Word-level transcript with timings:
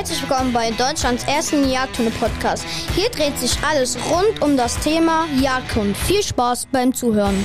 Herzlich 0.00 0.22
willkommen 0.22 0.50
bei 0.54 0.70
Deutschlands 0.70 1.24
ersten 1.24 1.68
Jagdhunde-Podcast. 1.68 2.64
Hier 2.94 3.10
dreht 3.10 3.36
sich 3.36 3.54
alles 3.62 3.98
rund 4.10 4.40
um 4.40 4.56
das 4.56 4.78
Thema 4.78 5.26
Jagdhund. 5.38 5.94
Viel 5.94 6.22
Spaß 6.22 6.68
beim 6.72 6.94
Zuhören. 6.94 7.36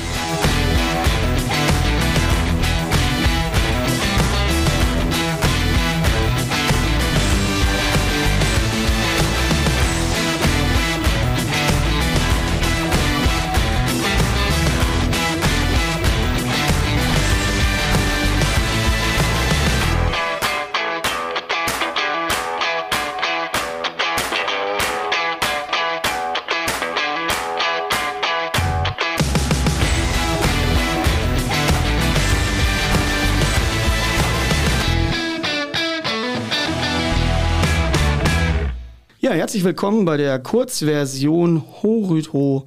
Herzlich 39.45 39.63
willkommen 39.63 40.05
bei 40.05 40.17
der 40.17 40.39
Kurzversion 40.39 41.61
Horyto. 41.83 42.65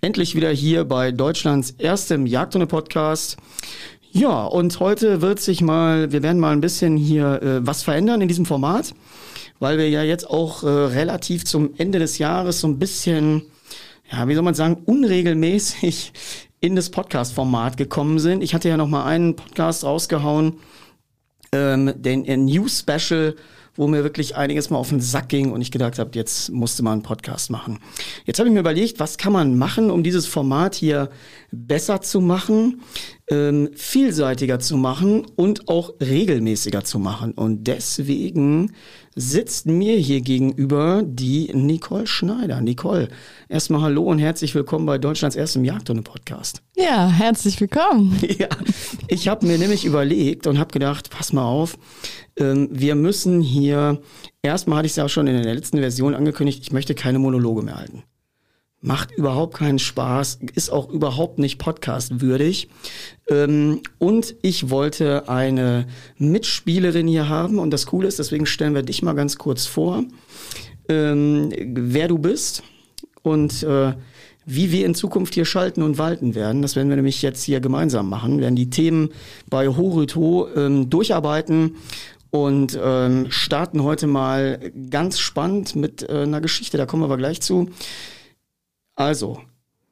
Endlich 0.00 0.34
wieder 0.34 0.50
hier 0.50 0.84
bei 0.84 1.12
Deutschlands 1.12 1.76
erstem 1.78 2.26
Jagdhunde-Podcast. 2.26 3.36
Ja, 4.10 4.44
und 4.44 4.80
heute 4.80 5.22
wird 5.22 5.38
sich 5.38 5.60
mal, 5.60 6.10
wir 6.10 6.24
werden 6.24 6.40
mal 6.40 6.50
ein 6.50 6.60
bisschen 6.60 6.96
hier 6.96 7.40
äh, 7.40 7.64
was 7.64 7.84
verändern 7.84 8.22
in 8.22 8.26
diesem 8.26 8.44
Format, 8.44 8.92
weil 9.60 9.78
wir 9.78 9.88
ja 9.88 10.02
jetzt 10.02 10.28
auch 10.28 10.64
äh, 10.64 10.66
relativ 10.66 11.44
zum 11.44 11.74
Ende 11.78 12.00
des 12.00 12.18
Jahres 12.18 12.58
so 12.58 12.66
ein 12.66 12.80
bisschen, 12.80 13.42
ja, 14.10 14.26
wie 14.26 14.34
soll 14.34 14.42
man 14.42 14.54
sagen, 14.54 14.82
unregelmäßig 14.84 16.12
in 16.58 16.74
das 16.74 16.90
Podcast-Format 16.90 17.76
gekommen 17.76 18.18
sind. 18.18 18.42
Ich 18.42 18.52
hatte 18.52 18.68
ja 18.68 18.76
noch 18.76 18.88
mal 18.88 19.04
einen 19.04 19.36
Podcast 19.36 19.84
rausgehauen, 19.84 20.56
ähm, 21.52 21.92
den 21.94 22.24
äh, 22.24 22.36
News 22.36 22.80
Special 22.80 23.36
wo 23.76 23.86
mir 23.86 24.02
wirklich 24.02 24.36
einiges 24.36 24.70
mal 24.70 24.78
auf 24.78 24.88
den 24.88 25.00
Sack 25.00 25.28
ging 25.28 25.52
und 25.52 25.60
ich 25.60 25.70
gedacht 25.70 25.98
habe, 25.98 26.10
jetzt 26.14 26.50
musste 26.50 26.82
man 26.82 26.94
einen 26.94 27.02
Podcast 27.02 27.50
machen. 27.50 27.78
Jetzt 28.24 28.38
habe 28.38 28.48
ich 28.48 28.54
mir 28.54 28.60
überlegt, 28.60 29.00
was 29.00 29.18
kann 29.18 29.32
man 29.32 29.56
machen, 29.58 29.90
um 29.90 30.02
dieses 30.02 30.26
Format 30.26 30.74
hier 30.74 31.10
besser 31.50 32.00
zu 32.00 32.20
machen, 32.20 32.82
ähm, 33.28 33.70
vielseitiger 33.74 34.58
zu 34.58 34.76
machen 34.76 35.26
und 35.36 35.68
auch 35.68 35.94
regelmäßiger 36.00 36.84
zu 36.84 36.98
machen. 36.98 37.32
Und 37.32 37.64
deswegen 37.64 38.72
sitzt 39.18 39.64
mir 39.64 39.96
hier 39.96 40.20
gegenüber 40.20 41.02
die 41.02 41.50
Nicole 41.54 42.06
Schneider. 42.06 42.60
Nicole, 42.60 43.08
erstmal 43.48 43.80
hallo 43.80 44.02
und 44.02 44.18
herzlich 44.18 44.54
willkommen 44.54 44.84
bei 44.84 44.98
Deutschlands 44.98 45.36
erstem 45.36 45.64
Jagdhunde-Podcast. 45.64 46.62
Ja, 46.76 47.08
herzlich 47.08 47.60
willkommen. 47.60 48.16
Ja, 48.38 48.48
ich 49.08 49.28
habe 49.28 49.46
mir 49.46 49.56
nämlich 49.56 49.86
überlegt 49.86 50.46
und 50.46 50.58
habe 50.58 50.70
gedacht, 50.72 51.08
pass 51.08 51.32
mal 51.32 51.44
auf, 51.44 51.78
ähm, 52.36 52.68
wir 52.70 52.94
müssen 52.94 53.40
hier, 53.40 54.02
erstmal 54.42 54.78
hatte 54.78 54.86
ich 54.86 54.92
es 54.92 54.96
ja 54.96 55.06
auch 55.06 55.08
schon 55.08 55.26
in 55.26 55.42
der 55.42 55.54
letzten 55.54 55.78
Version 55.78 56.14
angekündigt, 56.14 56.60
ich 56.62 56.72
möchte 56.72 56.94
keine 56.94 57.18
Monologe 57.18 57.62
mehr 57.62 57.76
halten. 57.76 58.02
Macht 58.82 59.10
überhaupt 59.10 59.54
keinen 59.54 59.78
Spaß, 59.78 60.40
ist 60.54 60.70
auch 60.70 60.90
überhaupt 60.90 61.38
nicht 61.38 61.58
podcastwürdig. 61.58 62.68
Ähm, 63.28 63.80
und 63.98 64.36
ich 64.42 64.68
wollte 64.68 65.28
eine 65.30 65.86
Mitspielerin 66.18 67.08
hier 67.08 67.28
haben 67.28 67.58
und 67.58 67.70
das 67.70 67.86
Coole 67.86 68.06
ist, 68.06 68.18
deswegen 68.18 68.44
stellen 68.44 68.74
wir 68.74 68.82
dich 68.82 69.02
mal 69.02 69.14
ganz 69.14 69.38
kurz 69.38 69.64
vor, 69.66 70.04
ähm, 70.90 71.50
wer 71.58 72.06
du 72.06 72.18
bist 72.18 72.62
und 73.22 73.62
äh, 73.62 73.94
wie 74.44 74.70
wir 74.70 74.84
in 74.84 74.94
Zukunft 74.94 75.34
hier 75.34 75.46
schalten 75.46 75.82
und 75.82 75.96
walten 75.96 76.34
werden. 76.34 76.60
Das 76.60 76.76
werden 76.76 76.90
wir 76.90 76.96
nämlich 76.96 77.22
jetzt 77.22 77.42
hier 77.42 77.60
gemeinsam 77.60 78.08
machen. 78.10 78.36
Wir 78.36 78.42
werden 78.42 78.56
die 78.56 78.70
Themen 78.70 79.08
bei 79.48 79.68
Horuto 79.68 80.48
ähm, 80.54 80.90
durcharbeiten 80.90 81.76
und 82.30 82.78
starten 83.30 83.82
heute 83.82 84.06
mal 84.06 84.70
ganz 84.90 85.18
spannend 85.18 85.74
mit 85.74 86.02
äh, 86.02 86.24
einer 86.24 86.42
Geschichte. 86.42 86.76
Da 86.76 86.84
kommen 86.84 87.00
wir 87.00 87.06
aber 87.06 87.16
gleich 87.16 87.40
zu. 87.40 87.70
Also, 88.96 89.42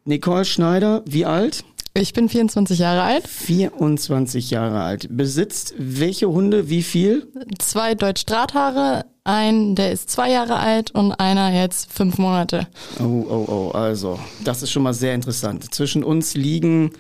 Nicole 0.07 0.47
Schneider, 0.47 1.03
wie 1.07 1.27
alt? 1.27 1.63
Ich 1.93 2.15
bin 2.15 2.29
24 2.29 2.79
Jahre 2.79 3.03
alt. 3.03 3.29
24 3.29 4.51
Jahre 4.51 4.81
alt. 4.83 5.07
Besitzt 5.11 5.75
welche 5.79 6.29
Hunde, 6.29 6.71
wie 6.71 6.83
viel? 6.83 7.29
Zwei 7.59 7.95
Deutsch-Drahthaare, 7.95 9.05
ein, 9.25 9.75
der 9.75 9.91
ist 9.91 10.11
zwei 10.11 10.31
Jahre 10.31 10.57
alt 10.57 10.91
und 10.91 11.13
einer 11.13 11.51
jetzt 11.53 11.91
fünf 11.91 12.19
Monate. 12.19 12.67
Oh, 13.01 13.03
oh, 13.03 13.45
oh, 13.49 13.71
also, 13.71 14.19
das 14.45 14.63
ist 14.63 14.71
schon 14.71 14.83
mal 14.83 14.93
sehr 14.93 15.15
interessant. 15.15 15.75
Zwischen 15.75 16.05
uns 16.05 16.35
liegen 16.35 16.93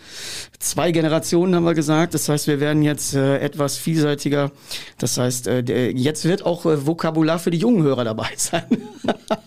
zwei 0.58 0.90
Generationen, 0.90 1.54
haben 1.54 1.64
wir 1.64 1.74
gesagt. 1.74 2.14
Das 2.14 2.28
heißt, 2.28 2.46
wir 2.46 2.60
werden 2.60 2.82
jetzt 2.82 3.14
äh, 3.14 3.38
etwas 3.38 3.76
vielseitiger. 3.76 4.50
Das 4.98 5.18
heißt, 5.18 5.46
äh, 5.46 5.62
der, 5.62 5.92
jetzt 5.92 6.24
wird 6.24 6.46
auch 6.46 6.64
äh, 6.64 6.86
Vokabular 6.86 7.38
für 7.38 7.50
die 7.50 7.58
jungen 7.58 7.82
Hörer 7.82 8.04
dabei 8.04 8.30
sein. 8.36 8.64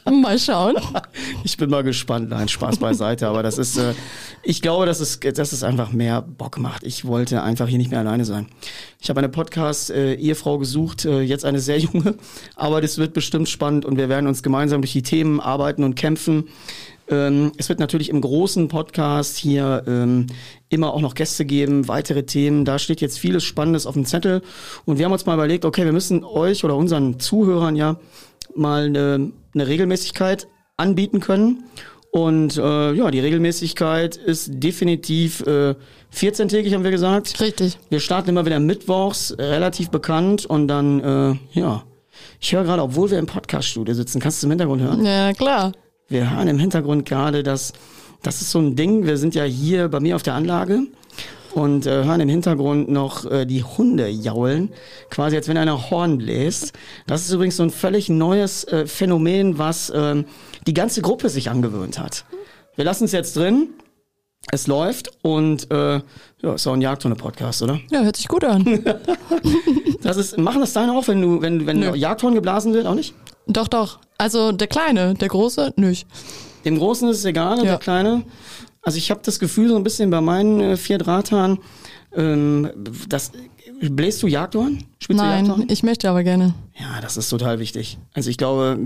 mal 0.05 0.37
schauen. 0.37 0.75
Ich 1.43 1.57
bin 1.57 1.71
mal 1.71 1.83
gespannt. 1.83 2.29
Nein, 2.29 2.47
Spaß 2.47 2.77
beiseite. 2.77 3.27
Aber 3.27 3.41
das 3.41 3.57
ist, 3.57 3.77
äh, 3.77 3.95
ich 4.43 4.61
glaube, 4.61 4.85
dass 4.85 4.99
es, 4.99 5.19
dass 5.19 5.51
es 5.51 5.63
einfach 5.63 5.91
mehr 5.91 6.21
Bock 6.21 6.59
macht. 6.59 6.83
Ich 6.83 7.05
wollte 7.05 7.41
einfach 7.41 7.67
hier 7.67 7.79
nicht 7.79 7.89
mehr 7.89 8.01
alleine 8.01 8.23
sein. 8.23 8.47
Ich 8.99 9.09
habe 9.09 9.19
eine 9.19 9.29
Podcast-Ehefrau 9.29 10.59
gesucht, 10.59 11.05
äh, 11.05 11.21
jetzt 11.21 11.45
eine 11.45 11.59
sehr 11.59 11.79
junge 11.79 12.15
aber 12.66 12.66
das 12.81 12.97
wird 12.97 13.13
bestimmt 13.13 13.49
spannend 13.49 13.85
und 13.85 13.97
wir 13.97 14.09
werden 14.09 14.27
uns 14.27 14.43
gemeinsam 14.43 14.81
durch 14.81 14.93
die 14.93 15.01
Themen 15.01 15.39
arbeiten 15.39 15.83
und 15.83 15.95
kämpfen. 15.95 16.49
Ähm, 17.09 17.51
es 17.57 17.69
wird 17.69 17.79
natürlich 17.79 18.09
im 18.09 18.21
großen 18.21 18.67
Podcast 18.67 19.37
hier 19.37 19.83
ähm, 19.87 20.27
immer 20.69 20.93
auch 20.93 21.01
noch 21.01 21.15
Gäste 21.15 21.45
geben, 21.45 21.87
weitere 21.87 22.23
Themen. 22.23 22.65
Da 22.65 22.79
steht 22.79 23.01
jetzt 23.01 23.17
vieles 23.17 23.43
Spannendes 23.43 23.85
auf 23.85 23.93
dem 23.93 24.05
Zettel. 24.05 24.41
Und 24.85 24.97
wir 24.97 25.05
haben 25.05 25.13
uns 25.13 25.25
mal 25.25 25.35
überlegt, 25.35 25.63
okay, 25.63 25.85
wir 25.85 25.93
müssen 25.93 26.23
euch 26.23 26.63
oder 26.63 26.75
unseren 26.75 27.19
Zuhörern 27.19 27.75
ja 27.75 27.97
mal 28.55 28.85
eine, 28.85 29.31
eine 29.53 29.67
Regelmäßigkeit 29.67 30.47
anbieten 30.75 31.19
können. 31.19 31.63
Und 32.11 32.57
äh, 32.57 32.93
ja, 32.93 33.11
die 33.11 33.19
Regelmäßigkeit 33.19 34.17
ist 34.17 34.49
definitiv 34.51 35.41
äh, 35.41 35.75
14-tägig, 36.13 36.73
haben 36.73 36.83
wir 36.83 36.91
gesagt. 36.91 37.39
Richtig. 37.39 37.77
Wir 37.89 37.99
starten 37.99 38.29
immer 38.29 38.45
wieder 38.45 38.59
mittwochs, 38.59 39.35
relativ 39.37 39.89
bekannt. 39.89 40.45
Und 40.45 40.67
dann, 40.67 40.99
äh, 40.99 41.59
ja, 41.59 41.83
ich 42.39 42.53
höre 42.53 42.63
gerade, 42.63 42.81
obwohl 42.81 43.11
wir 43.11 43.19
im 43.19 43.25
Podcaststudio 43.25 43.93
sitzen, 43.93 44.19
kannst 44.19 44.41
du 44.41 44.47
im 44.47 44.51
Hintergrund 44.51 44.81
hören? 44.81 45.05
Ja, 45.05 45.33
klar. 45.33 45.71
Wir 46.07 46.29
hören 46.35 46.47
im 46.47 46.59
Hintergrund 46.59 47.05
gerade, 47.05 47.43
dass 47.43 47.73
das 48.23 48.41
ist 48.41 48.51
so 48.51 48.59
ein 48.59 48.75
Ding. 48.75 49.05
Wir 49.05 49.17
sind 49.17 49.35
ja 49.35 49.43
hier 49.43 49.89
bei 49.89 49.99
mir 49.99 50.15
auf 50.15 50.23
der 50.23 50.33
Anlage 50.33 50.81
und 51.53 51.85
äh, 51.85 52.03
hören 52.03 52.21
im 52.21 52.29
Hintergrund 52.29 52.89
noch 52.89 53.29
äh, 53.29 53.45
die 53.45 53.63
Hunde 53.63 54.07
jaulen, 54.07 54.69
quasi 55.09 55.35
als 55.35 55.47
wenn 55.47 55.57
einer 55.57 55.89
Horn 55.89 56.17
bläst. 56.17 56.73
Das 57.07 57.21
ist 57.21 57.31
übrigens 57.31 57.57
so 57.57 57.63
ein 57.63 57.71
völlig 57.71 58.09
neues 58.09 58.63
äh, 58.65 58.85
Phänomen, 58.85 59.57
was 59.57 59.89
äh, 59.89 60.23
die 60.65 60.73
ganze 60.73 61.01
Gruppe 61.01 61.29
sich 61.29 61.49
angewöhnt 61.49 61.99
hat. 61.99 62.25
Wir 62.75 62.85
lassen 62.85 63.05
es 63.05 63.11
jetzt 63.11 63.35
drin. 63.35 63.69
Es 64.51 64.67
läuft 64.67 65.11
und 65.23 65.69
äh, 65.71 65.99
ja, 66.41 66.53
ist 66.53 66.65
auch 66.67 66.73
ein 66.73 66.81
Jagdhunde-Podcast, 66.81 67.63
oder? 67.63 67.79
Ja, 67.91 68.01
hört 68.01 68.15
sich 68.15 68.27
gut 68.27 68.43
an. 68.45 68.63
das 70.01 70.17
ist, 70.17 70.37
machen 70.37 70.61
das 70.61 70.73
deine 70.73 70.93
auch, 70.93 71.07
wenn 71.07 71.21
du, 71.21 71.41
wenn, 71.41 71.65
wenn 71.67 71.79
Nö. 71.79 71.95
Jagdhorn 71.95 72.33
geblasen 72.35 72.73
wird, 72.73 72.85
auch 72.85 72.95
nicht? 72.95 73.13
doch, 73.47 73.67
doch. 73.67 73.99
Also 74.17 74.51
der 74.51 74.67
Kleine, 74.67 75.13
der 75.13 75.27
Große, 75.27 75.73
nicht. 75.75 76.07
Dem 76.65 76.77
Großen 76.79 77.07
ist 77.09 77.19
es 77.19 77.25
egal, 77.25 77.57
Ja. 77.59 77.63
der 77.63 77.77
Kleine. 77.77 78.23
Also 78.81 78.97
ich 78.97 79.11
habe 79.11 79.21
das 79.23 79.37
Gefühl 79.39 79.69
so 79.69 79.75
ein 79.75 79.83
bisschen 79.83 80.09
bei 80.09 80.21
meinen 80.21 80.59
äh, 80.61 80.77
vier 80.77 80.97
Drahthaaren, 80.97 81.59
ähm, 82.15 82.69
das 83.07 83.31
bläst 83.79 84.23
du 84.23 84.27
Jagdhorn? 84.27 84.83
Spielst 84.99 85.21
du 85.21 85.25
Nein, 85.25 85.45
Jagdhorn? 85.45 85.67
ich 85.69 85.83
möchte 85.83 86.09
aber 86.09 86.23
gerne. 86.23 86.53
Ja, 86.79 87.01
das 87.01 87.17
ist 87.17 87.29
total 87.29 87.59
wichtig. 87.59 87.97
Also 88.13 88.29
ich 88.29 88.37
glaube, 88.37 88.77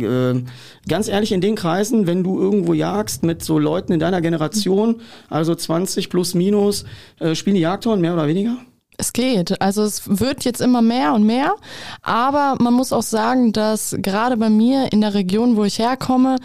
äh, 0.45 0.87
ganz 0.89 1.07
ehrlich, 1.07 1.31
in 1.31 1.41
den 1.41 1.55
Kreisen, 1.55 2.07
wenn 2.07 2.23
du 2.23 2.39
irgendwo 2.39 2.73
jagst 2.73 3.23
mit 3.23 3.43
so 3.43 3.59
Leuten 3.59 3.93
in 3.93 3.99
deiner 3.99 4.21
Generation, 4.21 5.01
also 5.29 5.55
20 5.55 6.09
plus 6.09 6.33
minus, 6.33 6.85
äh, 7.19 7.35
spielen 7.35 7.55
die 7.55 7.61
Jagdhorn 7.61 8.01
mehr 8.01 8.13
oder 8.13 8.27
weniger? 8.27 8.57
Es 8.97 9.13
geht. 9.13 9.61
Also 9.61 9.83
es 9.83 10.03
wird 10.19 10.43
jetzt 10.43 10.61
immer 10.61 10.81
mehr 10.81 11.13
und 11.13 11.23
mehr. 11.23 11.55
Aber 12.01 12.55
man 12.59 12.73
muss 12.73 12.93
auch 12.93 13.01
sagen, 13.03 13.51
dass 13.51 13.95
gerade 13.97 14.37
bei 14.37 14.49
mir 14.49 14.91
in 14.91 15.01
der 15.01 15.13
Region, 15.13 15.55
wo 15.55 15.63
ich 15.63 15.79
herkomme, 15.79 16.37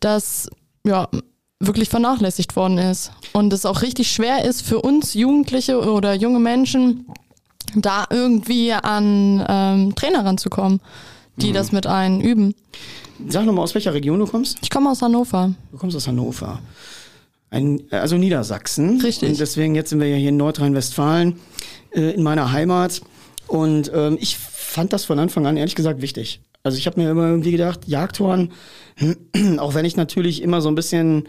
das 0.00 0.48
ja 0.86 1.08
wirklich 1.60 1.88
vernachlässigt 1.88 2.56
worden 2.56 2.78
ist. 2.78 3.12
Und 3.32 3.52
es 3.52 3.66
auch 3.66 3.82
richtig 3.82 4.10
schwer 4.10 4.44
ist 4.44 4.62
für 4.62 4.80
uns 4.80 5.14
Jugendliche 5.14 5.80
oder 5.80 6.14
junge 6.14 6.38
Menschen, 6.38 7.06
da 7.76 8.06
irgendwie 8.10 8.72
an 8.72 9.44
ähm, 9.48 9.94
Trainer 9.94 10.24
ranzukommen, 10.24 10.80
die 11.36 11.52
das 11.52 11.72
mit 11.72 11.86
einen 11.86 12.20
üben. 12.20 12.54
Sag 13.28 13.46
nochmal, 13.46 13.64
aus 13.64 13.74
welcher 13.74 13.94
Region 13.94 14.18
du 14.18 14.26
kommst? 14.26 14.58
Ich 14.62 14.70
komme 14.70 14.90
aus 14.90 15.02
Hannover. 15.02 15.54
Du 15.72 15.78
kommst 15.78 15.96
aus 15.96 16.06
Hannover. 16.06 16.60
Ein, 17.50 17.82
also 17.90 18.16
Niedersachsen. 18.16 19.00
Richtig. 19.00 19.30
Und 19.30 19.40
deswegen, 19.40 19.74
jetzt 19.74 19.90
sind 19.90 20.00
wir 20.00 20.08
ja 20.08 20.16
hier 20.16 20.28
in 20.28 20.36
Nordrhein-Westfalen, 20.36 21.38
äh, 21.92 22.10
in 22.10 22.22
meiner 22.22 22.52
Heimat. 22.52 23.00
Und 23.46 23.90
ähm, 23.94 24.18
ich 24.20 24.36
fand 24.36 24.92
das 24.92 25.04
von 25.04 25.18
Anfang 25.18 25.46
an 25.46 25.56
ehrlich 25.56 25.74
gesagt 25.74 26.02
wichtig. 26.02 26.40
Also 26.62 26.76
ich 26.76 26.86
habe 26.86 27.00
mir 27.00 27.10
immer 27.10 27.28
irgendwie 27.28 27.52
gedacht, 27.52 27.86
Jagdhorn, 27.86 28.52
auch 29.58 29.74
wenn 29.74 29.84
ich 29.84 29.96
natürlich 29.96 30.42
immer 30.42 30.60
so 30.60 30.68
ein 30.68 30.74
bisschen 30.74 31.28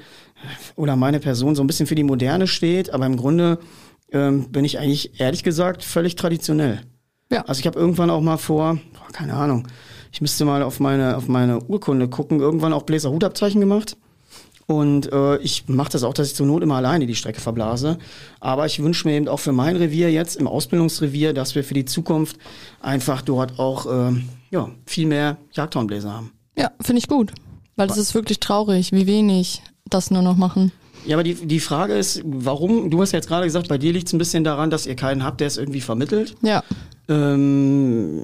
oder 0.76 0.96
meine 0.96 1.20
Person 1.20 1.56
so 1.56 1.64
ein 1.64 1.68
bisschen 1.68 1.88
für 1.88 1.96
die 1.96 2.04
Moderne 2.04 2.48
steht, 2.48 2.90
aber 2.92 3.06
im 3.06 3.18
Grunde 3.18 3.60
ähm, 4.12 4.52
bin 4.52 4.66
ich 4.66 4.80
eigentlich 4.80 5.20
ehrlich 5.20 5.44
gesagt 5.44 5.84
völlig 5.84 6.16
traditionell. 6.16 6.82
Ja. 7.32 7.44
Also 7.46 7.60
ich 7.60 7.68
habe 7.68 7.80
irgendwann 7.80 8.10
auch 8.10 8.22
mal 8.22 8.38
vor, 8.38 8.80
boah, 8.94 9.12
keine 9.12 9.34
Ahnung, 9.34 9.68
ich 10.12 10.22
müsste 10.22 10.46
mal 10.46 10.64
auf 10.64 10.80
meine 10.80 11.18
auf 11.18 11.28
meine 11.28 11.64
Urkunde 11.64 12.08
gucken, 12.08 12.40
irgendwann 12.40 12.74
auch 12.74 12.84
Bläser 12.84 13.12
Hutabzeichen 13.12 13.62
gemacht. 13.62 13.98
Und 14.66 15.12
äh, 15.12 15.38
ich 15.38 15.68
mache 15.68 15.92
das 15.92 16.04
auch, 16.04 16.14
dass 16.14 16.28
ich 16.28 16.36
zur 16.36 16.46
Not 16.46 16.62
immer 16.62 16.76
alleine 16.76 17.08
die 17.08 17.16
Strecke 17.16 17.42
verblase. 17.42 17.98
Aber 18.40 18.68
ich 18.68 18.82
wünsche 18.82 19.08
mir 19.08 19.16
eben 19.16 19.28
auch 19.28 19.40
für 19.40 19.52
mein 19.52 19.76
Revier 19.76 20.12
jetzt 20.12 20.36
im 20.36 20.48
Ausbildungsrevier, 20.48 21.34
dass 21.34 21.56
wir 21.56 21.64
für 21.64 21.74
die 21.74 21.86
Zukunft 21.86 22.38
einfach 22.80 23.24
dort 23.24 23.58
auch 23.58 23.88
äh, 23.88 24.12
ja, 24.52 24.70
viel 24.86 25.08
mehr 25.08 25.38
Jagdhornbläser 25.54 26.14
haben. 26.14 26.34
Ja, 26.56 26.70
finde 26.82 27.00
ich 27.00 27.08
gut. 27.08 27.32
Weil 27.78 27.90
es 27.90 27.98
ist 27.98 28.14
wirklich 28.14 28.40
traurig, 28.40 28.92
wie 28.92 29.08
wenig 29.08 29.64
das 29.86 30.12
nur 30.12 30.22
noch 30.22 30.38
machen. 30.38 30.72
Ja, 31.06 31.16
aber 31.16 31.24
die, 31.24 31.36
die 31.36 31.60
Frage 31.60 31.94
ist, 31.94 32.22
warum, 32.26 32.90
du 32.90 33.02
hast 33.02 33.12
ja 33.12 33.18
jetzt 33.18 33.28
gerade 33.28 33.46
gesagt, 33.46 33.68
bei 33.68 33.78
dir 33.78 33.94
liegt 33.94 34.08
es 34.08 34.14
ein 34.14 34.18
bisschen 34.18 34.44
daran, 34.44 34.70
dass 34.70 34.86
ihr 34.86 34.96
keinen 34.96 35.24
habt, 35.24 35.40
der 35.40 35.48
es 35.48 35.58
irgendwie 35.58 35.82
vermittelt. 35.82 36.36
Ja. 36.42 36.64
Ähm, 37.08 38.24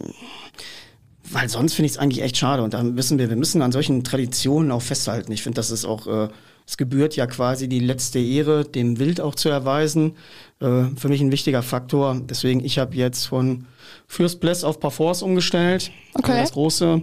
weil 1.31 1.49
sonst 1.49 1.73
finde 1.73 1.87
ich 1.87 1.93
es 1.93 1.97
eigentlich 1.97 2.23
echt 2.23 2.37
schade. 2.37 2.63
Und 2.63 2.73
da 2.73 2.83
müssen 2.83 3.17
wir, 3.17 3.29
wir 3.29 3.35
müssen 3.35 3.61
an 3.61 3.71
solchen 3.71 4.03
Traditionen 4.03 4.71
auch 4.71 4.81
festhalten. 4.81 5.31
Ich 5.31 5.43
finde, 5.43 5.55
das 5.55 5.71
ist 5.71 5.85
auch, 5.85 6.07
äh, 6.07 6.29
es 6.67 6.77
gebührt 6.77 7.15
ja 7.15 7.27
quasi 7.27 7.67
die 7.67 7.79
letzte 7.79 8.19
Ehre, 8.19 8.65
dem 8.65 8.99
Wild 8.99 9.21
auch 9.21 9.35
zu 9.35 9.49
erweisen. 9.49 10.13
Äh, 10.59 10.85
für 10.95 11.09
mich 11.09 11.21
ein 11.21 11.31
wichtiger 11.31 11.63
Faktor. 11.63 12.21
Deswegen, 12.29 12.63
ich 12.63 12.77
habe 12.77 12.95
jetzt 12.95 13.25
von 13.25 13.65
Fürst 14.07 14.39
Bless 14.39 14.63
auf 14.63 14.79
Parforce 14.79 15.23
umgestellt. 15.23 15.91
Okay. 16.13 16.31
Also 16.31 16.41
das 16.41 16.51
große 16.53 17.01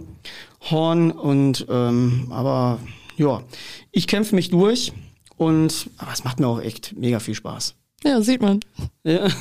Horn. 0.69 1.11
Und 1.11 1.65
ähm, 1.69 2.27
aber 2.29 2.79
ja, 3.17 3.43
ich 3.91 4.07
kämpfe 4.07 4.35
mich 4.35 4.49
durch. 4.49 4.93
Und 5.37 5.89
aber 5.97 6.13
es 6.13 6.23
macht 6.23 6.39
mir 6.39 6.47
auch 6.47 6.61
echt 6.61 6.95
mega 6.97 7.19
viel 7.19 7.35
Spaß. 7.35 7.75
Ja, 8.03 8.21
sieht 8.21 8.41
man. 8.41 8.59
Ja. 9.03 9.27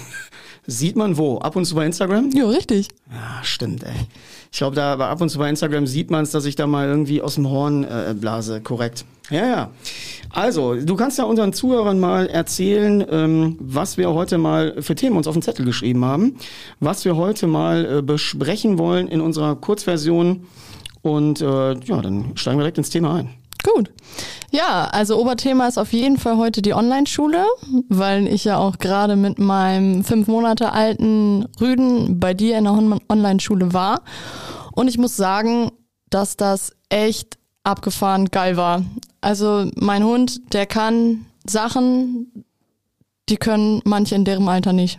Sieht 0.64 0.94
man 0.94 1.16
wo? 1.16 1.38
Ab 1.38 1.56
und 1.56 1.64
zu 1.64 1.74
bei 1.74 1.84
Instagram? 1.84 2.30
Ja, 2.30 2.46
richtig. 2.46 2.86
Ja, 3.10 3.42
stimmt, 3.42 3.82
ey. 3.82 4.06
Ich 4.52 4.58
glaube, 4.58 4.76
da 4.76 4.92
aber 4.92 5.08
ab 5.08 5.20
und 5.20 5.28
zu 5.28 5.38
bei 5.38 5.48
Instagram 5.48 5.88
sieht 5.88 6.12
man 6.12 6.22
es, 6.22 6.30
dass 6.30 6.44
ich 6.44 6.54
da 6.54 6.68
mal 6.68 6.86
irgendwie 6.86 7.20
aus 7.20 7.34
dem 7.34 7.50
Horn 7.50 7.82
äh, 7.82 8.14
blase, 8.16 8.60
korrekt. 8.60 9.04
Ja, 9.28 9.46
ja. 9.46 9.70
Also, 10.30 10.76
du 10.76 10.94
kannst 10.94 11.18
ja 11.18 11.24
unseren 11.24 11.52
Zuhörern 11.52 11.98
mal 11.98 12.28
erzählen, 12.28 13.04
ähm, 13.10 13.56
was 13.58 13.96
wir 13.96 14.10
heute 14.10 14.38
mal 14.38 14.80
für 14.80 14.94
Themen 14.94 15.16
uns 15.16 15.26
auf 15.26 15.34
den 15.34 15.42
Zettel 15.42 15.66
geschrieben 15.66 16.04
haben, 16.04 16.36
was 16.78 17.04
wir 17.04 17.16
heute 17.16 17.48
mal 17.48 17.98
äh, 17.98 18.02
besprechen 18.02 18.78
wollen 18.78 19.08
in 19.08 19.20
unserer 19.20 19.56
Kurzversion. 19.56 20.46
Und 21.00 21.40
äh, 21.40 21.74
ja, 21.74 22.00
dann 22.00 22.36
steigen 22.36 22.58
wir 22.58 22.62
direkt 22.62 22.78
ins 22.78 22.90
Thema 22.90 23.16
ein. 23.16 23.30
Gut. 23.62 23.92
Ja, 24.50 24.84
also 24.92 25.18
Oberthema 25.20 25.68
ist 25.68 25.78
auf 25.78 25.92
jeden 25.92 26.18
Fall 26.18 26.36
heute 26.36 26.62
die 26.62 26.74
Online-Schule, 26.74 27.46
weil 27.88 28.26
ich 28.26 28.44
ja 28.44 28.58
auch 28.58 28.78
gerade 28.78 29.16
mit 29.16 29.38
meinem 29.38 30.04
fünf 30.04 30.26
Monate 30.26 30.72
alten 30.72 31.46
Rüden 31.60 32.20
bei 32.20 32.34
dir 32.34 32.58
in 32.58 32.64
der 32.64 33.00
Online-Schule 33.08 33.72
war. 33.72 34.02
Und 34.72 34.88
ich 34.88 34.98
muss 34.98 35.16
sagen, 35.16 35.70
dass 36.10 36.36
das 36.36 36.72
echt 36.88 37.38
abgefahren 37.64 38.26
geil 38.26 38.56
war. 38.56 38.84
Also 39.20 39.70
mein 39.76 40.04
Hund, 40.04 40.52
der 40.52 40.66
kann 40.66 41.26
Sachen, 41.46 42.44
die 43.28 43.36
können 43.36 43.80
manche 43.84 44.14
in 44.14 44.24
deren 44.24 44.48
Alter 44.48 44.72
nicht. 44.72 44.98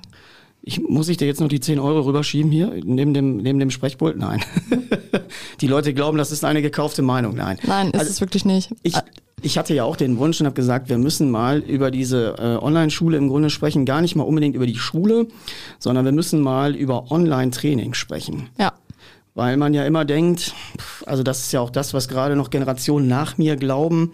Ich, 0.61 0.79
muss 0.79 1.09
ich 1.09 1.17
dir 1.17 1.27
jetzt 1.27 1.41
noch 1.41 1.49
die 1.49 1.59
10 1.59 1.77
Euro 1.77 2.01
rüberschieben 2.01 2.49
hier, 2.49 2.71
neben 2.85 3.13
dem, 3.13 3.37
neben 3.37 3.59
dem 3.59 3.69
Sprechpult? 3.69 4.17
Nein. 4.17 4.41
die 5.61 5.67
Leute 5.67 5.93
glauben, 5.93 6.17
das 6.17 6.31
ist 6.31 6.43
eine 6.43 6.61
gekaufte 6.61 7.01
Meinung. 7.01 7.35
Nein. 7.35 7.57
Nein, 7.63 7.87
ist 7.87 7.99
Also, 7.99 8.11
es 8.11 8.21
wirklich 8.21 8.45
nicht. 8.45 8.71
Ich, 8.83 8.95
ich 9.41 9.57
hatte 9.57 9.73
ja 9.73 9.83
auch 9.83 9.95
den 9.95 10.17
Wunsch 10.17 10.39
und 10.39 10.45
habe 10.45 10.55
gesagt, 10.55 10.89
wir 10.89 10.97
müssen 10.97 11.29
mal 11.29 11.59
über 11.59 11.91
diese 11.91 12.35
äh, 12.39 12.63
Online-Schule 12.63 13.17
im 13.17 13.27
Grunde 13.29 13.49
sprechen, 13.49 13.85
gar 13.85 14.01
nicht 14.01 14.15
mal 14.15 14.23
unbedingt 14.23 14.55
über 14.55 14.65
die 14.65 14.77
Schule, 14.77 15.27
sondern 15.79 16.05
wir 16.05 16.11
müssen 16.11 16.41
mal 16.41 16.75
über 16.75 17.11
Online-Training 17.11 17.93
sprechen. 17.93 18.49
Ja, 18.57 18.73
Weil 19.35 19.57
man 19.57 19.73
ja 19.73 19.85
immer 19.85 20.05
denkt, 20.05 20.53
also 21.05 21.23
das 21.23 21.39
ist 21.41 21.51
ja 21.51 21.59
auch 21.59 21.69
das, 21.71 21.93
was 21.93 22.07
gerade 22.07 22.35
noch 22.35 22.49
Generationen 22.49 23.07
nach 23.07 23.37
mir 23.37 23.55
glauben, 23.57 24.13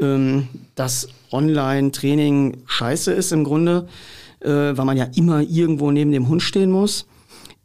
ähm, 0.00 0.48
dass 0.74 1.08
Online-Training 1.32 2.58
scheiße 2.66 3.12
ist 3.12 3.32
im 3.32 3.44
Grunde, 3.44 3.88
äh, 4.40 4.48
weil 4.50 4.84
man 4.84 4.96
ja 4.96 5.06
immer 5.14 5.40
irgendwo 5.40 5.90
neben 5.90 6.12
dem 6.12 6.28
Hund 6.28 6.42
stehen 6.42 6.70
muss. 6.70 7.06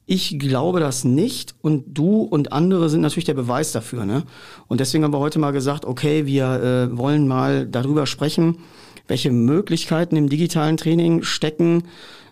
Ich 0.06 0.40
glaube 0.40 0.80
das 0.80 1.04
nicht 1.04 1.56
und 1.62 1.86
du 1.88 2.22
und 2.22 2.52
andere 2.52 2.90
sind 2.90 3.02
natürlich 3.02 3.26
der 3.26 3.34
Beweis 3.34 3.72
dafür. 3.72 4.06
Ne? 4.06 4.24
Und 4.68 4.80
deswegen 4.80 5.04
haben 5.04 5.14
wir 5.14 5.20
heute 5.20 5.40
mal 5.40 5.52
gesagt, 5.52 5.86
okay, 5.86 6.26
wir 6.26 6.90
äh, 6.92 6.98
wollen 6.98 7.28
mal 7.28 7.68
darüber 7.68 8.06
sprechen, 8.06 8.58
welche 9.08 9.32
Möglichkeiten 9.32 10.16
im 10.16 10.28
digitalen 10.28 10.78
Training 10.78 11.24
stecken 11.24 11.84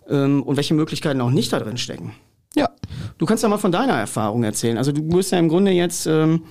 ähm, 0.09 0.43
und 0.43 0.57
welche 0.57 0.73
Möglichkeiten 0.73 1.21
auch 1.21 1.31
nicht 1.31 1.53
da 1.53 1.59
drin 1.59 1.77
stecken. 1.77 2.13
ja. 2.55 2.69
Du 3.17 3.25
kannst 3.25 3.43
ja 3.43 3.49
mal 3.49 3.57
von 3.57 3.71
deiner 3.71 3.93
Erfahrung 3.93 4.43
erzählen. 4.43 4.77
Also 4.77 4.91
du 4.91 5.03
bist 5.03 5.31
ja 5.31 5.39
im 5.39 5.49
Grunde 5.49 5.71
jetzt 5.71 6.07
ähm, 6.07 6.35
äh, 6.35 6.47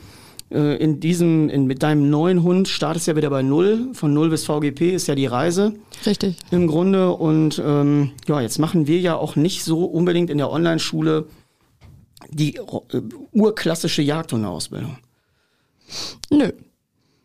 in 0.50 1.00
diesem, 1.00 1.48
in, 1.50 1.66
mit 1.66 1.82
deinem 1.82 2.08
neuen 2.08 2.42
Hund 2.42 2.68
startest 2.68 3.06
ja 3.06 3.16
wieder 3.16 3.30
bei 3.30 3.42
Null. 3.42 3.90
Von 3.92 4.14
Null 4.14 4.30
bis 4.30 4.44
VGP 4.44 4.94
ist 4.94 5.06
ja 5.06 5.14
die 5.14 5.26
Reise 5.26 5.74
Richtig. 6.06 6.36
im 6.50 6.66
Grunde. 6.66 7.12
Und 7.12 7.62
ähm, 7.64 8.12
ja, 8.26 8.40
jetzt 8.40 8.58
machen 8.58 8.86
wir 8.86 8.98
ja 8.98 9.14
auch 9.14 9.36
nicht 9.36 9.64
so 9.64 9.84
unbedingt 9.84 10.30
in 10.30 10.38
der 10.38 10.50
Online-Schule 10.50 11.26
die 12.30 12.56
äh, 12.56 12.62
urklassische 13.32 14.02
Jagdhundeausbildung. 14.02 14.98
Nö. 16.30 16.50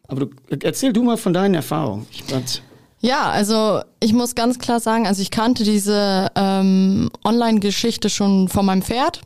Aber 0.07 0.25
du, 0.25 0.29
erzähl 0.61 0.93
du 0.93 1.03
mal 1.03 1.17
von 1.17 1.33
deinen 1.33 1.55
Erfahrungen. 1.55 2.05
Ich, 2.11 2.25
das, 2.25 2.61
Ja, 2.99 3.29
also 3.29 3.81
ich 3.99 4.13
muss 4.13 4.35
ganz 4.35 4.59
klar 4.59 4.79
sagen, 4.79 5.07
also 5.07 5.21
ich 5.21 5.31
kannte 5.31 5.63
diese 5.63 6.29
ähm, 6.35 7.09
Online-Geschichte 7.23 8.09
schon 8.09 8.49
von 8.49 8.65
meinem 8.65 8.81
Pferd. 8.81 9.21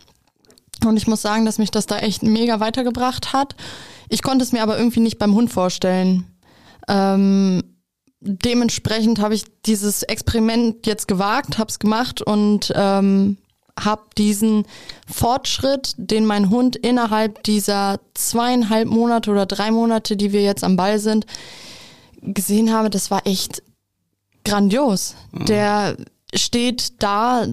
Und 0.87 0.97
ich 0.97 1.07
muss 1.07 1.21
sagen, 1.21 1.45
dass 1.45 1.57
mich 1.57 1.71
das 1.71 1.85
da 1.85 1.99
echt 1.99 2.23
mega 2.23 2.59
weitergebracht 2.59 3.33
hat. 3.33 3.55
Ich 4.09 4.21
konnte 4.21 4.43
es 4.43 4.51
mir 4.51 4.63
aber 4.63 4.77
irgendwie 4.77 4.99
nicht 4.99 5.19
beim 5.19 5.35
Hund 5.35 5.51
vorstellen. 5.51 6.25
Ähm, 6.87 7.63
dementsprechend 8.19 9.19
habe 9.19 9.35
ich 9.35 9.43
dieses 9.65 10.03
Experiment 10.03 10.87
jetzt 10.87 11.07
gewagt, 11.07 11.57
habe 11.57 11.69
es 11.69 11.79
gemacht 11.79 12.21
und 12.21 12.71
ähm, 12.75 13.37
habe 13.79 14.03
diesen 14.17 14.65
Fortschritt, 15.07 15.93
den 15.97 16.25
mein 16.25 16.49
Hund 16.49 16.75
innerhalb 16.75 17.43
dieser 17.43 17.99
zweieinhalb 18.13 18.87
Monate 18.87 19.31
oder 19.31 19.45
drei 19.45 19.71
Monate, 19.71 20.17
die 20.17 20.31
wir 20.31 20.41
jetzt 20.41 20.63
am 20.63 20.77
Ball 20.77 20.99
sind, 20.99 21.25
gesehen 22.21 22.73
habe, 22.73 22.89
das 22.89 23.11
war 23.11 23.27
echt 23.27 23.61
grandios. 24.43 25.15
Der 25.31 25.95
steht 26.33 27.01
da, 27.03 27.45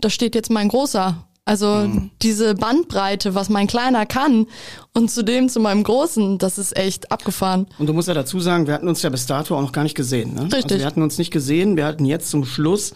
da 0.00 0.10
steht 0.10 0.34
jetzt 0.34 0.50
mein 0.50 0.68
Großer. 0.68 1.26
Also 1.44 1.90
diese 2.22 2.54
Bandbreite, 2.54 3.34
was 3.34 3.48
mein 3.48 3.66
Kleiner 3.66 4.06
kann 4.06 4.46
und 4.94 5.10
zudem 5.10 5.48
zu 5.48 5.58
meinem 5.58 5.82
Großen, 5.82 6.38
das 6.38 6.56
ist 6.56 6.76
echt 6.76 7.10
abgefahren. 7.10 7.66
Und 7.78 7.88
du 7.88 7.92
musst 7.92 8.06
ja 8.06 8.14
dazu 8.14 8.38
sagen, 8.38 8.68
wir 8.68 8.74
hatten 8.74 8.86
uns 8.86 9.02
ja 9.02 9.10
bis 9.10 9.26
dato 9.26 9.56
auch 9.56 9.62
noch 9.62 9.72
gar 9.72 9.82
nicht 9.82 9.96
gesehen. 9.96 10.34
Ne? 10.34 10.44
Richtig. 10.44 10.64
Also 10.64 10.78
wir 10.78 10.86
hatten 10.86 11.02
uns 11.02 11.18
nicht 11.18 11.32
gesehen. 11.32 11.76
Wir 11.76 11.84
hatten 11.84 12.04
jetzt 12.04 12.30
zum 12.30 12.44
Schluss, 12.44 12.94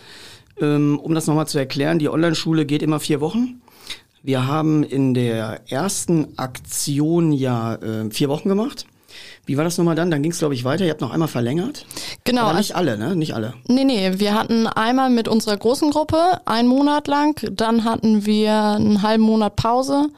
ähm, 0.60 1.00
um 1.02 1.12
das 1.12 1.26
nochmal 1.26 1.48
zu 1.48 1.58
erklären, 1.58 1.98
die 1.98 2.08
Online-Schule 2.08 2.66
geht 2.66 2.84
immer 2.84 3.00
vier 3.00 3.20
Wochen. 3.20 3.60
Wir 4.22 4.46
haben 4.46 4.84
in 4.84 5.12
der 5.12 5.62
ersten 5.68 6.38
Aktion 6.38 7.32
ja 7.32 7.74
äh, 7.74 8.10
vier 8.10 8.28
Wochen 8.28 8.48
gemacht. 8.48 8.86
Wie 9.44 9.56
war 9.56 9.64
das 9.64 9.78
nochmal 9.78 9.94
dann? 9.94 10.10
Dann 10.10 10.22
ging 10.22 10.32
es, 10.32 10.38
glaube 10.38 10.54
ich, 10.54 10.64
weiter. 10.64 10.84
Ihr 10.84 10.90
habt 10.90 11.00
noch 11.00 11.12
einmal 11.12 11.28
verlängert. 11.28 11.86
Genau, 12.24 12.42
Aber 12.42 12.48
also- 12.50 12.58
nicht 12.58 12.76
alle, 12.76 12.98
ne? 12.98 13.14
Nicht 13.16 13.34
alle. 13.34 13.54
Nee, 13.68 13.84
nee, 13.84 14.12
wir 14.18 14.34
hatten 14.34 14.66
einmal 14.66 15.10
mit 15.10 15.28
unserer 15.28 15.56
großen 15.56 15.90
Gruppe 15.90 16.40
einen 16.46 16.68
Monat 16.68 17.06
lang, 17.08 17.40
dann 17.52 17.84
hatten 17.84 18.26
wir 18.26 18.52
einen 18.52 19.02
halben 19.02 19.22
Monat 19.22 19.56
Pause 19.56 20.08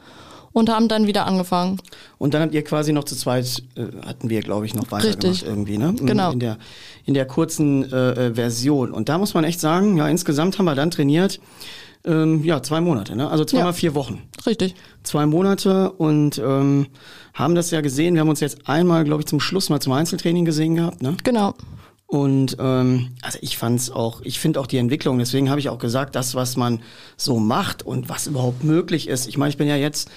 und 0.51 0.69
haben 0.69 0.87
dann 0.87 1.05
wieder 1.05 1.27
angefangen. 1.27 1.79
Und 2.17 2.33
dann 2.33 2.41
habt 2.41 2.53
ihr 2.55 2.63
quasi 2.63 2.91
noch 2.91 3.03
zu 3.03 3.15
zweit, 3.15 3.61
äh, 3.75 3.83
hatten 4.05 4.29
wir, 4.29 4.41
glaube 4.41 4.65
ich, 4.65 4.73
noch 4.73 4.91
weitergemacht 4.91 5.23
Richtig. 5.23 5.45
irgendwie, 5.45 5.77
ne? 5.77 5.89
In- 5.99 6.05
Genau. 6.07 6.31
In 6.31 6.39
der, 6.39 6.57
in 7.05 7.13
der 7.13 7.25
kurzen 7.25 7.91
äh, 7.93 8.27
äh, 8.27 8.33
Version. 8.33 8.91
Und 8.91 9.09
da 9.09 9.17
muss 9.19 9.33
man 9.35 9.43
echt 9.43 9.59
sagen, 9.59 9.95
ja, 9.97 10.07
insgesamt 10.07 10.57
haben 10.57 10.65
wir 10.65 10.75
dann 10.75 10.89
trainiert, 10.91 11.39
ähm, 12.09 12.43
ja, 12.43 12.61
zwei 12.63 12.81
Monate, 12.81 13.15
ne? 13.15 13.29
Also 13.29 13.45
zweimal 13.45 13.67
Ja. 13.67 13.73
vier 13.73 13.95
Wochen. 13.95 14.21
Richtig. 14.45 14.75
zwei 15.03 15.25
Monate 15.25 15.91
und 15.91 16.37
ähm, 16.39 16.87
haben 17.33 17.55
das 17.55 17.71
ja 17.71 17.81
gesehen. 17.81 18.15
Wir 18.15 18.21
haben 18.21 18.29
uns 18.29 18.39
jetzt 18.39 18.67
einmal, 18.67 19.03
glaube 19.03 19.21
ich, 19.21 19.27
zum 19.27 19.39
Schluss 19.39 19.69
mal 19.69 19.79
zum 19.79 19.93
Einzeltraining 19.93 20.45
gesehen 20.45 20.75
gehabt. 20.75 21.01
Ne? 21.01 21.15
Genau. 21.23 21.53
Und 22.07 22.57
ähm, 22.59 23.09
also 23.21 23.37
ich 23.41 23.57
fand's 23.57 23.91
auch, 23.91 24.21
ich 24.23 24.39
finde 24.39 24.59
auch 24.59 24.65
die 24.67 24.77
Entwicklung, 24.77 25.19
deswegen 25.19 25.49
habe 25.51 25.59
ich 25.59 25.69
auch 25.69 25.77
gesagt, 25.77 26.15
das, 26.15 26.33
was 26.33 26.57
man 26.57 26.79
so 27.17 27.37
macht 27.39 27.83
und 27.83 28.09
was 28.09 28.25
überhaupt 28.25 28.63
möglich 28.63 29.07
ist. 29.07 29.27
Ich 29.27 29.37
meine, 29.37 29.51
ich 29.51 29.57
bin 29.57 29.67
ja 29.67 29.75
jetzt, 29.75 30.09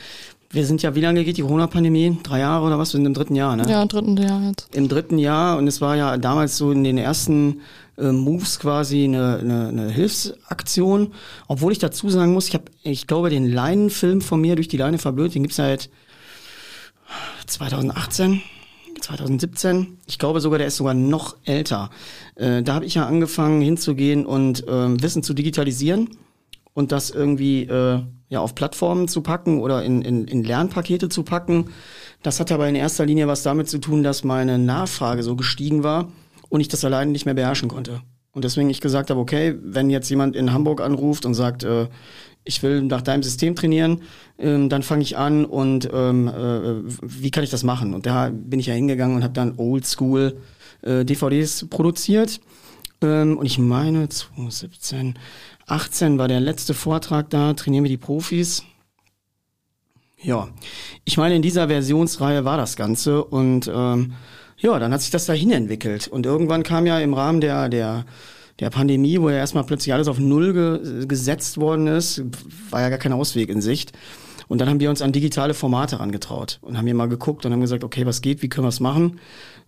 wir 0.50 0.64
sind 0.64 0.80
ja, 0.82 0.94
wie 0.94 1.00
lange 1.02 1.22
geht 1.22 1.36
die 1.36 1.42
Corona-Pandemie? 1.42 2.18
Drei 2.22 2.38
Jahre 2.40 2.64
oder 2.64 2.78
was? 2.78 2.92
Wir 2.94 2.98
sind 2.98 3.06
im 3.06 3.12
dritten 3.14 3.34
Jahr, 3.34 3.56
ne? 3.56 3.64
Ja, 3.68 3.84
dritten 3.84 4.16
Jahr 4.16 4.40
jetzt. 4.48 4.74
Im 4.74 4.88
dritten 4.88 5.18
Jahr 5.18 5.58
und 5.58 5.66
es 5.68 5.80
war 5.82 5.96
ja 5.96 6.16
damals 6.16 6.56
so 6.56 6.70
in 6.72 6.82
den 6.82 6.96
ersten 6.96 7.60
äh, 7.98 8.12
Moves 8.12 8.58
quasi 8.58 9.04
eine, 9.04 9.38
eine, 9.38 9.68
eine 9.68 9.90
Hilfsaktion. 9.90 11.12
Obwohl 11.48 11.72
ich 11.72 11.78
dazu 11.78 12.08
sagen 12.08 12.32
muss, 12.32 12.48
ich 12.48 12.54
habe, 12.54 12.64
ich 12.82 13.06
glaube, 13.06 13.30
den 13.30 13.46
Leinenfilm 13.46 14.20
von 14.20 14.40
mir 14.40 14.56
durch 14.56 14.68
die 14.68 14.76
Leine 14.76 14.98
verblödet, 14.98 15.34
den 15.34 15.42
gibt's 15.42 15.56
seit 15.56 15.90
2018, 17.46 18.42
2017. 19.00 19.98
Ich 20.06 20.18
glaube 20.18 20.40
sogar, 20.40 20.58
der 20.58 20.68
ist 20.68 20.76
sogar 20.76 20.94
noch 20.94 21.36
älter. 21.44 21.90
Äh, 22.36 22.62
da 22.62 22.74
habe 22.74 22.84
ich 22.84 22.94
ja 22.94 23.06
angefangen 23.06 23.60
hinzugehen 23.60 24.24
und 24.24 24.66
äh, 24.66 25.02
Wissen 25.02 25.22
zu 25.22 25.34
digitalisieren 25.34 26.10
und 26.74 26.92
das 26.92 27.10
irgendwie 27.10 27.64
äh, 27.64 28.00
ja 28.28 28.40
auf 28.40 28.54
Plattformen 28.54 29.08
zu 29.08 29.20
packen 29.20 29.60
oder 29.60 29.84
in, 29.84 30.00
in, 30.02 30.26
in 30.26 30.42
Lernpakete 30.42 31.08
zu 31.10 31.22
packen. 31.22 31.66
Das 32.22 32.40
hat 32.40 32.50
aber 32.52 32.68
in 32.68 32.74
erster 32.74 33.04
Linie 33.04 33.28
was 33.28 33.42
damit 33.42 33.68
zu 33.68 33.78
tun, 33.78 34.02
dass 34.02 34.24
meine 34.24 34.58
Nachfrage 34.58 35.22
so 35.22 35.36
gestiegen 35.36 35.82
war 35.82 36.08
und 36.52 36.60
ich 36.60 36.68
das 36.68 36.84
alleine 36.84 37.10
nicht 37.10 37.24
mehr 37.24 37.34
beherrschen 37.34 37.70
konnte. 37.70 38.02
Und 38.32 38.44
deswegen 38.44 38.68
ich 38.68 38.82
gesagt 38.82 39.08
habe, 39.08 39.18
okay, 39.18 39.54
wenn 39.62 39.88
jetzt 39.88 40.10
jemand 40.10 40.36
in 40.36 40.52
Hamburg 40.52 40.82
anruft 40.82 41.24
und 41.24 41.32
sagt, 41.32 41.64
äh, 41.64 41.88
ich 42.44 42.62
will 42.62 42.82
nach 42.82 43.00
deinem 43.00 43.22
System 43.22 43.56
trainieren, 43.56 44.02
ähm, 44.38 44.68
dann 44.68 44.82
fange 44.82 45.00
ich 45.00 45.16
an 45.16 45.46
und 45.46 45.88
ähm, 45.90 46.28
äh, 46.28 46.82
wie 47.00 47.30
kann 47.30 47.42
ich 47.42 47.48
das 47.48 47.62
machen? 47.62 47.94
Und 47.94 48.04
da 48.04 48.30
bin 48.30 48.60
ich 48.60 48.66
ja 48.66 48.74
hingegangen 48.74 49.16
und 49.16 49.22
habe 49.22 49.32
dann 49.32 49.54
Oldschool 49.56 50.36
äh, 50.82 51.06
DVDs 51.06 51.68
produziert. 51.70 52.38
Ähm, 53.00 53.38
und 53.38 53.46
ich 53.46 53.58
meine 53.58 54.10
2017, 54.10 55.18
18 55.66 56.18
war 56.18 56.28
der 56.28 56.40
letzte 56.40 56.74
Vortrag 56.74 57.30
da, 57.30 57.54
trainieren 57.54 57.84
wir 57.84 57.90
die 57.90 57.96
Profis. 57.96 58.62
Ja, 60.20 60.48
ich 61.06 61.16
meine, 61.16 61.34
in 61.34 61.42
dieser 61.42 61.68
Versionsreihe 61.68 62.44
war 62.44 62.58
das 62.58 62.76
Ganze 62.76 63.24
und 63.24 63.70
ähm, 63.74 64.12
ja, 64.62 64.78
dann 64.78 64.92
hat 64.92 65.02
sich 65.02 65.10
das 65.10 65.26
dahin 65.26 65.50
entwickelt. 65.50 66.08
Und 66.08 66.24
irgendwann 66.24 66.62
kam 66.62 66.86
ja 66.86 66.98
im 66.98 67.14
Rahmen 67.14 67.40
der, 67.40 67.68
der 67.68 68.04
der 68.60 68.70
Pandemie, 68.70 69.20
wo 69.20 69.28
ja 69.30 69.36
erstmal 69.36 69.64
plötzlich 69.64 69.92
alles 69.92 70.08
auf 70.08 70.18
Null 70.18 70.52
ge 70.52 71.06
gesetzt 71.06 71.58
worden 71.58 71.86
ist, 71.86 72.22
war 72.70 72.80
ja 72.80 72.90
gar 72.90 72.98
kein 72.98 73.12
Ausweg 73.12 73.48
in 73.48 73.60
Sicht. 73.60 73.92
Und 74.46 74.60
dann 74.60 74.68
haben 74.68 74.80
wir 74.80 74.90
uns 74.90 75.02
an 75.02 75.12
digitale 75.12 75.54
Formate 75.54 75.96
herangetraut 75.96 76.58
und 76.62 76.76
haben 76.76 76.84
hier 76.84 76.94
mal 76.94 77.08
geguckt 77.08 77.46
und 77.46 77.52
haben 77.52 77.60
gesagt, 77.60 77.84
okay, 77.84 78.06
was 78.06 78.20
geht, 78.20 78.42
wie 78.42 78.48
können 78.48 78.66
wir 78.66 78.68
es 78.70 78.80
machen? 78.80 79.18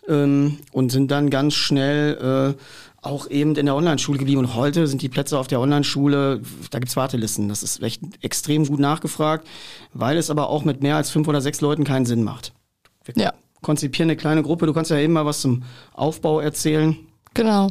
Ähm, 0.06 0.58
und 0.72 0.92
sind 0.92 1.10
dann 1.10 1.30
ganz 1.30 1.54
schnell 1.54 2.54
äh, 2.54 2.60
auch 3.00 3.28
eben 3.30 3.56
in 3.56 3.66
der 3.66 3.74
Online-Schule 3.74 4.18
geblieben. 4.18 4.40
Und 4.40 4.54
heute 4.54 4.86
sind 4.86 5.00
die 5.00 5.08
Plätze 5.08 5.38
auf 5.38 5.46
der 5.46 5.60
Online-Schule, 5.60 6.42
da 6.70 6.78
gibt's 6.78 6.96
Wartelisten. 6.96 7.48
Das 7.48 7.62
ist 7.62 7.82
echt 7.82 8.02
extrem 8.22 8.66
gut 8.66 8.80
nachgefragt, 8.80 9.46
weil 9.92 10.18
es 10.18 10.30
aber 10.30 10.50
auch 10.50 10.64
mit 10.64 10.82
mehr 10.82 10.96
als 10.96 11.10
fünf 11.10 11.28
oder 11.28 11.40
sechs 11.40 11.60
Leuten 11.60 11.84
keinen 11.84 12.06
Sinn 12.06 12.22
macht. 12.22 12.52
Wir 13.04 13.14
ja. 13.16 13.32
Konzipieren 13.64 14.08
eine 14.08 14.16
kleine 14.16 14.44
Gruppe. 14.44 14.66
Du 14.66 14.72
kannst 14.72 14.92
ja 14.92 14.98
eben 14.98 15.14
mal 15.14 15.26
was 15.26 15.40
zum 15.40 15.64
Aufbau 15.94 16.38
erzählen. 16.38 16.96
Genau. 17.34 17.70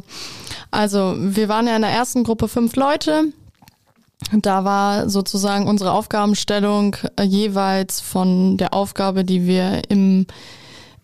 Also 0.70 1.14
wir 1.16 1.48
waren 1.48 1.66
ja 1.66 1.74
in 1.76 1.82
der 1.82 1.90
ersten 1.90 2.22
Gruppe 2.22 2.48
fünf 2.48 2.76
Leute. 2.76 3.32
Da 4.32 4.64
war 4.64 5.08
sozusagen 5.08 5.66
unsere 5.66 5.92
Aufgabenstellung 5.92 6.96
äh, 7.16 7.22
jeweils 7.22 8.00
von 8.00 8.56
der 8.56 8.74
Aufgabe, 8.74 9.24
die 9.24 9.46
wir 9.46 9.82
im, 9.88 10.26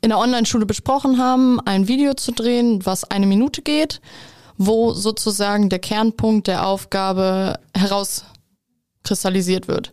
in 0.00 0.10
der 0.10 0.18
Online-Schule 0.18 0.66
besprochen 0.66 1.18
haben, 1.18 1.60
ein 1.60 1.88
Video 1.88 2.14
zu 2.14 2.32
drehen, 2.32 2.84
was 2.84 3.04
eine 3.04 3.26
Minute 3.26 3.62
geht, 3.62 4.00
wo 4.56 4.92
sozusagen 4.92 5.68
der 5.68 5.78
Kernpunkt 5.78 6.46
der 6.46 6.66
Aufgabe 6.66 7.58
herauskristallisiert 7.74 9.68
wird. 9.68 9.92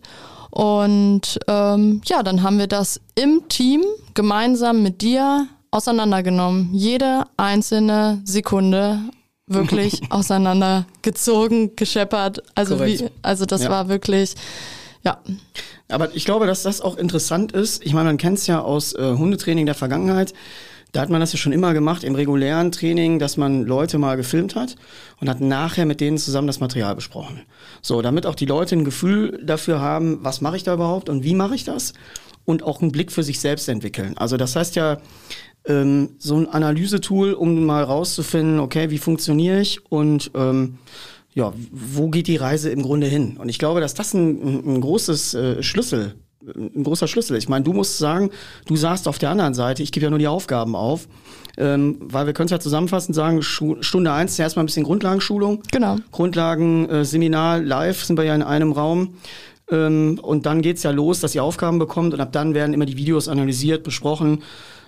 Und 0.50 1.40
ähm, 1.48 2.02
ja, 2.06 2.24
dann 2.24 2.44
haben 2.44 2.60
wir 2.60 2.68
das 2.68 3.02
im 3.16 3.48
Team 3.50 3.84
gemeinsam 4.14 4.84
mit 4.84 5.02
dir 5.02 5.48
auseinandergenommen. 5.72 6.70
Jede 6.74 7.26
einzelne 7.38 8.22
Sekunde 8.24 9.00
wirklich 9.48 10.02
auseinandergezogen, 10.12 11.76
gescheppert. 11.76 12.44
Also 12.56 12.84
wie, 12.86 13.10
also 13.22 13.46
das 13.46 13.64
ja. 13.64 13.70
war 13.70 13.90
wirklich, 13.90 14.36
ja. 15.04 15.22
Aber 15.90 16.14
ich 16.16 16.26
glaube, 16.26 16.48
dass 16.48 16.64
das 16.64 16.82
auch 16.82 16.98
interessant 16.98 17.54
ist. 17.54 17.86
Ich 17.86 17.94
meine, 17.94 18.10
man 18.10 18.18
kennt 18.18 18.40
es 18.40 18.48
ja 18.48 18.62
aus 18.62 18.94
äh, 18.94 19.16
Hundetraining 19.18 19.66
der 19.66 19.76
Vergangenheit. 19.76 20.34
Da 20.94 21.02
hat 21.02 21.10
man 21.10 21.20
das 21.20 21.34
ja 21.34 21.38
schon 21.38 21.52
immer 21.52 21.74
gemacht 21.74 22.04
im 22.04 22.16
regulären 22.16 22.72
Training, 22.72 23.20
dass 23.20 23.38
man 23.38 23.66
Leute 23.66 23.98
mal 23.98 24.16
gefilmt 24.16 24.56
hat 24.56 24.76
und 25.20 25.30
hat 25.30 25.42
nachher 25.42 25.86
mit 25.86 26.00
denen 26.00 26.18
zusammen 26.18 26.48
das 26.48 26.60
Material 26.60 26.96
besprochen. 26.96 27.42
So, 27.82 28.02
damit 28.02 28.26
auch 28.26 28.36
die 28.36 28.46
Leute 28.46 28.76
ein 28.76 28.86
Gefühl 28.86 29.40
dafür 29.44 29.82
haben, 29.82 30.20
was 30.22 30.42
mache 30.42 30.56
ich 30.56 30.64
da 30.64 30.74
überhaupt 30.74 31.10
und 31.10 31.24
wie 31.24 31.36
mache 31.36 31.56
ich 31.56 31.66
das 31.66 31.94
und 32.46 32.64
auch 32.64 32.82
einen 32.82 32.92
Blick 32.92 33.12
für 33.12 33.24
sich 33.24 33.40
selbst 33.40 33.68
entwickeln. 33.68 34.18
Also 34.18 34.38
das 34.38 34.56
heißt 34.56 34.76
ja, 34.78 35.00
ähm, 35.66 36.16
so 36.18 36.38
ein 36.38 36.48
Analysetool, 36.48 37.34
um 37.34 37.66
mal 37.66 37.84
rauszufinden, 37.84 38.60
okay, 38.60 38.90
wie 38.90 38.98
funktioniere 38.98 39.60
ich 39.60 39.86
und 39.92 40.32
ähm, 40.34 40.78
ja, 41.34 41.54
wo 41.72 42.10
geht 42.10 42.28
die 42.28 42.38
Reise 42.38 42.70
im 42.70 42.82
Grunde 42.82 43.08
hin? 43.08 43.38
Und 43.38 43.50
ich 43.50 43.60
glaube, 43.60 43.82
dass 43.82 43.94
das 43.94 44.14
ein, 44.14 44.78
ein 44.78 44.82
großes 44.82 45.34
äh, 45.34 45.64
Schlüssel, 45.64 46.16
ein 46.56 46.84
großer 46.84 47.08
Schlüssel. 47.08 47.38
Ich 47.38 47.50
meine, 47.50 47.64
du 47.64 47.74
musst 47.74 47.98
sagen, 47.98 48.32
du 48.66 48.76
saßt 48.76 49.08
auf 49.08 49.18
der 49.18 49.30
anderen 49.30 49.54
Seite, 49.54 49.84
ich 49.84 49.92
gebe 49.92 50.06
ja 50.06 50.10
nur 50.10 50.20
die 50.20 50.28
Aufgaben 50.28 50.76
auf. 50.76 51.08
Ähm, 51.60 51.98
weil 52.02 52.28
wir 52.28 52.34
können 52.34 52.46
es 52.46 52.52
ja 52.52 52.60
zusammenfassend 52.60 53.16
sagen, 53.16 53.42
Schu 53.42 53.78
Stunde 53.82 54.12
eins 54.12 54.34
ist 54.34 54.38
ja 54.38 54.44
erstmal 54.44 54.64
ein 54.64 54.68
bisschen 54.68 54.84
Grundlagenschulung. 54.84 55.64
Genau. 55.72 55.98
Grundlagen, 56.12 56.88
äh, 56.88 57.04
Seminar, 57.04 57.60
live 57.60 58.04
sind 58.04 58.18
wir 58.18 58.26
ja 58.26 58.36
in 58.36 58.44
einem 58.44 58.74
Raum. 58.74 59.16
Ähm, 59.72 60.20
und 60.22 60.46
dann 60.46 60.62
geht's 60.62 60.84
ja 60.84 60.92
los, 60.92 61.20
dass 61.20 61.34
ihr 61.34 61.44
Aufgaben 61.44 61.80
bekommt 61.80 62.14
und 62.14 62.22
ab 62.22 62.32
dann 62.32 62.54
werden 62.54 62.74
immer 62.74 62.86
die 62.86 62.96
Videos 62.96 63.28
analysiert, 63.28 63.84
besprochen 63.84 64.44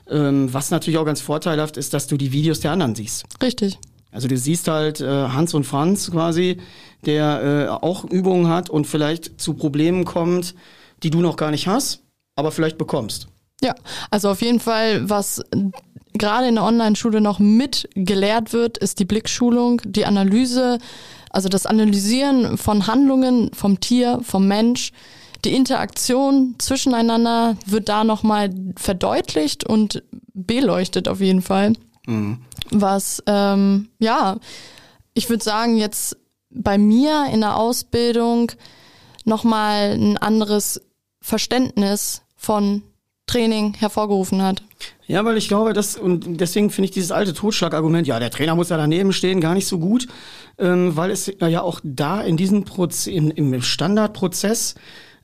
ähm, 0.10 0.52
was 0.54 0.72
natürlich 0.72 0.98
auch 0.98 1.06
ganz 1.06 1.22
vorteilhaft 1.22 1.78
ist, 1.78 1.94
dass 1.94 2.08
du 2.08 2.18
die 2.18 2.32
Videos 2.32 2.60
der 2.60 2.72
anderen 2.72 2.96
siehst. 2.96 3.26
Richtig. 3.42 3.78
Also 4.12 4.28
du 4.28 4.38
siehst 4.38 4.68
halt 4.68 5.02
äh, 5.02 5.06
Hans 5.06 5.54
und 5.54 5.66
Franz 5.66 6.10
quasi, 6.12 6.58
der 7.06 7.68
äh, 7.70 7.86
auch 7.86 8.06
Übungen 8.06 8.48
hat 8.48 8.70
und 8.70 8.88
vielleicht 8.88 9.40
zu 9.40 9.54
Problemen 9.54 10.04
kommt, 10.04 10.56
die 11.04 11.10
du 11.10 11.22
noch 11.22 11.36
gar 11.36 11.52
nicht 11.52 11.68
hast, 11.68 12.04
aber 12.36 12.52
vielleicht 12.52 12.78
bekommst. 12.78 13.28
Ja, 13.62 13.76
also 14.10 14.30
auf 14.30 14.42
jeden 14.42 14.60
Fall, 14.60 15.10
was 15.10 15.42
gerade 16.14 16.48
in 16.48 16.56
der 16.56 16.64
Online-Schule 16.64 17.22
noch 17.22 17.40
mit 17.40 17.90
gelehrt 17.96 18.54
wird, 18.54 18.78
ist 18.78 19.00
die 19.00 19.06
Blickschulung, 19.06 19.82
die 19.86 20.06
Analyse, 20.06 20.80
also 21.30 21.50
das 21.50 21.66
Analysieren 21.66 22.58
von 22.58 22.88
Handlungen 22.88 23.52
vom 23.54 23.80
Tier, 23.80 24.20
vom 24.24 24.48
Mensch, 24.48 24.92
die 25.46 25.54
Interaktion 25.54 26.56
zwischeneinander 26.58 27.56
wird 27.66 27.88
da 27.88 28.04
nochmal 28.04 28.50
verdeutlicht 28.76 29.64
und 29.64 30.04
beleuchtet 30.34 31.08
auf 31.08 31.22
jeden 31.22 31.42
Fall. 31.42 31.74
Mhm. 32.08 32.40
Was, 32.72 33.24
ähm, 33.26 33.90
ja, 34.00 34.38
ich 35.14 35.30
würde 35.30 35.44
sagen, 35.44 35.78
jetzt 35.78 36.18
bei 36.50 36.78
mir 36.78 37.28
in 37.32 37.42
der 37.42 37.56
Ausbildung 37.56 38.52
nochmal 39.24 39.92
ein 39.92 40.18
anderes 40.18 40.82
Verständnis 41.22 42.22
von 42.36 42.84
Training 43.28 43.76
hervorgerufen 43.76 44.42
hat. 44.42 44.64
Ja, 45.06 45.24
weil 45.26 45.38
ich 45.38 45.48
glaube, 45.48 45.74
das, 45.74 45.98
und 45.98 46.40
deswegen 46.40 46.70
finde 46.70 46.86
ich 46.86 46.92
dieses 46.92 47.12
alte 47.12 47.34
Totschlagargument, 47.34 48.08
ja, 48.08 48.20
der 48.20 48.32
Trainer 48.32 48.56
muss 48.56 48.70
ja 48.70 48.78
daneben 48.78 49.14
stehen, 49.14 49.42
gar 49.42 49.54
nicht 49.54 49.68
so 49.68 49.80
gut, 49.80 50.08
ähm, 50.58 50.96
weil 50.96 51.12
es 51.12 51.32
ja 51.40 51.62
auch 51.62 51.80
da 51.84 52.22
in 52.22 52.38
diesem 52.38 52.64
Prozess, 52.64 53.08
im 53.08 53.62
Standardprozess 53.62 54.76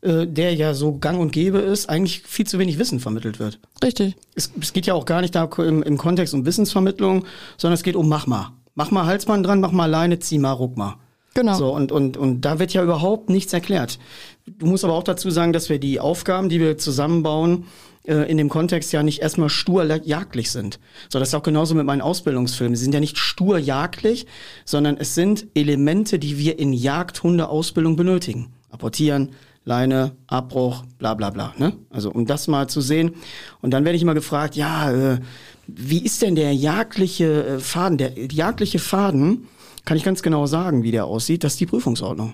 äh, 0.05 0.27
der 0.27 0.53
ja 0.53 0.75
so 0.75 0.99
gang 0.99 1.19
und 1.19 1.31
gäbe 1.31 1.57
ist, 1.57 1.89
eigentlich 1.89 2.21
viel 2.21 2.45
zu 2.45 2.59
wenig 2.59 2.77
Wissen 2.77 2.99
vermittelt 2.99 3.39
wird. 3.39 3.59
Richtig. 3.83 4.15
Es, 4.35 4.51
es 4.61 4.71
geht 4.71 4.85
ja 4.85 4.93
auch 4.93 5.05
gar 5.05 5.21
nicht 5.21 5.33
da 5.33 5.49
im, 5.57 5.81
im 5.81 5.97
Kontext 5.97 6.33
um 6.35 6.45
Wissensvermittlung, 6.45 7.25
sondern 7.57 7.73
es 7.73 7.81
geht 7.81 7.95
um 7.95 8.07
mach 8.07 8.27
mal. 8.27 8.51
Mach 8.75 8.91
mal 8.91 9.07
Halsband 9.07 9.45
dran, 9.45 9.61
mach 9.61 9.71
mal 9.71 9.85
alleine, 9.85 10.19
zieh 10.19 10.37
mal, 10.37 10.51
ruck 10.51 10.77
mal. 10.77 10.97
Genau. 11.35 11.53
So, 11.55 11.73
und, 11.73 11.91
und, 11.91 12.15
und 12.15 12.41
da 12.41 12.59
wird 12.59 12.73
ja 12.73 12.81
überhaupt 12.81 13.29
nichts 13.29 13.51
erklärt. 13.51 13.99
Du 14.47 14.65
musst 14.65 14.85
aber 14.85 14.93
auch 14.93 15.03
dazu 15.03 15.29
sagen, 15.29 15.51
dass 15.51 15.69
wir 15.69 15.79
die 15.79 15.99
Aufgaben, 15.99 16.47
die 16.47 16.61
wir 16.61 16.77
zusammenbauen, 16.77 17.65
äh, 18.07 18.31
in 18.31 18.37
dem 18.37 18.47
Kontext 18.47 18.93
ja 18.93 19.03
nicht 19.03 19.21
erstmal 19.21 19.49
stur 19.49 19.83
jagdlich 19.83 20.49
sind. 20.49 20.79
So, 21.09 21.19
das 21.19 21.29
ist 21.29 21.35
auch 21.35 21.43
genauso 21.43 21.75
mit 21.75 21.85
meinen 21.85 22.01
Ausbildungsfilmen. 22.01 22.77
Sie 22.77 22.83
sind 22.83 22.93
ja 22.93 23.01
nicht 23.01 23.17
stur 23.17 23.57
jagdlich, 23.57 24.27
sondern 24.63 24.95
es 24.97 25.13
sind 25.13 25.47
Elemente, 25.55 26.19
die 26.19 26.37
wir 26.37 26.57
in 26.57 26.71
Jagdhundeausbildung 26.71 27.97
benötigen. 27.97 28.53
Apportieren, 28.71 29.31
Leine, 29.65 30.15
Abbruch, 30.27 30.83
bla 30.99 31.15
bla 31.15 31.31
bla. 31.31 31.53
Ne? 31.57 31.73
Also 31.89 32.11
um 32.11 32.25
das 32.25 32.47
mal 32.47 32.69
zu 32.69 32.79
sehen. 32.79 33.15
Und 33.61 33.71
dann 33.71 33.83
werde 33.83 33.97
ich 33.97 34.03
immer 34.03 34.13
gefragt, 34.13 34.55
ja, 34.55 34.91
äh, 34.91 35.19
wie 35.67 36.05
ist 36.05 36.21
denn 36.21 36.35
der 36.35 36.53
jagdliche 36.53 37.45
äh, 37.45 37.59
Faden? 37.59 37.97
Der 37.97 38.13
jagdliche 38.31 38.79
Faden, 38.79 39.47
kann 39.85 39.97
ich 39.97 40.03
ganz 40.03 40.21
genau 40.21 40.45
sagen, 40.45 40.83
wie 40.83 40.91
der 40.91 41.05
aussieht, 41.05 41.43
das 41.43 41.53
ist 41.53 41.59
die 41.59 41.65
Prüfungsordnung. 41.65 42.33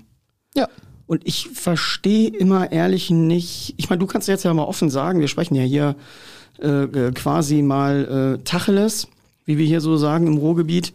Ja. 0.56 0.68
Und 1.06 1.28
ich 1.28 1.50
verstehe 1.50 2.30
immer 2.30 2.72
ehrlich 2.72 3.10
nicht, 3.10 3.74
ich 3.78 3.90
meine, 3.90 4.00
du 4.00 4.08
kannst 4.08 4.28
jetzt 4.28 4.44
ja 4.44 4.54
mal 4.54 4.64
offen 4.64 4.90
sagen, 4.90 5.20
wir 5.20 5.28
sprechen 5.28 5.56
ja 5.56 5.64
hier 5.64 5.96
äh, 6.60 7.12
quasi 7.12 7.62
mal 7.62 8.38
äh, 8.40 8.44
Tacheles, 8.44 9.08
wie 9.46 9.58
wir 9.58 9.66
hier 9.66 9.82
so 9.82 9.98
sagen 9.98 10.28
im 10.28 10.38
Ruhrgebiet. 10.38 10.94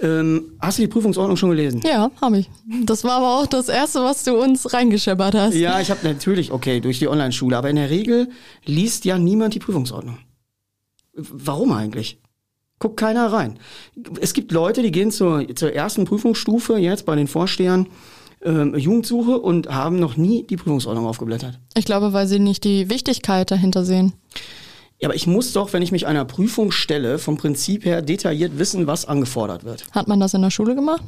Ähm, 0.00 0.52
hast 0.60 0.78
du 0.78 0.82
die 0.82 0.88
Prüfungsordnung 0.88 1.36
schon 1.36 1.50
gelesen? 1.50 1.80
Ja, 1.84 2.10
habe 2.20 2.38
ich. 2.38 2.50
Das 2.84 3.02
war 3.02 3.16
aber 3.16 3.40
auch 3.40 3.46
das 3.46 3.68
Erste, 3.68 4.00
was 4.00 4.22
du 4.22 4.40
uns 4.40 4.72
reingescheppert 4.72 5.34
hast. 5.34 5.54
Ja, 5.54 5.80
ich 5.80 5.90
habe 5.90 6.06
natürlich, 6.06 6.52
okay, 6.52 6.78
durch 6.80 7.00
die 7.00 7.08
Online-Schule, 7.08 7.56
aber 7.56 7.68
in 7.68 7.76
der 7.76 7.90
Regel 7.90 8.28
liest 8.64 9.04
ja 9.04 9.18
niemand 9.18 9.54
die 9.54 9.58
Prüfungsordnung. 9.58 10.18
Warum 11.14 11.72
eigentlich? 11.72 12.20
Guckt 12.78 12.96
keiner 12.96 13.32
rein. 13.32 13.58
Es 14.20 14.34
gibt 14.34 14.52
Leute, 14.52 14.82
die 14.82 14.92
gehen 14.92 15.10
zur, 15.10 15.44
zur 15.54 15.72
ersten 15.72 16.04
Prüfungsstufe 16.04 16.76
jetzt 16.78 17.06
bei 17.06 17.16
den 17.16 17.26
Vorstehern 17.26 17.88
ähm, 18.42 18.76
Jugendsuche 18.76 19.38
und 19.38 19.68
haben 19.68 19.98
noch 19.98 20.16
nie 20.16 20.44
die 20.44 20.56
Prüfungsordnung 20.56 21.06
aufgeblättert. 21.06 21.58
Ich 21.76 21.84
glaube, 21.84 22.12
weil 22.12 22.26
sie 22.26 22.38
nicht 22.38 22.64
die 22.64 22.88
Wichtigkeit 22.88 23.50
dahinter 23.50 23.84
sehen. 23.84 24.12
Ja, 25.00 25.08
aber 25.08 25.14
ich 25.14 25.26
muss 25.26 25.52
doch, 25.52 25.72
wenn 25.72 25.82
ich 25.82 25.92
mich 25.92 26.06
einer 26.06 26.24
Prüfung 26.24 26.72
stelle, 26.72 27.18
vom 27.18 27.36
Prinzip 27.36 27.84
her 27.84 28.02
detailliert 28.02 28.58
wissen, 28.58 28.86
was 28.86 29.06
angefordert 29.06 29.64
wird. 29.64 29.84
Hat 29.92 30.08
man 30.08 30.18
das 30.18 30.34
in 30.34 30.42
der 30.42 30.50
Schule 30.50 30.74
gemacht? 30.74 31.02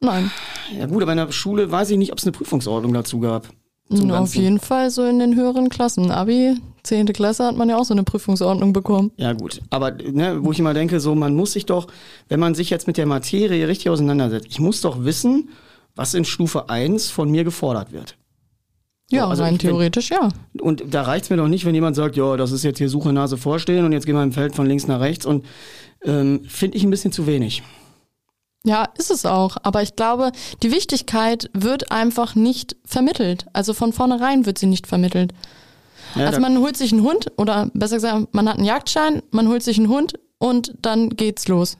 Nein. 0.00 0.30
Ja 0.78 0.86
gut, 0.86 1.02
aber 1.02 1.12
in 1.12 1.18
der 1.18 1.32
Schule 1.32 1.70
weiß 1.70 1.90
ich 1.90 1.98
nicht, 1.98 2.12
ob 2.12 2.18
es 2.18 2.24
eine 2.24 2.32
Prüfungsordnung 2.32 2.92
dazu 2.92 3.20
gab. 3.20 3.48
zum 3.94 4.10
Auf 4.10 4.34
jeden 4.34 4.58
Fall 4.58 4.90
so 4.90 5.04
in 5.04 5.18
den 5.18 5.36
höheren 5.36 5.68
Klassen. 5.68 6.10
Abi, 6.10 6.56
10. 6.84 7.06
Klasse 7.06 7.44
hat 7.44 7.56
man 7.56 7.68
ja 7.68 7.76
auch 7.76 7.84
so 7.84 7.94
eine 7.94 8.02
Prüfungsordnung 8.02 8.72
bekommen. 8.72 9.12
Ja 9.16 9.32
gut, 9.32 9.60
aber 9.70 9.92
ne, 9.92 10.38
wo 10.42 10.52
ich 10.52 10.58
immer 10.58 10.74
denke, 10.74 11.00
so 11.00 11.14
man 11.14 11.34
muss 11.34 11.52
sich 11.52 11.66
doch, 11.66 11.86
wenn 12.28 12.40
man 12.40 12.54
sich 12.54 12.70
jetzt 12.70 12.86
mit 12.86 12.96
der 12.96 13.06
Materie 13.06 13.68
richtig 13.68 13.90
auseinandersetzt, 13.90 14.46
ich 14.48 14.60
muss 14.60 14.80
doch 14.80 15.04
wissen, 15.04 15.50
was 15.94 16.14
in 16.14 16.24
Stufe 16.24 16.68
1 16.68 17.10
von 17.10 17.30
mir 17.30 17.44
gefordert 17.44 17.92
wird. 17.92 18.16
Ja, 19.10 19.28
also 19.28 19.42
rein 19.42 19.58
theoretisch 19.58 20.10
ja. 20.10 20.30
Und 20.58 20.82
da 20.88 21.02
reicht's 21.02 21.28
mir 21.28 21.36
doch 21.36 21.48
nicht, 21.48 21.66
wenn 21.66 21.74
jemand 21.74 21.96
sagt, 21.96 22.16
ja, 22.16 22.36
das 22.36 22.50
ist 22.50 22.64
jetzt 22.64 22.78
hier 22.78 22.88
Suche, 22.88 23.12
Nase 23.12 23.36
vorstehen 23.36 23.84
und 23.84 23.92
jetzt 23.92 24.06
gehen 24.06 24.14
wir 24.14 24.22
im 24.22 24.32
Feld 24.32 24.54
von 24.54 24.66
links 24.66 24.86
nach 24.86 25.00
rechts 25.00 25.26
und 25.26 25.44
ähm, 26.02 26.44
finde 26.48 26.78
ich 26.78 26.82
ein 26.82 26.90
bisschen 26.90 27.12
zu 27.12 27.26
wenig. 27.26 27.62
Ja, 28.64 28.88
ist 28.96 29.10
es 29.10 29.26
auch. 29.26 29.56
Aber 29.62 29.82
ich 29.82 29.96
glaube, 29.96 30.32
die 30.62 30.70
Wichtigkeit 30.70 31.50
wird 31.52 31.90
einfach 31.90 32.34
nicht 32.34 32.76
vermittelt. 32.84 33.46
Also 33.52 33.74
von 33.74 33.92
vornherein 33.92 34.46
wird 34.46 34.58
sie 34.58 34.66
nicht 34.66 34.86
vermittelt. 34.86 35.34
Ja, 36.14 36.26
also 36.26 36.40
man 36.40 36.58
holt 36.58 36.76
sich 36.76 36.92
einen 36.92 37.02
Hund 37.02 37.32
oder 37.36 37.70
besser 37.74 37.96
gesagt, 37.96 38.34
man 38.34 38.48
hat 38.48 38.56
einen 38.56 38.66
Jagdschein, 38.66 39.22
man 39.30 39.48
holt 39.48 39.62
sich 39.62 39.78
einen 39.78 39.88
Hund 39.88 40.14
und 40.38 40.74
dann 40.80 41.10
geht's 41.10 41.48
los. 41.48 41.76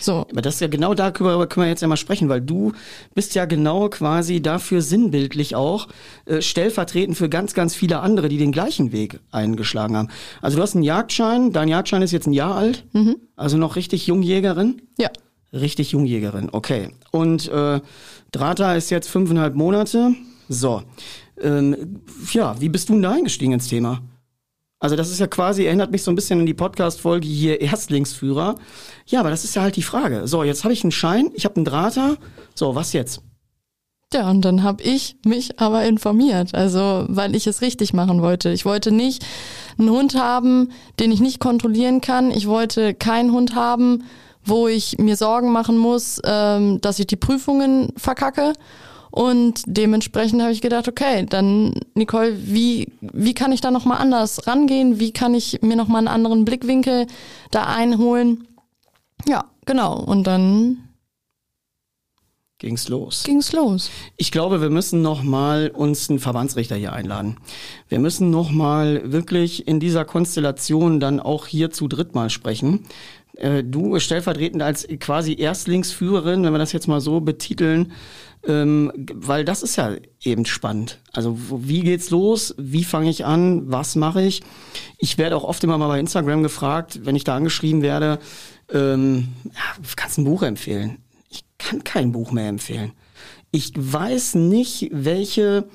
So. 0.00 0.26
Aber 0.30 0.42
das 0.42 0.54
ist 0.54 0.60
ja 0.60 0.68
genau 0.68 0.94
darüber 0.94 1.46
können 1.46 1.64
wir 1.64 1.70
jetzt 1.70 1.80
ja 1.80 1.88
mal 1.88 1.96
sprechen, 1.96 2.28
weil 2.28 2.40
du 2.40 2.72
bist 3.14 3.34
ja 3.34 3.46
genau 3.46 3.88
quasi 3.88 4.42
dafür 4.42 4.82
sinnbildlich 4.82 5.56
auch 5.56 5.88
äh, 6.26 6.42
stellvertretend 6.42 7.16
für 7.16 7.28
ganz, 7.28 7.54
ganz 7.54 7.74
viele 7.74 8.00
andere, 8.00 8.28
die 8.28 8.38
den 8.38 8.52
gleichen 8.52 8.92
Weg 8.92 9.20
eingeschlagen 9.30 9.96
haben. 9.96 10.08
Also 10.42 10.56
du 10.56 10.62
hast 10.62 10.74
einen 10.74 10.84
Jagdschein, 10.84 11.52
dein 11.52 11.68
Jagdschein 11.68 12.02
ist 12.02 12.12
jetzt 12.12 12.26
ein 12.26 12.32
Jahr 12.32 12.54
alt, 12.54 12.84
also 13.36 13.56
noch 13.56 13.76
richtig 13.76 14.06
Jungjägerin. 14.06 14.82
Ja. 14.98 15.10
Richtig 15.52 15.92
Jungjägerin, 15.92 16.50
okay. 16.52 16.90
Und 17.10 17.48
äh, 17.48 17.80
Drata 18.32 18.74
ist 18.74 18.90
jetzt 18.90 19.08
fünfeinhalb 19.08 19.54
Monate. 19.54 20.14
So. 20.50 20.82
Ähm, 21.42 22.02
ja, 22.32 22.60
wie 22.60 22.68
bist 22.68 22.88
du 22.88 22.94
denn 22.94 23.02
da 23.02 23.12
eingestiegen 23.12 23.52
ins 23.52 23.68
Thema? 23.68 24.02
Also 24.80 24.94
das 24.94 25.10
ist 25.10 25.18
ja 25.18 25.26
quasi, 25.26 25.64
erinnert 25.64 25.90
mich 25.90 26.04
so 26.04 26.12
ein 26.12 26.14
bisschen 26.14 26.40
an 26.40 26.46
die 26.46 26.54
Podcast-Folge 26.54 27.26
hier 27.26 27.60
Erstlingsführer. 27.60 28.54
Ja, 29.06 29.20
aber 29.20 29.30
das 29.30 29.44
ist 29.44 29.56
ja 29.56 29.62
halt 29.62 29.76
die 29.76 29.82
Frage. 29.82 30.28
So, 30.28 30.44
jetzt 30.44 30.62
habe 30.62 30.72
ich 30.72 30.84
einen 30.84 30.92
Schein, 30.92 31.30
ich 31.34 31.44
habe 31.44 31.56
einen 31.56 31.64
Drahter. 31.64 32.16
So, 32.54 32.74
was 32.76 32.92
jetzt? 32.92 33.22
Ja, 34.12 34.30
und 34.30 34.42
dann 34.42 34.62
habe 34.62 34.82
ich 34.82 35.16
mich 35.26 35.60
aber 35.60 35.84
informiert, 35.84 36.54
also 36.54 37.04
weil 37.08 37.36
ich 37.36 37.46
es 37.46 37.60
richtig 37.60 37.92
machen 37.92 38.22
wollte. 38.22 38.50
Ich 38.50 38.64
wollte 38.64 38.90
nicht 38.90 39.22
einen 39.78 39.90
Hund 39.90 40.14
haben, 40.14 40.70
den 40.98 41.12
ich 41.12 41.20
nicht 41.20 41.40
kontrollieren 41.40 42.00
kann. 42.00 42.30
Ich 42.30 42.46
wollte 42.46 42.94
keinen 42.94 43.32
Hund 43.32 43.54
haben, 43.54 44.04
wo 44.44 44.66
ich 44.66 44.96
mir 44.98 45.16
Sorgen 45.16 45.52
machen 45.52 45.76
muss, 45.76 46.22
ähm, 46.24 46.80
dass 46.80 46.98
ich 47.00 47.06
die 47.06 47.16
Prüfungen 47.16 47.92
verkacke. 47.96 48.54
Und 49.18 49.64
dementsprechend 49.66 50.40
habe 50.42 50.52
ich 50.52 50.60
gedacht, 50.60 50.86
okay, 50.86 51.26
dann 51.28 51.74
Nicole, 51.94 52.38
wie 52.40 52.92
wie 53.00 53.34
kann 53.34 53.50
ich 53.50 53.60
da 53.60 53.72
noch 53.72 53.84
mal 53.84 53.96
anders 53.96 54.46
rangehen? 54.46 55.00
Wie 55.00 55.10
kann 55.10 55.34
ich 55.34 55.60
mir 55.60 55.74
noch 55.74 55.88
mal 55.88 55.98
einen 55.98 56.06
anderen 56.06 56.44
Blickwinkel 56.44 57.08
da 57.50 57.64
einholen? 57.64 58.46
Ja, 59.26 59.46
genau. 59.66 59.98
Und 59.98 60.24
dann 60.28 60.88
Ging's 62.60 62.88
los. 62.88 63.24
ging's 63.24 63.52
los. 63.52 63.90
Ich 64.16 64.30
glaube, 64.30 64.60
wir 64.60 64.70
müssen 64.70 65.02
noch 65.02 65.24
mal 65.24 65.70
uns 65.70 66.10
einen 66.10 66.20
Verbandsrichter 66.20 66.74
hier 66.76 66.92
einladen. 66.92 67.38
Wir 67.88 67.98
müssen 68.00 68.30
noch 68.30 68.50
mal 68.50 69.12
wirklich 69.12 69.66
in 69.66 69.78
dieser 69.78 70.04
Konstellation 70.04 70.98
dann 70.98 71.18
auch 71.18 71.46
hier 71.46 71.70
zu 71.70 71.86
dritt 71.86 72.16
mal 72.16 72.30
sprechen. 72.30 72.84
Äh, 73.38 73.64
Du 73.64 73.98
stellvertretend 73.98 74.62
als 74.62 74.86
quasi 75.00 75.34
Erstlingsführerin, 75.38 76.42
wenn 76.44 76.52
wir 76.52 76.58
das 76.58 76.72
jetzt 76.72 76.88
mal 76.88 77.00
so 77.00 77.20
betiteln, 77.20 77.92
ähm, 78.46 78.92
weil 79.14 79.44
das 79.44 79.62
ist 79.62 79.76
ja 79.76 79.96
eben 80.22 80.44
spannend. 80.44 81.00
Also 81.12 81.38
wie 81.38 81.80
geht's 81.80 82.10
los? 82.10 82.54
Wie 82.58 82.84
fange 82.84 83.10
ich 83.10 83.24
an? 83.24 83.70
Was 83.70 83.96
mache 83.96 84.22
ich? 84.22 84.42
Ich 84.98 85.18
werde 85.18 85.36
auch 85.36 85.44
oft 85.44 85.62
immer 85.64 85.78
mal 85.78 85.88
bei 85.88 86.00
Instagram 86.00 86.42
gefragt, 86.42 87.00
wenn 87.04 87.16
ich 87.16 87.24
da 87.24 87.36
angeschrieben 87.36 87.82
werde, 87.82 88.18
ähm, 88.72 89.28
ja, 89.44 89.84
kannst 89.96 90.18
ein 90.18 90.24
Buch 90.24 90.42
empfehlen? 90.42 90.98
Ich 91.30 91.44
kann 91.58 91.84
kein 91.84 92.12
Buch 92.12 92.32
mehr 92.32 92.48
empfehlen. 92.48 92.92
Ich 93.50 93.72
weiß 93.74 94.34
nicht, 94.34 94.90
welche, 94.92 95.68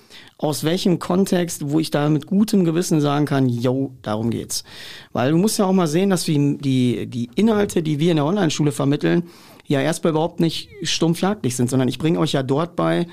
aus 0.44 0.66
welchem 0.66 1.00
Kontext, 1.00 1.70
wo 1.70 1.80
ich 1.80 1.90
da 1.90 2.10
mit 2.10 2.28
gutem 2.28 2.66
Gewissen 2.66 3.00
sagen 3.00 3.26
kann, 3.26 3.48
yo, 3.48 3.94
darum 4.02 4.30
geht's. 4.30 4.66
Weil 5.14 5.32
du 5.32 5.38
musst 5.38 5.58
ja 5.58 5.64
auch 5.64 5.72
mal 5.72 5.88
sehen, 5.88 6.10
dass 6.10 6.28
wir 6.28 6.58
die, 6.58 7.08
die 7.08 7.30
Inhalte, 7.36 7.82
die 7.82 7.98
wir 7.98 8.12
in 8.12 8.18
der 8.18 8.26
Online-Schule 8.26 8.74
vermitteln, 8.74 9.24
ja 9.68 9.80
erstmal 9.80 10.12
überhaupt 10.12 10.42
nicht 10.42 10.68
stumpf 10.84 11.22
jagdlich 11.22 11.56
sind, 11.56 11.70
sondern 11.70 11.88
ich 11.88 11.98
bringe 11.98 12.20
euch 12.20 12.34
ja 12.34 12.44
dort 12.44 12.76
bei, 12.76 13.08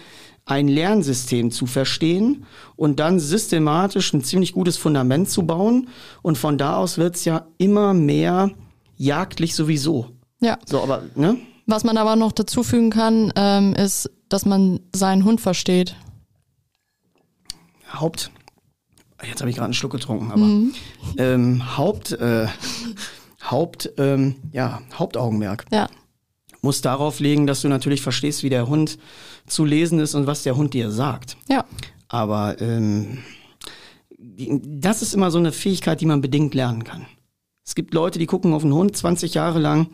ein 0.44 0.66
Lernsystem 0.66 1.52
zu 1.52 1.66
verstehen 1.66 2.46
und 2.74 2.98
dann 2.98 3.20
systematisch 3.20 4.12
ein 4.12 4.24
ziemlich 4.24 4.52
gutes 4.52 4.76
Fundament 4.76 5.30
zu 5.30 5.44
bauen. 5.44 5.86
Und 6.22 6.36
von 6.36 6.58
da 6.58 6.78
aus 6.78 6.98
wird's 6.98 7.24
ja 7.24 7.46
immer 7.58 7.94
mehr 7.94 8.50
jagdlich 8.96 9.54
sowieso. 9.54 10.06
Ja. 10.40 10.58
So, 10.66 10.82
aber, 10.82 11.04
ne? 11.14 11.36
Was 11.66 11.84
man 11.84 11.96
aber 11.96 12.16
noch 12.16 12.32
dazu 12.32 12.64
fügen 12.64 12.90
kann, 12.90 13.32
ähm, 13.36 13.74
ist, 13.74 14.10
dass 14.28 14.44
man 14.44 14.80
seinen 14.92 15.24
Hund 15.24 15.40
versteht. 15.40 15.94
Haupt. 17.92 18.30
Jetzt 19.22 19.40
habe 19.40 19.50
ich 19.50 19.56
gerade 19.56 19.66
einen 19.66 19.74
Schluck 19.74 19.92
getrunken, 19.92 20.30
aber 20.32 21.22
ähm, 21.22 21.76
Haupt, 21.76 22.12
äh, 22.12 22.46
Haupt, 23.42 23.90
ähm, 23.98 24.36
ja, 24.52 24.80
Hauptaugenmerk 24.94 25.66
Ja. 25.70 25.88
muss 26.62 26.80
darauf 26.80 27.20
legen, 27.20 27.46
dass 27.46 27.60
du 27.60 27.68
natürlich 27.68 28.00
verstehst, 28.00 28.42
wie 28.42 28.48
der 28.50 28.66
Hund 28.66 28.98
zu 29.46 29.64
lesen 29.66 29.98
ist 29.98 30.14
und 30.14 30.26
was 30.26 30.42
der 30.42 30.56
Hund 30.56 30.72
dir 30.72 30.90
sagt. 30.90 31.36
Ja. 31.50 31.66
Aber 32.08 32.60
ähm, 32.62 33.18
das 34.18 35.02
ist 35.02 35.14
immer 35.14 35.30
so 35.30 35.38
eine 35.38 35.52
Fähigkeit, 35.52 36.00
die 36.00 36.06
man 36.06 36.20
bedingt 36.20 36.54
lernen 36.54 36.84
kann. 36.84 37.06
Es 37.64 37.74
gibt 37.74 37.94
Leute, 37.94 38.18
die 38.18 38.26
gucken 38.26 38.52
auf 38.54 38.64
einen 38.64 38.74
Hund 38.74 38.96
20 38.96 39.34
Jahre 39.34 39.58
lang 39.58 39.88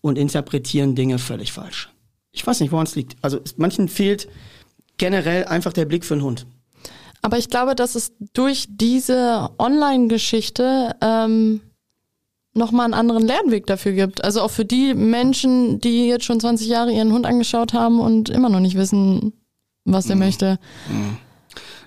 und 0.00 0.18
interpretieren 0.18 0.94
Dinge 0.94 1.18
völlig 1.18 1.52
falsch. 1.52 1.90
Ich 2.32 2.46
weiß 2.46 2.60
nicht, 2.60 2.72
woran 2.72 2.86
es 2.86 2.96
liegt. 2.96 3.16
Also 3.22 3.40
manchen 3.56 3.88
fehlt 3.88 4.28
generell 4.98 5.44
einfach 5.44 5.72
der 5.72 5.84
Blick 5.84 6.04
für 6.04 6.14
einen 6.14 6.22
Hund. 6.24 6.46
Aber 7.24 7.38
ich 7.38 7.48
glaube, 7.48 7.74
dass 7.74 7.94
es 7.94 8.12
durch 8.34 8.66
diese 8.68 9.48
Online-Geschichte 9.58 10.94
ähm, 11.00 11.62
nochmal 12.52 12.84
einen 12.84 12.92
anderen 12.92 13.26
Lernweg 13.26 13.66
dafür 13.66 13.92
gibt. 13.92 14.22
Also 14.22 14.42
auch 14.42 14.50
für 14.50 14.66
die 14.66 14.92
Menschen, 14.92 15.80
die 15.80 16.06
jetzt 16.06 16.26
schon 16.26 16.38
20 16.38 16.68
Jahre 16.68 16.92
ihren 16.92 17.14
Hund 17.14 17.24
angeschaut 17.24 17.72
haben 17.72 17.98
und 17.98 18.28
immer 18.28 18.50
noch 18.50 18.60
nicht 18.60 18.76
wissen, 18.76 19.32
was 19.86 20.06
der 20.06 20.16
möchte. 20.16 20.58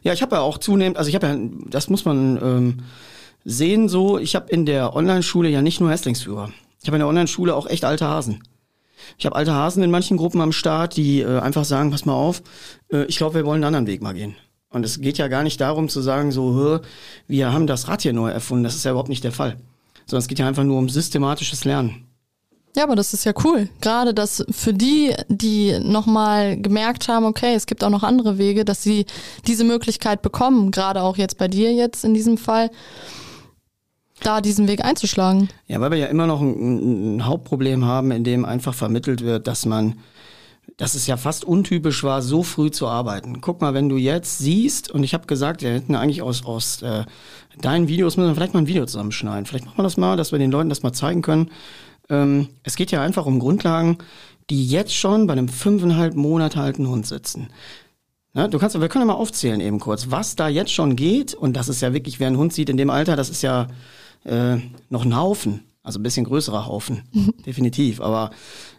Ja, 0.01 0.11
ich 0.11 0.23
habe 0.23 0.37
ja 0.37 0.41
auch 0.41 0.57
zunehmend, 0.57 0.97
also 0.97 1.07
ich 1.07 1.13
habe 1.13 1.27
ja, 1.27 1.37
das 1.69 1.87
muss 1.91 2.03
man 2.03 2.39
ähm, 2.41 2.77
sehen 3.45 3.89
so, 3.89 4.17
ich 4.17 4.35
habe 4.35 4.49
in 4.49 4.65
der 4.65 4.95
Online-Schule 4.95 5.49
ja 5.49 5.61
nicht 5.61 5.79
nur 5.79 5.91
Erstlingsführer. 5.91 6.49
Ich 6.81 6.87
habe 6.87 6.95
in 6.95 7.01
der 7.01 7.09
Online-Schule 7.09 7.55
auch 7.55 7.67
echt 7.67 7.85
alte 7.85 8.07
Hasen. 8.07 8.41
Ich 9.19 9.27
habe 9.27 9.35
alte 9.35 9.53
Hasen 9.53 9.83
in 9.83 9.91
manchen 9.91 10.17
Gruppen 10.17 10.41
am 10.41 10.51
Start, 10.51 10.97
die 10.97 11.21
äh, 11.21 11.37
einfach 11.37 11.63
sagen, 11.63 11.91
pass 11.91 12.05
mal 12.05 12.15
auf, 12.15 12.41
äh, 12.91 13.03
ich 13.03 13.17
glaube, 13.17 13.35
wir 13.35 13.45
wollen 13.45 13.57
einen 13.57 13.75
anderen 13.75 13.85
Weg 13.85 14.01
mal 14.01 14.15
gehen. 14.15 14.35
Und 14.69 14.83
es 14.85 14.99
geht 14.99 15.17
ja 15.17 15.27
gar 15.27 15.43
nicht 15.43 15.61
darum 15.61 15.89
zu 15.89 16.01
sagen, 16.01 16.31
so, 16.31 16.53
hör, 16.53 16.81
wir 17.27 17.53
haben 17.53 17.67
das 17.67 17.87
Rad 17.87 18.01
hier 18.01 18.13
neu 18.13 18.29
erfunden. 18.29 18.63
Das 18.63 18.75
ist 18.75 18.83
ja 18.83 18.91
überhaupt 18.91 19.09
nicht 19.09 19.23
der 19.23 19.31
Fall. 19.31 19.57
Sondern 20.05 20.19
es 20.19 20.27
geht 20.27 20.39
ja 20.39 20.47
einfach 20.47 20.63
nur 20.63 20.77
um 20.77 20.89
systematisches 20.89 21.63
Lernen. 21.65 22.07
Ja, 22.75 22.83
aber 22.83 22.95
das 22.95 23.11
ist 23.11 23.23
ja 23.23 23.33
cool. 23.43 23.69
Gerade 23.81 24.13
das 24.13 24.45
für 24.51 24.73
die, 24.73 25.15
die 25.29 25.79
nochmal 25.79 26.61
gemerkt 26.61 27.07
haben, 27.07 27.25
okay, 27.25 27.55
es 27.55 27.65
gibt 27.65 27.83
auch 27.83 27.89
noch 27.89 28.03
andere 28.03 28.37
Wege, 28.37 28.65
dass 28.65 28.83
sie 28.83 29.07
diese 29.47 29.63
Möglichkeit 29.63 30.21
bekommen, 30.21 30.69
gerade 30.69 31.01
auch 31.01 31.17
jetzt 31.17 31.39
bei 31.39 31.47
dir 31.47 31.73
jetzt 31.73 32.05
in 32.05 32.13
diesem 32.13 32.37
Fall, 32.37 32.69
da 34.21 34.41
diesen 34.41 34.67
Weg 34.67 34.85
einzuschlagen. 34.85 35.49
Ja, 35.65 35.79
weil 35.81 35.89
wir 35.89 35.97
ja 35.97 36.05
immer 36.05 36.27
noch 36.27 36.39
ein, 36.39 37.17
ein 37.17 37.25
Hauptproblem 37.25 37.83
haben, 37.85 38.11
in 38.11 38.23
dem 38.23 38.45
einfach 38.45 38.75
vermittelt 38.75 39.21
wird, 39.21 39.47
dass 39.47 39.65
man, 39.65 39.95
dass 40.75 40.93
es 40.93 41.07
ja 41.07 41.17
fast 41.17 41.45
untypisch 41.45 42.03
war, 42.03 42.21
so 42.21 42.43
früh 42.43 42.69
zu 42.69 42.87
arbeiten. 42.87 43.41
Guck 43.41 43.61
mal, 43.61 43.73
wenn 43.73 43.89
du 43.89 43.97
jetzt 43.97 44.37
siehst, 44.39 44.91
und 44.91 45.03
ich 45.03 45.13
habe 45.13 45.25
gesagt, 45.25 45.61
wir 45.61 45.71
hätten 45.71 45.95
eigentlich 45.95 46.21
aus, 46.21 46.45
aus 46.45 46.81
äh, 46.81 47.05
deinen 47.61 47.87
Videos 47.87 48.17
müssen 48.17 48.29
wir 48.29 48.35
vielleicht 48.35 48.53
mal 48.53 48.61
ein 48.61 48.67
Video 48.67 48.85
zusammenschneiden. 48.85 49.45
Vielleicht 49.45 49.65
machen 49.65 49.77
wir 49.77 49.83
das 49.83 49.97
mal, 49.97 50.17
dass 50.17 50.31
wir 50.31 50.39
den 50.39 50.51
Leuten 50.51 50.69
das 50.69 50.83
mal 50.83 50.93
zeigen 50.93 51.21
können. 51.21 51.49
Ähm, 52.09 52.49
es 52.63 52.75
geht 52.75 52.91
ja 52.91 53.01
einfach 53.01 53.25
um 53.25 53.39
Grundlagen, 53.39 53.97
die 54.49 54.67
jetzt 54.67 54.93
schon 54.93 55.27
bei 55.27 55.33
einem 55.33 55.47
fünfeinhalb 55.47 56.15
Monate 56.15 56.59
alten 56.59 56.87
Hund 56.87 57.07
sitzen. 57.07 57.47
Ne, 58.33 58.47
du 58.47 58.59
kannst, 58.59 58.79
wir 58.79 58.87
können 58.87 59.07
ja 59.07 59.13
mal 59.13 59.19
aufzählen 59.19 59.61
eben 59.61 59.79
kurz, 59.79 60.11
was 60.11 60.35
da 60.35 60.47
jetzt 60.47 60.71
schon 60.71 60.95
geht. 60.95 61.33
Und 61.33 61.53
das 61.53 61.69
ist 61.69 61.81
ja 61.81 61.93
wirklich, 61.93 62.19
wer 62.19 62.27
einen 62.27 62.37
Hund 62.37 62.53
sieht 62.53 62.69
in 62.69 62.77
dem 62.77 62.89
Alter, 62.89 63.15
das 63.15 63.29
ist 63.29 63.41
ja 63.41 63.67
äh, 64.25 64.57
noch 64.89 65.05
ein 65.05 65.17
Haufen. 65.17 65.63
Also 65.87 65.99
ein 65.99 66.03
bisschen 66.03 66.25
größerer 66.25 66.65
Haufen, 66.65 67.03
definitiv. 67.45 68.01
Aber 68.01 68.31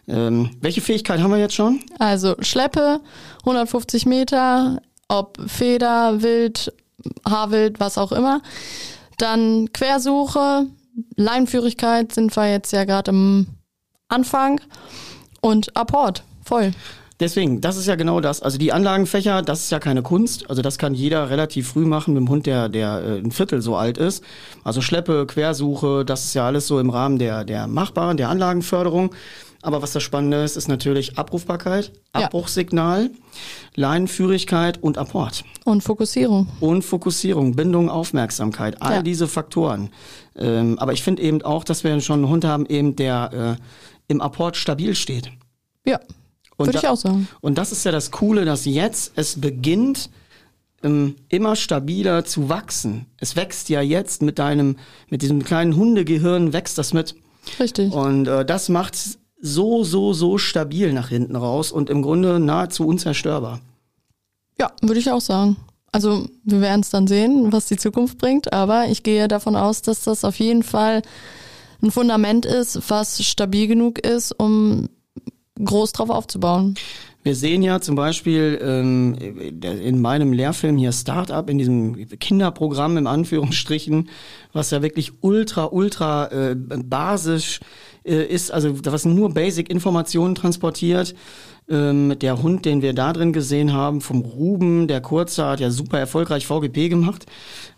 ähm, 0.07 0.51
welche 0.61 0.79
Fähigkeit 0.79 1.19
haben 1.19 1.31
wir 1.31 1.39
jetzt 1.39 1.55
schon? 1.55 1.79
Also 1.97 2.35
Schleppe, 2.39 3.01
150 3.39 4.05
Meter, 4.05 4.79
ob 5.07 5.39
Feder, 5.47 6.21
Wild, 6.21 6.71
Haarwild, 7.27 7.79
was 7.79 7.97
auch 7.97 8.11
immer. 8.11 8.43
Dann 9.17 9.73
Quersuche, 9.73 10.67
Leinführigkeit 11.15 12.13
sind 12.13 12.35
wir 12.35 12.51
jetzt 12.51 12.73
ja 12.73 12.83
gerade 12.83 13.09
im 13.09 13.47
Anfang 14.07 14.61
und 15.41 15.75
Apport, 15.75 16.23
voll. 16.45 16.73
Deswegen, 17.19 17.59
das 17.59 17.75
ist 17.75 17.85
ja 17.87 17.95
genau 17.95 18.21
das. 18.21 18.41
Also 18.41 18.57
die 18.57 18.71
Anlagenfächer, 18.71 19.41
das 19.41 19.59
ist 19.63 19.71
ja 19.71 19.79
keine 19.79 20.01
Kunst. 20.01 20.49
Also 20.49 20.61
das 20.61 20.77
kann 20.77 20.93
jeder 20.93 21.29
relativ 21.29 21.67
früh 21.69 21.85
machen 21.85 22.13
mit 22.13 22.21
dem 22.21 22.29
Hund, 22.29 22.45
der, 22.45 22.69
der 22.69 23.01
äh, 23.03 23.17
ein 23.19 23.31
Viertel 23.31 23.61
so 23.61 23.75
alt 23.75 23.97
ist. 23.97 24.23
Also 24.63 24.79
Schleppe, 24.81 25.25
Quersuche, 25.27 26.05
das 26.05 26.23
ist 26.25 26.33
ja 26.33 26.45
alles 26.45 26.67
so 26.67 26.79
im 26.79 26.89
Rahmen 26.89 27.19
der, 27.19 27.43
der 27.43 27.67
Machbaren, 27.67 28.15
der 28.15 28.29
Anlagenförderung. 28.29 29.13
Aber 29.61 29.81
was 29.81 29.91
das 29.91 30.03
Spannende 30.03 30.37
ist, 30.43 30.55
ist 30.55 30.69
natürlich 30.69 31.17
Abrufbarkeit, 31.17 31.91
Ja. 32.15 32.25
Abbruchssignal, 32.27 33.09
Leinenführigkeit 33.75 34.81
und 34.81 34.97
Apport. 34.97 35.43
Und 35.65 35.83
Fokussierung. 35.83 36.47
Und 36.61 36.83
Fokussierung, 36.83 37.55
Bindung, 37.57 37.89
Aufmerksamkeit, 37.89 38.81
all 38.81 38.95
Ja. 38.95 39.01
diese 39.01 39.27
Faktoren. 39.27 39.89
Ähm, 40.37 40.79
aber 40.79 40.93
ich 40.93 41.03
finde 41.03 41.21
eben 41.23 41.41
auch, 41.41 41.65
dass 41.65 41.83
wir 41.83 41.99
schon 41.99 42.19
einen 42.19 42.29
Hund 42.29 42.45
haben, 42.45 42.65
eben 42.67 42.95
der 42.95 43.57
äh, 43.59 43.63
im 44.07 44.21
Apport 44.21 44.55
stabil 44.55 44.95
steht. 44.95 45.29
Ja, 45.85 45.99
Und 46.59 46.67
würde 46.67 46.79
ich 46.79 46.87
auch 46.87 46.97
sagen. 46.97 47.27
Und 47.41 47.57
das 47.57 47.71
ist 47.71 47.85
ja 47.85 47.91
das 47.91 48.11
Coole, 48.11 48.45
dass 48.45 48.65
jetzt 48.65 49.13
es 49.15 49.39
beginnt, 49.39 50.09
ähm, 50.83 51.15
immer 51.29 51.55
stabiler 51.55 52.25
zu 52.25 52.49
wachsen. 52.49 53.05
Es 53.17 53.35
wächst 53.35 53.69
ja 53.69 53.81
jetzt 53.81 54.21
mit 54.21 54.39
deinem, 54.39 54.75
mit 55.09 55.21
diesem 55.21 55.43
kleinen 55.43 55.75
Hundegehirn 55.75 56.53
wächst 56.53 56.77
das 56.77 56.93
mit. 56.93 57.15
Richtig. 57.59 57.93
Und 57.93 58.27
äh, 58.27 58.45
das 58.45 58.69
macht 58.69 58.97
so, 59.41 59.83
so, 59.83 60.13
so 60.13 60.37
stabil 60.37 60.93
nach 60.93 61.09
hinten 61.09 61.35
raus 61.35 61.71
und 61.71 61.89
im 61.89 62.01
Grunde 62.01 62.39
nahezu 62.39 62.85
unzerstörbar. 62.85 63.61
Ja, 64.59 64.71
würde 64.81 64.99
ich 64.99 65.09
auch 65.09 65.21
sagen. 65.21 65.55
Also 65.91 66.27
wir 66.43 66.61
werden 66.61 66.81
es 66.81 66.89
dann 66.89 67.07
sehen, 67.07 67.51
was 67.51 67.67
die 67.67 67.77
Zukunft 67.77 68.17
bringt, 68.17 68.53
aber 68.53 68.87
ich 68.87 69.01
gehe 69.01 69.27
davon 69.27 69.55
aus, 69.55 69.81
dass 69.81 70.03
das 70.03 70.23
auf 70.23 70.37
jeden 70.39 70.63
Fall 70.63 71.01
ein 71.81 71.91
Fundament 71.91 72.45
ist, 72.45 72.89
was 72.89 73.23
stabil 73.23 73.67
genug 73.67 73.99
ist, 73.99 74.37
um 74.37 74.89
groß 75.63 75.91
drauf 75.91 76.09
aufzubauen. 76.09 76.75
Wir 77.21 77.35
sehen 77.35 77.61
ja 77.63 77.81
zum 77.81 77.95
Beispiel 77.95 78.59
ähm, 78.61 79.15
in 79.61 79.99
meinem 79.99 80.31
Lehrfilm 80.31 80.77
hier 80.77 80.93
Startup, 80.93 81.49
in 81.49 81.57
diesem 81.57 82.07
Kinderprogramm 82.17 82.95
im 82.95 83.07
Anführungsstrichen, 83.07 84.09
was 84.53 84.71
ja 84.71 84.81
wirklich 84.81 85.11
ultra, 85.21 85.65
ultra 85.65 86.27
äh, 86.27 86.55
basisch 86.55 87.59
äh, 88.05 88.23
ist, 88.23 88.51
also 88.51 88.73
was 88.85 89.03
nur 89.03 89.33
Basic-Informationen 89.33 90.33
transportiert. 90.33 91.13
Ähm, 91.69 92.17
der 92.17 92.41
Hund, 92.41 92.65
den 92.65 92.81
wir 92.81 92.93
da 92.93 93.13
drin 93.13 93.31
gesehen 93.31 93.73
haben, 93.73 94.01
vom 94.01 94.21
Ruben, 94.21 94.87
der 94.87 95.01
Kurze, 95.01 95.45
hat 95.45 95.59
ja 95.59 95.69
super 95.69 95.99
erfolgreich 95.99 96.47
VGP 96.47 96.89
gemacht. 96.89 97.27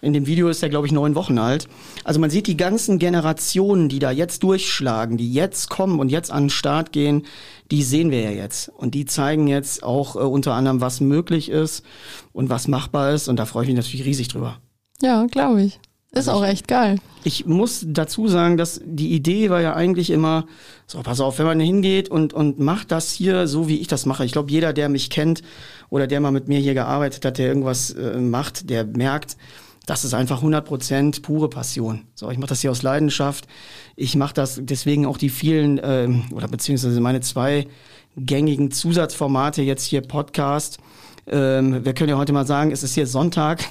In 0.01 0.13
dem 0.13 0.27
Video 0.27 0.47
ist 0.47 0.63
er, 0.63 0.69
glaube 0.69 0.87
ich, 0.87 0.93
neun 0.93 1.13
Wochen 1.15 1.37
alt. 1.37 1.67
Also 2.05 2.19
man 2.19 2.29
sieht 2.29 2.47
die 2.47 2.55
ganzen 2.55 2.99
Generationen, 2.99 3.89
die 3.89 3.99
da 3.99 4.11
jetzt 4.11 4.43
durchschlagen, 4.43 5.17
die 5.17 5.33
jetzt 5.33 5.69
kommen 5.69 5.99
und 5.99 6.09
jetzt 6.09 6.31
an 6.31 6.45
den 6.45 6.49
Start 6.49 6.93
gehen, 6.93 7.25
die 7.69 7.83
sehen 7.83 8.11
wir 8.11 8.21
ja 8.21 8.31
jetzt. 8.31 8.69
Und 8.69 8.95
die 8.95 9.05
zeigen 9.05 9.47
jetzt 9.47 9.83
auch 9.83 10.15
äh, 10.15 10.19
unter 10.19 10.53
anderem, 10.53 10.79
was 10.79 11.01
möglich 11.01 11.49
ist 11.49 11.83
und 12.31 12.49
was 12.49 12.69
machbar 12.69 13.11
ist. 13.11 13.27
Und 13.27 13.37
da 13.37 13.45
freue 13.45 13.63
ich 13.63 13.69
mich 13.69 13.77
natürlich 13.77 14.05
riesig 14.05 14.29
drüber. 14.29 14.57
Ja, 15.01 15.25
glaube 15.25 15.63
ich. 15.63 15.79
Ist 16.13 16.27
Also 16.27 16.43
auch 16.43 16.45
echt 16.45 16.67
geil. 16.67 16.99
Ich 17.23 17.45
muss 17.45 17.85
dazu 17.87 18.27
sagen, 18.27 18.57
dass 18.57 18.81
die 18.83 19.13
Idee 19.13 19.49
war 19.49 19.61
ja 19.61 19.75
eigentlich 19.75 20.09
immer, 20.09 20.45
so 20.85 21.01
pass 21.01 21.21
auf, 21.21 21.39
wenn 21.39 21.45
man 21.45 21.59
hingeht 21.61 22.09
und, 22.09 22.33
und 22.33 22.59
macht 22.59 22.91
das 22.91 23.13
hier 23.13 23.47
so, 23.47 23.69
wie 23.69 23.79
ich 23.79 23.87
das 23.87 24.05
mache. 24.05 24.25
Ich 24.25 24.33
glaube, 24.33 24.51
jeder, 24.51 24.73
der 24.73 24.89
mich 24.89 25.09
kennt 25.09 25.41
oder 25.89 26.07
der 26.07 26.19
mal 26.19 26.31
mit 26.31 26.49
mir 26.49 26.59
hier 26.59 26.73
gearbeitet 26.73 27.23
hat, 27.23 27.37
der 27.37 27.47
irgendwas 27.47 27.91
äh, 27.91 28.17
macht, 28.17 28.69
der 28.69 28.83
merkt, 28.83 29.37
das 29.85 30.03
ist 30.03 30.13
einfach 30.13 30.43
100% 30.43 31.21
pure 31.21 31.49
Passion. 31.49 32.01
So, 32.13 32.29
ich 32.29 32.37
mache 32.37 32.49
das 32.49 32.61
hier 32.61 32.71
aus 32.71 32.83
Leidenschaft. 32.83 33.47
Ich 33.95 34.15
mache 34.17 34.33
das 34.33 34.59
deswegen 34.61 35.05
auch 35.05 35.17
die 35.17 35.29
vielen, 35.29 35.79
ähm, 35.81 36.25
oder 36.33 36.49
beziehungsweise 36.49 36.99
meine 36.99 37.21
zwei 37.21 37.67
gängigen 38.17 38.71
Zusatzformate 38.71 39.61
jetzt 39.61 39.85
hier 39.85 40.01
Podcast. 40.01 40.77
Ähm, 41.27 41.85
wir 41.85 41.93
können 41.93 42.09
ja 42.09 42.17
heute 42.17 42.33
mal 42.33 42.45
sagen, 42.45 42.71
es 42.71 42.83
ist 42.83 42.93
hier 42.93 43.07
Sonntag. 43.07 43.63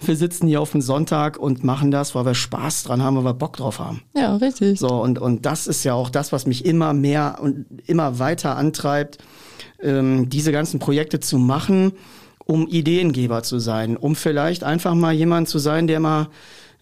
Wir 0.00 0.16
sitzen 0.16 0.46
hier 0.46 0.60
auf 0.60 0.72
dem 0.72 0.80
Sonntag 0.80 1.38
und 1.38 1.64
machen 1.64 1.90
das, 1.90 2.14
weil 2.14 2.24
wir 2.24 2.34
Spaß 2.34 2.84
dran 2.84 3.02
haben, 3.02 3.16
weil 3.16 3.24
wir 3.24 3.34
Bock 3.34 3.56
drauf 3.56 3.78
haben. 3.78 4.02
Ja, 4.14 4.36
richtig. 4.36 4.78
So, 4.78 4.88
und, 4.88 5.18
und 5.18 5.46
das 5.46 5.66
ist 5.66 5.84
ja 5.84 5.94
auch 5.94 6.10
das, 6.10 6.32
was 6.32 6.46
mich 6.46 6.64
immer 6.64 6.92
mehr 6.92 7.38
und 7.40 7.66
immer 7.86 8.18
weiter 8.18 8.56
antreibt, 8.56 9.18
ähm, 9.82 10.28
diese 10.28 10.52
ganzen 10.52 10.78
Projekte 10.78 11.20
zu 11.20 11.38
machen, 11.38 11.92
um 12.44 12.66
Ideengeber 12.66 13.42
zu 13.42 13.58
sein, 13.58 13.96
um 13.96 14.14
vielleicht 14.16 14.64
einfach 14.64 14.94
mal 14.94 15.12
jemand 15.12 15.48
zu 15.48 15.58
sein, 15.58 15.86
der 15.86 16.00
mal 16.00 16.28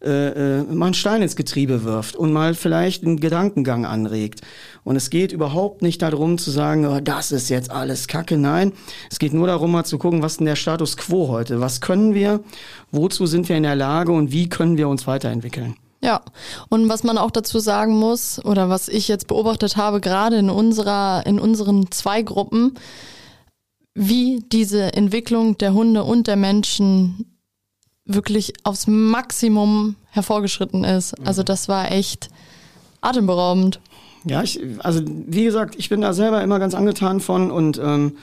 äh, 0.05 0.59
äh, 0.59 0.63
mal 0.63 0.87
einen 0.87 0.95
Stein 0.95 1.23
ins 1.23 1.37
Getriebe 1.37 1.83
wirft 1.83 2.17
und 2.17 2.31
mal 2.31 2.55
vielleicht 2.55 3.03
einen 3.03 3.19
Gedankengang 3.19 3.87
anregt. 3.87 4.43
Und 4.85 4.95
es 4.97 5.09
geht 5.09 5.33
überhaupt 5.33 5.81
nicht 5.81 6.03
darum 6.03 6.37
zu 6.37 6.51
sagen, 6.51 6.87
oh, 6.87 7.01
das 7.01 7.33
ist 7.33 7.49
jetzt 7.49 7.71
alles 7.71 8.07
Kacke. 8.07 8.37
Nein, 8.37 8.73
es 9.11 9.19
geht 9.19 9.33
nur 9.33 9.47
darum, 9.47 9.73
mal 9.73 9.85
zu 9.85 9.97
gucken, 9.97 10.23
was 10.23 10.33
ist 10.33 10.41
denn 10.41 10.47
der 10.47 10.57
Status 10.57 10.99
quo 10.99 11.29
heute? 11.29 11.61
Was 11.61 11.81
können 11.81 12.13
wir? 12.13 12.41
Wozu 12.91 13.25
sind 13.25 13.49
wir 13.49 13.57
in 13.57 13.63
der 13.63 13.75
Lage 13.75 14.13
und 14.13 14.33
wie 14.33 14.51
können 14.51 14.77
wir 14.77 14.89
uns 14.89 15.07
weiterentwickeln? 15.07 15.77
Ja, 16.03 16.21
und 16.69 16.89
was 16.91 17.03
man 17.03 17.17
auch 17.17 17.31
dazu 17.31 17.59
sagen 17.59 17.97
muss, 17.97 18.45
oder 18.45 18.69
was 18.69 18.89
ich 18.89 19.09
jetzt 19.09 19.29
beobachtet 19.29 19.79
habe, 19.79 20.01
gerade 20.01 20.37
in 20.37 20.51
unserer, 20.51 21.25
in 21.25 21.41
unseren 21.41 21.91
zwei 21.91 22.21
Gruppen, 22.21 22.75
wie 23.95 24.45
diese 24.53 24.93
Entwicklung 24.93 25.57
der 25.57 25.73
Hunde 25.73 26.05
und 26.05 26.27
der 26.27 26.37
Menschen 26.37 27.36
wirklich 28.07 28.55
aufs 28.63 28.87
Maximum 28.87 29.97
hervorgeschritten 30.11 30.85
ist. 30.85 31.15
Also 31.27 31.43
das 31.43 31.69
war 31.69 31.91
echt 31.91 32.31
atemberaubend. 33.01 33.81
Ja, 34.25 34.43
ich, 34.43 34.61
also 34.79 35.03
wie 35.05 35.45
gesagt, 35.45 35.75
ich 35.77 35.89
bin 35.89 36.01
da 36.01 36.13
selber 36.13 36.43
immer 36.43 36.59
ganz 36.59 36.75
angetan 36.75 37.21
von 37.21 37.51
und 37.51 37.79
ähm, 37.79 38.17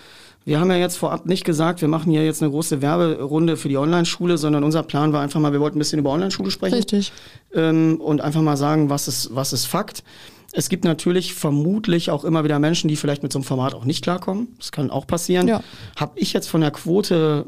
wir 0.46 0.60
haben 0.60 0.70
ja 0.70 0.78
jetzt 0.78 0.98
vorab 0.98 1.26
nicht 1.26 1.46
gesagt, 1.46 1.80
wir 1.80 1.88
machen 1.88 2.12
hier 2.12 2.26
jetzt 2.26 2.42
eine 2.42 2.52
große 2.52 2.82
Werberunde 2.82 3.56
für 3.56 3.70
die 3.70 3.78
Online-Schule, 3.78 4.38
sondern 4.38 4.64
unser 4.64 4.84
Plan 4.84 5.14
war 5.14 5.22
einfach 5.22 5.40
mal, 5.40 5.54
wir 5.54 5.62
wollten 5.62 5.78
ein 5.78 5.80
bisschen 5.80 6.00
über 6.00 6.12
Online-Schule 6.12 6.52
sprechen 6.52 6.76
Richtig. 6.76 7.14
ähm, 7.54 8.02
und 8.02 8.20
einfach 8.20 8.42
mal 8.42 8.58
sagen, 8.58 8.90
was 8.90 9.08
ist, 9.08 9.34
was 9.34 9.54
ist 9.54 9.66
Fakt. 9.66 10.04
Es 10.52 10.70
gibt 10.70 10.84
natürlich 10.84 11.34
vermutlich 11.34 12.12
auch 12.12 12.26
immer 12.26 12.44
wieder 12.44 12.60
Menschen, 12.60 12.88
die 12.88 12.96
vielleicht 12.96 13.24
mit 13.24 13.32
so 13.32 13.40
einem 13.40 13.46
Format 13.46 13.74
auch 13.74 13.86
nicht 13.86 14.04
klarkommen. 14.04 14.50
Das 14.60 14.72
kann 14.72 14.92
auch 14.92 15.08
passieren. 15.08 15.48
Ja. 15.48 15.64
Hab 15.96 16.12
ich 16.16 16.34
jetzt 16.34 16.48
von 16.48 16.62
der 16.62 16.72
Quote, 16.72 17.48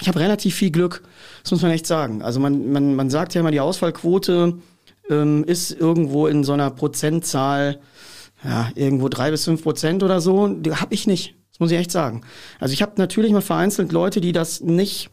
ich 0.00 0.08
habe 0.08 0.20
relativ 0.20 0.54
viel 0.54 0.70
Glück, 0.70 1.02
das 1.42 1.52
muss 1.52 1.62
man 1.62 1.70
echt 1.72 1.86
sagen. 1.86 2.22
Also 2.22 2.40
man, 2.40 2.70
man, 2.72 2.94
man 2.94 3.10
sagt 3.10 3.34
ja 3.34 3.40
immer, 3.40 3.50
die 3.50 3.60
Auswahlquote 3.60 4.54
ähm, 5.08 5.44
ist 5.44 5.72
irgendwo 5.72 6.26
in 6.26 6.44
so 6.44 6.52
einer 6.52 6.70
Prozentzahl, 6.70 7.80
ja, 8.44 8.70
irgendwo 8.74 9.08
drei 9.08 9.30
bis 9.30 9.44
fünf 9.44 9.62
Prozent 9.62 10.02
oder 10.02 10.20
so. 10.20 10.48
Die 10.48 10.74
habe 10.74 10.94
ich 10.94 11.06
nicht. 11.06 11.34
Das 11.52 11.60
muss 11.60 11.70
ich 11.70 11.78
echt 11.78 11.90
sagen. 11.90 12.22
Also 12.58 12.72
ich 12.72 12.82
habe 12.82 12.92
natürlich 12.96 13.32
mal 13.32 13.42
vereinzelt 13.42 13.92
Leute, 13.92 14.20
die 14.20 14.32
das 14.32 14.60
nicht 14.60 15.10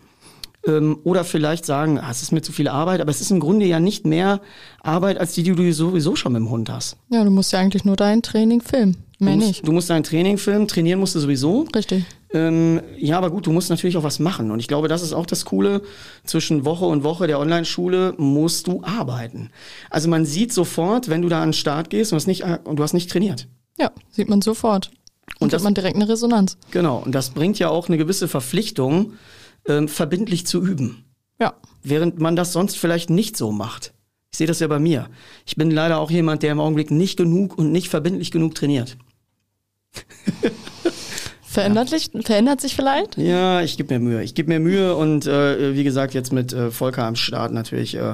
ähm, 0.65 0.99
oder 1.03 1.23
vielleicht 1.23 1.65
sagen, 1.65 1.99
ah, 1.99 2.11
es 2.11 2.21
ist 2.21 2.31
mir 2.31 2.41
zu 2.41 2.51
viel 2.51 2.67
Arbeit, 2.67 3.01
aber 3.01 3.09
es 3.09 3.21
ist 3.21 3.31
im 3.31 3.39
Grunde 3.39 3.65
ja 3.65 3.79
nicht 3.79 4.05
mehr 4.05 4.41
Arbeit, 4.81 5.17
als 5.17 5.33
die, 5.33 5.43
die 5.43 5.55
du 5.55 5.73
sowieso 5.73 6.15
schon 6.15 6.33
mit 6.33 6.41
dem 6.41 6.49
Hund 6.49 6.69
hast. 6.69 6.97
Ja, 7.09 7.23
du 7.23 7.31
musst 7.31 7.51
ja 7.51 7.59
eigentlich 7.59 7.83
nur 7.83 7.95
dein 7.95 8.21
Training 8.21 8.61
filmen. 8.61 8.97
Mehr 9.19 9.33
du 9.33 9.37
musst, 9.37 9.47
nicht. 9.47 9.67
Du 9.67 9.71
musst 9.71 9.89
dein 9.89 10.03
Training 10.03 10.37
filmen, 10.37 10.67
trainieren 10.67 10.99
musst 10.99 11.15
du 11.15 11.19
sowieso. 11.19 11.65
Richtig. 11.75 12.05
Ähm, 12.33 12.81
ja, 12.97 13.17
aber 13.17 13.29
gut, 13.31 13.47
du 13.47 13.51
musst 13.53 13.69
natürlich 13.69 13.95
auch 13.97 14.03
was 14.03 14.19
machen. 14.19 14.51
Und 14.51 14.59
ich 14.59 14.67
glaube, 14.67 14.87
das 14.89 15.01
ist 15.01 15.13
auch 15.13 15.25
das 15.25 15.45
Coole. 15.45 15.81
Zwischen 16.25 16.65
Woche 16.65 16.85
und 16.85 17.03
Woche 17.03 17.25
der 17.27 17.39
Online-Schule 17.39 18.15
musst 18.17 18.67
du 18.67 18.83
arbeiten. 18.83 19.49
Also 19.89 20.09
man 20.09 20.25
sieht 20.25 20.51
sofort, 20.51 21.09
wenn 21.09 21.21
du 21.21 21.29
da 21.29 21.41
an 21.41 21.49
den 21.49 21.53
Start 21.53 21.89
gehst 21.89 22.11
und, 22.13 22.27
nicht, 22.27 22.43
und 22.43 22.77
du 22.77 22.83
hast 22.83 22.93
nicht 22.93 23.09
trainiert. 23.09 23.47
Ja, 23.77 23.91
sieht 24.11 24.27
man 24.29 24.41
sofort. 24.41 24.91
Und, 25.35 25.43
Und 25.43 25.53
das- 25.53 25.61
hat 25.61 25.63
man 25.65 25.73
direkt 25.73 25.95
eine 25.95 26.09
Resonanz. 26.09 26.57
Genau. 26.71 26.97
Und 27.05 27.13
das 27.13 27.29
bringt 27.29 27.59
ja 27.59 27.69
auch 27.69 27.87
eine 27.87 27.97
gewisse 27.97 28.27
Verpflichtung, 28.27 29.13
ähm, 29.67 29.87
verbindlich 29.87 30.45
zu 30.47 30.61
üben. 30.65 31.03
Ja. 31.39 31.53
während 31.83 32.19
man 32.19 32.35
das 32.35 32.51
sonst 32.51 32.77
vielleicht 32.79 33.11
nicht 33.11 33.37
so 33.37 33.51
macht. 33.51 33.93
Ich 34.31 34.39
sehe 34.39 34.47
das 34.47 34.59
ja 34.59 34.67
bei 34.67 34.79
mir. 34.79 35.07
Ich 35.45 35.55
bin 35.55 35.69
leider 35.71 35.99
auch 35.99 36.09
jemand, 36.09 36.41
der 36.43 36.51
im 36.51 36.59
Augenblick 36.59 36.89
nicht 36.91 37.15
genug 37.15 37.57
und 37.57 37.71
nicht 37.71 37.89
verbindlich 37.89 38.31
genug 38.31 38.55
trainiert. 38.55 38.97
Verändert, 41.57 41.89
sich, 41.89 42.11
verändert 42.21 42.61
sich 42.61 42.75
vielleicht? 42.75 43.17
Ja, 43.17 43.61
ich 43.61 43.77
gebe 43.77 43.91
mir 43.95 43.99
Mühe. 43.99 44.21
Ich 44.21 44.35
gebe 44.35 44.47
mir 44.47 44.59
Mühe 44.59 44.95
und 44.95 45.25
äh, 45.25 45.73
wie 45.73 45.83
gesagt, 45.83 46.13
jetzt 46.13 46.31
mit 46.31 46.53
äh, 46.53 46.69
Volker 46.69 47.05
am 47.05 47.15
Start 47.15 47.51
natürlich 47.51 47.95
äh, 47.95 48.13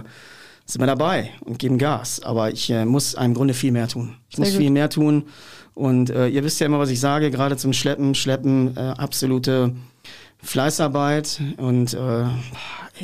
sind 0.65 0.81
wir 0.81 0.87
dabei 0.87 1.29
und 1.41 1.59
geben 1.59 1.77
Gas. 1.77 2.21
Aber 2.23 2.51
ich 2.51 2.69
äh, 2.69 2.85
muss 2.85 3.15
im 3.15 3.33
Grunde 3.33 3.53
viel 3.53 3.73
mehr 3.73 3.89
tun. 3.89 4.15
Ich 4.29 4.37
Sehr 4.37 4.45
muss 4.45 4.53
gut. 4.53 4.61
viel 4.61 4.71
mehr 4.71 4.89
tun. 4.89 5.23
Und 5.73 6.09
äh, 6.09 6.29
ihr 6.29 6.45
wisst 6.45 6.61
ja 6.61 6.67
immer, 6.67 6.79
was 6.79 6.89
ich 6.89 7.01
sage, 7.01 7.31
gerade 7.31 7.57
zum 7.57 7.73
Schleppen. 7.73 8.15
Schleppen, 8.15 8.77
äh, 8.77 8.79
absolute 8.79 9.75
Fleißarbeit. 10.41 11.41
Und 11.57 11.95
äh, 11.95 12.23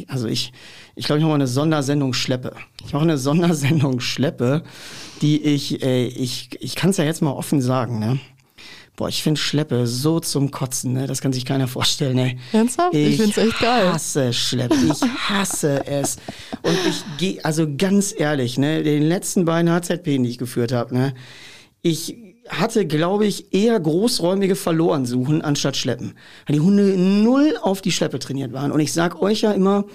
also 0.07 0.29
ich, 0.29 0.53
ich 0.95 1.05
glaube, 1.05 1.19
ich 1.19 1.23
mache 1.23 1.31
mal 1.31 1.35
eine 1.35 1.47
Sondersendung 1.47 2.13
Schleppe. 2.13 2.53
Ich 2.85 2.93
mache 2.93 3.03
eine 3.03 3.17
Sondersendung 3.17 3.99
Schleppe, 3.99 4.63
die 5.21 5.43
ich, 5.43 5.83
äh, 5.83 6.05
ich, 6.05 6.49
ich 6.61 6.75
kann 6.75 6.91
es 6.91 6.97
ja 6.97 7.03
jetzt 7.03 7.21
mal 7.21 7.31
offen 7.33 7.61
sagen, 7.61 7.99
ne? 7.99 8.19
Boah, 8.99 9.07
ich 9.07 9.23
finde 9.23 9.39
Schleppe 9.39 9.87
so 9.87 10.19
zum 10.19 10.51
Kotzen, 10.51 10.91
ne? 10.91 11.07
Das 11.07 11.21
kann 11.21 11.31
sich 11.31 11.45
keiner 11.45 11.69
vorstellen, 11.69 12.17
ey. 12.17 12.37
Ernsthaft? 12.51 12.93
Ich, 12.93 13.15
find's 13.15 13.37
echt 13.37 13.57
geil. 13.57 13.85
Ich 13.85 13.93
hasse 13.93 14.33
Schleppe. 14.33 14.75
Ich 14.75 15.01
hasse 15.29 15.87
es. 15.87 16.17
Und 16.63 16.77
ich 16.85 17.05
gehe, 17.17 17.45
also 17.45 17.65
ganz 17.77 18.13
ehrlich, 18.13 18.57
ne, 18.57 18.83
den 18.83 19.03
letzten 19.03 19.45
beiden 19.45 19.71
HZP, 19.71 20.17
die 20.17 20.27
ich 20.27 20.37
geführt 20.37 20.73
habe, 20.73 20.93
ne, 20.93 21.13
ich 21.81 22.17
hatte, 22.49 22.85
glaube 22.85 23.25
ich, 23.25 23.53
eher 23.53 23.79
großräumige 23.79 24.57
Verlorensuchen 24.57 25.43
anstatt 25.43 25.77
Schleppen. 25.77 26.15
Weil 26.45 26.55
die 26.55 26.61
Hunde 26.61 26.97
null 26.97 27.57
auf 27.61 27.81
die 27.81 27.93
Schleppe 27.93 28.19
trainiert 28.19 28.51
waren. 28.51 28.73
Und 28.73 28.81
ich 28.81 28.91
sag 28.91 29.21
euch 29.21 29.43
ja 29.43 29.53
immer, 29.53 29.85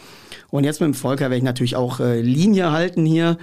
und 0.48 0.64
jetzt 0.64 0.80
mit 0.80 0.86
dem 0.86 0.94
Volker 0.94 1.24
werde 1.24 1.36
ich 1.36 1.42
natürlich 1.42 1.76
auch 1.76 2.00
äh, 2.00 2.22
Linie 2.22 2.72
halten 2.72 3.04
hier. 3.04 3.36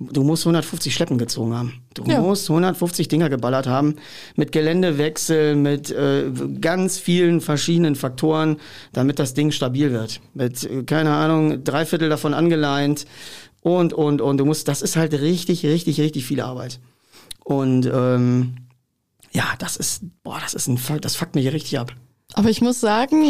Du 0.00 0.22
musst 0.22 0.44
150 0.44 0.94
Schleppen 0.94 1.18
gezogen 1.18 1.54
haben. 1.54 1.82
Du 1.94 2.04
ja. 2.04 2.20
musst 2.20 2.48
150 2.48 3.08
Dinger 3.08 3.28
geballert 3.28 3.66
haben. 3.66 3.96
Mit 4.36 4.52
Geländewechsel, 4.52 5.56
mit 5.56 5.90
äh, 5.90 6.30
ganz 6.60 6.98
vielen 6.98 7.40
verschiedenen 7.40 7.96
Faktoren, 7.96 8.58
damit 8.92 9.18
das 9.18 9.34
Ding 9.34 9.50
stabil 9.50 9.90
wird. 9.90 10.20
Mit, 10.34 10.62
äh, 10.62 10.84
keine 10.84 11.12
Ahnung, 11.14 11.64
drei 11.64 11.84
Viertel 11.84 12.08
davon 12.08 12.32
angeleint 12.32 13.06
und, 13.60 13.92
und, 13.92 14.20
und. 14.20 14.38
Du 14.38 14.44
musst, 14.44 14.68
das 14.68 14.82
ist 14.82 14.94
halt 14.94 15.14
richtig, 15.14 15.66
richtig, 15.66 16.00
richtig 16.00 16.24
viel 16.24 16.40
Arbeit. 16.40 16.78
Und 17.42 17.86
ähm, 17.86 18.54
ja, 19.32 19.54
das 19.58 19.76
ist, 19.76 20.02
boah, 20.22 20.38
das 20.40 20.54
ist 20.54 20.68
ein, 20.68 20.78
das 21.00 21.16
fuckt 21.16 21.34
mich 21.34 21.52
richtig 21.52 21.78
ab. 21.78 21.92
Aber 22.34 22.50
ich 22.50 22.60
muss 22.60 22.80
sagen, 22.80 23.24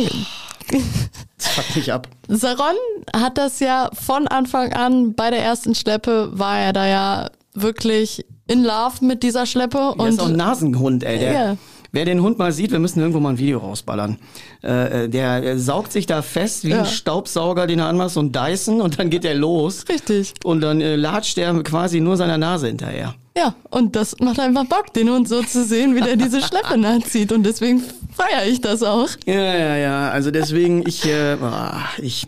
fuckt 1.63 1.77
mich 1.77 1.93
ab. 1.93 2.09
Saron 2.29 2.77
hat 3.15 3.39
das 3.39 3.61
ja 3.61 3.91
von 3.93 4.27
Anfang 4.29 4.73
an 4.73 5.15
bei 5.15 5.31
der 5.31 5.43
ersten 5.43 5.75
Schleppe 5.75 6.31
war 6.33 6.59
er 6.59 6.73
da 6.73 6.87
ja 6.87 7.31
wirklich 7.55 8.25
in 8.47 8.63
Love 8.65 9.05
mit 9.05 9.23
dieser 9.23 9.47
Schleppe. 9.47 9.79
Der 9.95 10.01
und 10.01 10.09
ist 10.09 10.21
auch 10.21 10.29
ein 10.29 10.37
Nasenhund, 10.37 11.05
ey. 11.05 11.19
Der, 11.19 11.33
ja. 11.33 11.57
Wer 11.91 12.05
den 12.05 12.23
Hund 12.23 12.39
mal 12.39 12.53
sieht, 12.53 12.71
wir 12.71 12.79
müssen 12.79 13.01
irgendwo 13.01 13.21
mal 13.21 13.31
ein 13.31 13.39
Video 13.39 13.59
rausballern. 13.59 14.19
Äh, 14.63 15.05
äh 15.05 15.09
der, 15.09 15.41
der 15.41 15.59
saugt 15.59 15.93
sich 15.93 16.07
da 16.07 16.23
fest 16.23 16.65
wie 16.65 16.71
ja. 16.71 16.81
ein 16.81 16.87
Staubsauger, 16.87 17.67
den 17.67 17.79
er 17.79 17.87
anmacht, 17.87 18.11
so 18.11 18.21
ein 18.21 18.33
Dyson 18.33 18.81
und 18.81 18.99
dann 18.99 19.11
geht 19.11 19.25
er 19.25 19.35
los. 19.35 19.85
Richtig. 19.89 20.35
Und 20.45 20.61
dann 20.61 20.81
äh, 20.81 20.97
latscht 20.97 21.39
er 21.39 21.63
quasi 21.63 22.01
nur 22.01 22.17
seiner 22.17 22.39
Nase 22.39 22.69
hinterher. 22.69 23.15
Ja, 23.39 23.55
und 23.71 23.95
das 23.95 24.19
macht 24.19 24.41
einfach 24.41 24.65
Bock, 24.65 24.93
den 24.95 25.09
Hund 25.11 25.29
so 25.29 25.43
zu 25.43 25.65
sehen, 25.65 25.95
wie 25.95 26.01
der 26.01 26.17
diese 26.17 26.43
Schleppe 26.43 26.77
nachzieht. 26.77 27.31
Und 27.31 27.45
deswegen 27.45 27.83
feiere 28.13 28.47
ich 28.47 28.61
das 28.61 28.83
auch. 28.83 29.09
Ja, 29.27 29.35
ja, 29.35 29.77
ja. 29.77 30.11
Also 30.11 30.33
deswegen, 30.33 30.87
ich, 30.87 31.07
äh, 31.07 31.37
ich, 31.99 32.27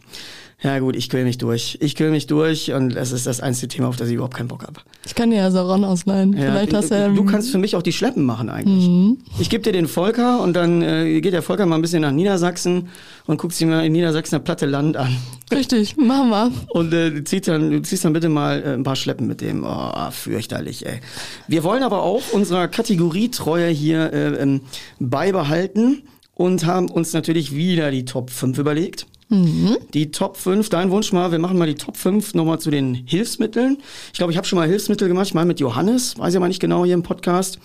ja 0.63 0.79
gut, 0.79 0.95
ich 0.95 1.09
quäl 1.09 1.25
mich 1.25 1.39
durch. 1.39 1.79
Ich 1.81 1.97
quäl 1.97 2.11
mich 2.11 2.27
durch 2.27 2.73
und 2.73 2.95
das 2.95 3.13
ist 3.13 3.27
das 3.27 3.41
einzige 3.41 3.69
Thema, 3.69 3.89
auf 3.89 3.97
das 3.97 4.09
ich 4.09 4.15
überhaupt 4.15 4.37
keinen 4.37 4.49
Bock 4.49 4.63
habe. 4.63 4.81
Ich 5.07 5.15
kann 5.15 5.31
dir 5.31 5.39
ja 5.39 5.51
Saron 5.51 5.85
ausleihen. 5.85 6.35
Ja, 6.35 6.51
Vielleicht 6.51 6.75
hast 6.75 6.91
du 6.91 6.97
ja, 6.97 7.09
Du 7.09 7.25
kannst 7.25 7.51
für 7.51 7.57
mich 7.57 7.77
auch 7.77 7.83
die 7.83 7.93
Schleppen 7.93 8.25
machen 8.25 8.51
eigentlich. 8.51 8.87
Mhm. 8.87 9.19
Ich 9.39 9.49
gebe 9.49 9.63
dir 9.63 9.73
den 9.73 9.89
Volker 9.89 10.43
und 10.43 10.55
dann 10.55 10.83
äh, 10.83 11.21
geht 11.23 11.33
der 11.33 11.43
Volker 11.43 11.65
mal 11.65 11.77
ein 11.77 11.83
bisschen 11.83 12.03
nach 12.03 12.13
Niedersachsen 12.13 12.89
und 13.27 13.39
guckt 13.39 13.55
sich 13.55 13.67
mal 13.67 13.87
in 13.87 13.93
Niedersachsen 13.93 14.37
das 14.37 14.45
platte 14.45 14.67
Land 14.67 14.99
an. 14.99 15.17
Richtig, 15.51 15.97
machen 15.97 16.29
wir. 16.29 16.53
Und 16.69 16.93
äh, 16.93 17.11
du, 17.11 17.25
ziehst 17.25 17.49
dann, 17.49 17.71
du 17.71 17.81
ziehst 17.83 18.05
dann 18.05 18.13
bitte 18.13 18.29
mal 18.29 18.63
äh, 18.63 18.75
ein 18.75 18.83
paar 18.83 18.97
Schleppen 18.97 19.27
mit 19.27 19.41
dem. 19.41 19.65
Oh, 19.65 20.11
fürchterlich, 20.11 20.85
ey. 20.85 21.01
Wir 21.49 21.65
wollen 21.65 21.83
aber 21.83 22.03
auch 22.03 22.33
unserer 22.33 22.69
Kategorietreue 22.69 23.69
hier 23.69 24.13
äh, 24.13 24.43
ähm, 24.43 24.61
beibehalten 24.99 26.03
und 26.35 26.67
haben 26.67 26.91
uns 26.91 27.13
natürlich 27.13 27.55
wieder 27.55 27.91
die 27.91 28.05
Top 28.05 28.31
5 28.31 28.59
überlegt. 28.59 29.07
Mhm. 29.31 29.79
Die 29.95 30.11
Top 30.11 30.37
5, 30.37 30.69
dein 30.71 30.91
Wunsch 30.91 31.13
mal, 31.13 31.31
wir 31.31 31.39
machen 31.39 31.57
mal 31.57 31.69
die 31.69 31.77
Top 31.77 31.97
5 31.97 32.35
nochmal 32.35 32.59
zu 32.59 32.71
den 32.71 32.95
Hilfsmitteln. 32.95 33.79
Ich 34.13 34.19
glaube, 34.19 34.33
ich 34.33 34.37
habe 34.37 34.47
schon 34.47 34.59
mal 34.59 34.67
Hilfsmittel 34.67 35.07
gemacht, 35.07 35.29
ich 35.29 35.35
meine 35.35 35.47
mit 35.47 35.61
Johannes, 35.61 36.19
weiß 36.19 36.35
ich 36.35 36.41
mal 36.41 36.49
nicht 36.49 36.61
genau 36.61 36.85
hier 36.85 36.95
im 36.95 37.05
Podcast. 37.05 37.61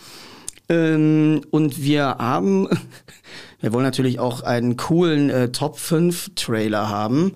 Ähm, 0.69 1.41
und 1.49 1.81
wir 1.83 2.17
haben, 2.19 2.69
wir 3.61 3.73
wollen 3.73 3.83
natürlich 3.83 4.19
auch 4.19 4.41
einen 4.41 4.77
coolen 4.77 5.31
äh, 5.31 5.51
Top 5.51 5.79
5 5.79 6.31
Trailer 6.35 6.87
haben. 6.87 7.33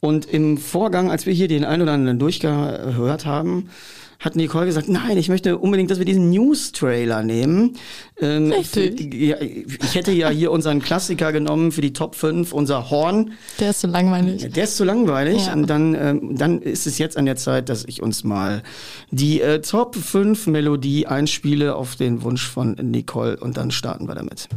Und 0.00 0.26
im 0.26 0.58
Vorgang, 0.58 1.10
als 1.10 1.26
wir 1.26 1.32
hier 1.32 1.48
den 1.48 1.64
ein 1.64 1.80
oder 1.80 1.92
anderen 1.92 2.18
durchgehört 2.18 3.26
haben, 3.26 3.70
hat 4.18 4.34
Nicole 4.34 4.66
gesagt, 4.66 4.88
nein, 4.88 5.16
ich 5.16 5.28
möchte 5.28 5.58
unbedingt, 5.58 5.90
dass 5.90 5.98
wir 5.98 6.04
diesen 6.04 6.30
News-Trailer 6.30 7.22
nehmen. 7.22 7.76
Ähm, 8.20 8.50
Richtig. 8.50 9.14
Ja, 9.14 9.36
ich 9.40 9.94
hätte 9.94 10.10
ja 10.10 10.28
hier 10.28 10.50
unseren 10.50 10.82
Klassiker 10.82 11.32
genommen 11.32 11.70
für 11.70 11.82
die 11.82 11.92
Top 11.92 12.16
5, 12.16 12.52
unser 12.52 12.90
Horn. 12.90 13.32
Der 13.60 13.70
ist 13.70 13.80
so 13.80 13.86
langweilig. 13.86 14.50
Der 14.52 14.64
ist 14.64 14.76
so 14.76 14.82
langweilig. 14.82 15.46
Ja. 15.46 15.52
Und 15.52 15.68
dann, 15.70 15.94
ähm, 15.94 16.36
dann 16.36 16.60
ist 16.60 16.88
es 16.88 16.98
jetzt 16.98 17.16
an 17.16 17.26
der 17.26 17.36
Zeit, 17.36 17.68
dass 17.68 17.84
ich 17.84 18.02
uns 18.02 18.24
mal 18.24 18.64
die 19.12 19.40
äh, 19.40 19.60
Top 19.60 19.94
5 19.94 20.48
Melodie 20.48 21.06
einspiele 21.06 21.76
auf 21.76 21.94
den 21.94 22.22
Wunsch 22.22 22.48
von 22.48 22.72
Nicole 22.72 23.36
und 23.36 23.56
dann 23.56 23.70
starten 23.70 24.08
wir 24.08 24.16
damit. 24.16 24.48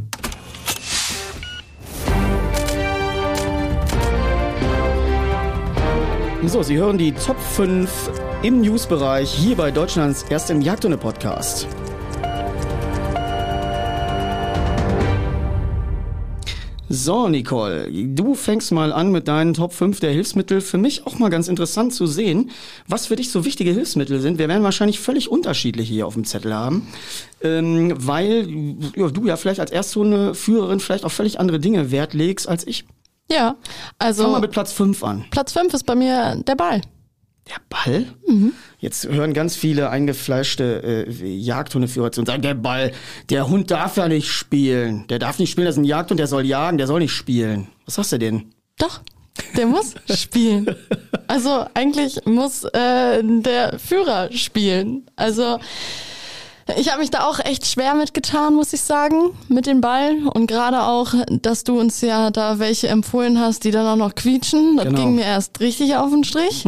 So, 6.44 6.60
Sie 6.60 6.76
hören 6.76 6.98
die 6.98 7.12
Top 7.12 7.38
5 7.38 8.10
im 8.42 8.62
Newsbereich 8.62 9.32
hier 9.32 9.54
bei 9.54 9.70
Deutschlands 9.70 10.24
erstem 10.24 10.60
Jagdhunde-Podcast. 10.60 11.68
So, 16.88 17.28
Nicole, 17.28 17.88
du 18.08 18.34
fängst 18.34 18.72
mal 18.72 18.92
an 18.92 19.12
mit 19.12 19.28
deinen 19.28 19.54
Top 19.54 19.72
5 19.72 20.00
der 20.00 20.10
Hilfsmittel. 20.10 20.60
Für 20.60 20.78
mich 20.78 21.06
auch 21.06 21.16
mal 21.20 21.30
ganz 21.30 21.46
interessant 21.46 21.94
zu 21.94 22.08
sehen, 22.08 22.50
was 22.88 23.06
für 23.06 23.14
dich 23.14 23.30
so 23.30 23.44
wichtige 23.44 23.70
Hilfsmittel 23.70 24.20
sind. 24.20 24.38
Wir 24.38 24.48
werden 24.48 24.64
wahrscheinlich 24.64 24.98
völlig 24.98 25.30
unterschiedliche 25.30 25.94
hier 25.94 26.08
auf 26.08 26.14
dem 26.14 26.24
Zettel 26.24 26.52
haben, 26.52 26.88
ähm, 27.40 27.94
weil 27.96 28.48
ja, 28.96 29.08
du 29.08 29.26
ja 29.26 29.36
vielleicht 29.36 29.60
als 29.60 29.70
Ersthundeführerin 29.70 30.80
vielleicht 30.80 31.04
auf 31.04 31.12
völlig 31.12 31.38
andere 31.38 31.60
Dinge 31.60 31.92
Wert 31.92 32.14
legst 32.14 32.48
als 32.48 32.66
ich. 32.66 32.84
Ja, 33.30 33.56
also. 33.98 34.24
Fangen 34.24 34.36
wir 34.36 34.40
mit 34.40 34.52
Platz 34.52 34.72
5 34.72 35.02
an. 35.04 35.24
Platz 35.30 35.52
5 35.52 35.74
ist 35.74 35.84
bei 35.84 35.94
mir 35.94 36.36
der 36.46 36.54
Ball. 36.54 36.80
Der 37.48 37.56
Ball? 37.68 38.06
Mhm. 38.26 38.52
Jetzt 38.78 39.08
hören 39.08 39.34
ganz 39.34 39.56
viele 39.56 39.90
eingefleischte 39.90 41.06
äh, 41.08 41.26
Jagdhundeführer 41.26 42.12
zu 42.12 42.20
und 42.20 42.26
sagen, 42.26 42.42
der 42.42 42.54
Ball, 42.54 42.92
der 43.30 43.48
Hund 43.48 43.70
darf 43.70 43.96
ja 43.96 44.06
nicht 44.06 44.28
spielen. 44.28 45.06
Der 45.08 45.18
darf 45.18 45.38
nicht 45.38 45.50
spielen, 45.50 45.66
das 45.66 45.74
ist 45.74 45.80
ein 45.80 45.84
Jagdhund, 45.84 46.20
der 46.20 46.28
soll 46.28 46.44
jagen, 46.44 46.78
der 46.78 46.86
soll 46.86 47.00
nicht 47.00 47.12
spielen. 47.12 47.68
Was 47.84 47.96
sagst 47.96 48.12
du 48.12 48.18
denn? 48.18 48.52
Doch, 48.78 49.00
der 49.56 49.66
muss 49.66 49.94
spielen. 50.14 50.66
Also 51.26 51.66
eigentlich 51.74 52.24
muss 52.26 52.64
äh, 52.64 53.22
der 53.22 53.78
Führer 53.78 54.30
spielen. 54.32 55.06
Also 55.16 55.58
ich 56.76 56.90
habe 56.90 57.00
mich 57.00 57.10
da 57.10 57.24
auch 57.26 57.38
echt 57.40 57.66
schwer 57.66 57.94
mitgetan, 57.94 58.54
muss 58.54 58.72
ich 58.72 58.82
sagen, 58.82 59.30
mit 59.48 59.66
den 59.66 59.80
Ballen. 59.80 60.28
Und 60.28 60.46
gerade 60.46 60.82
auch, 60.82 61.14
dass 61.28 61.64
du 61.64 61.78
uns 61.78 62.00
ja 62.00 62.30
da 62.30 62.58
welche 62.58 62.88
empfohlen 62.88 63.40
hast, 63.40 63.64
die 63.64 63.70
dann 63.70 63.86
auch 63.86 63.96
noch 63.96 64.14
quietschen. 64.14 64.76
Das 64.76 64.86
genau. 64.86 64.98
ging 64.98 65.14
mir 65.16 65.24
erst 65.24 65.60
richtig 65.60 65.96
auf 65.96 66.10
den 66.10 66.24
Strich. 66.24 66.64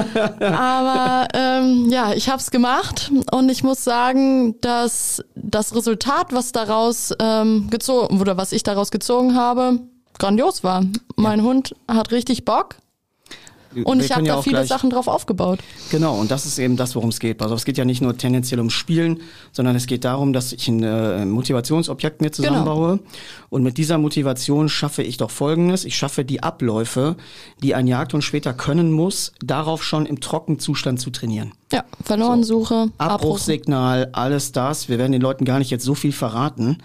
Aber 0.40 1.28
ähm, 1.34 1.86
ja, 1.90 2.12
ich 2.12 2.28
habe 2.28 2.40
es 2.40 2.50
gemacht 2.50 3.10
und 3.32 3.48
ich 3.48 3.62
muss 3.62 3.84
sagen, 3.84 4.60
dass 4.60 5.22
das 5.34 5.74
Resultat, 5.74 6.32
was 6.32 6.52
daraus 6.52 7.14
ähm, 7.20 7.68
gezogen 7.70 8.20
oder 8.20 8.36
was 8.36 8.52
ich 8.52 8.62
daraus 8.62 8.90
gezogen 8.90 9.34
habe, 9.34 9.80
grandios 10.18 10.64
war. 10.64 10.84
Mein 11.16 11.40
ja. 11.40 11.44
Hund 11.44 11.74
hat 11.88 12.10
richtig 12.10 12.44
Bock. 12.44 12.76
Und 13.84 14.02
ich 14.02 14.12
habe 14.12 14.24
da 14.24 14.42
viele 14.42 14.66
Sachen 14.66 14.90
drauf 14.90 15.08
aufgebaut. 15.08 15.60
Genau, 15.90 16.18
und 16.18 16.30
das 16.30 16.46
ist 16.46 16.58
eben 16.58 16.76
das, 16.76 16.94
worum 16.94 17.10
es 17.10 17.20
geht. 17.20 17.42
Also 17.42 17.54
es 17.54 17.64
geht 17.64 17.78
ja 17.78 17.84
nicht 17.84 18.00
nur 18.00 18.16
tendenziell 18.16 18.60
ums 18.60 18.72
Spielen, 18.72 19.20
sondern 19.52 19.76
es 19.76 19.86
geht 19.86 20.04
darum, 20.04 20.32
dass 20.32 20.52
ich 20.52 20.68
ein 20.68 20.82
äh, 20.82 21.24
Motivationsobjekt 21.24 22.20
mir 22.20 22.30
zusammenbaue. 22.30 22.98
Genau. 22.98 23.10
Und 23.50 23.62
mit 23.62 23.78
dieser 23.78 23.98
Motivation 23.98 24.68
schaffe 24.68 25.02
ich 25.02 25.16
doch 25.16 25.30
Folgendes. 25.30 25.84
Ich 25.84 25.96
schaffe 25.96 26.24
die 26.24 26.42
Abläufe, 26.42 27.16
die 27.62 27.74
ein 27.74 27.86
Jagdhund 27.86 28.24
später 28.24 28.52
können 28.52 28.92
muss, 28.92 29.32
darauf 29.44 29.82
schon 29.82 30.06
im 30.06 30.20
Trockenzustand 30.20 31.00
zu 31.00 31.10
trainieren. 31.10 31.52
Ja, 31.72 31.84
Verlorensuche, 32.02 32.86
so. 32.86 32.92
Abbruchsignal, 32.96 34.08
alles 34.12 34.52
das. 34.52 34.88
Wir 34.88 34.98
werden 34.98 35.12
den 35.12 35.20
Leuten 35.20 35.44
gar 35.44 35.58
nicht 35.58 35.70
jetzt 35.70 35.84
so 35.84 35.94
viel 35.94 36.12
verraten 36.12 36.78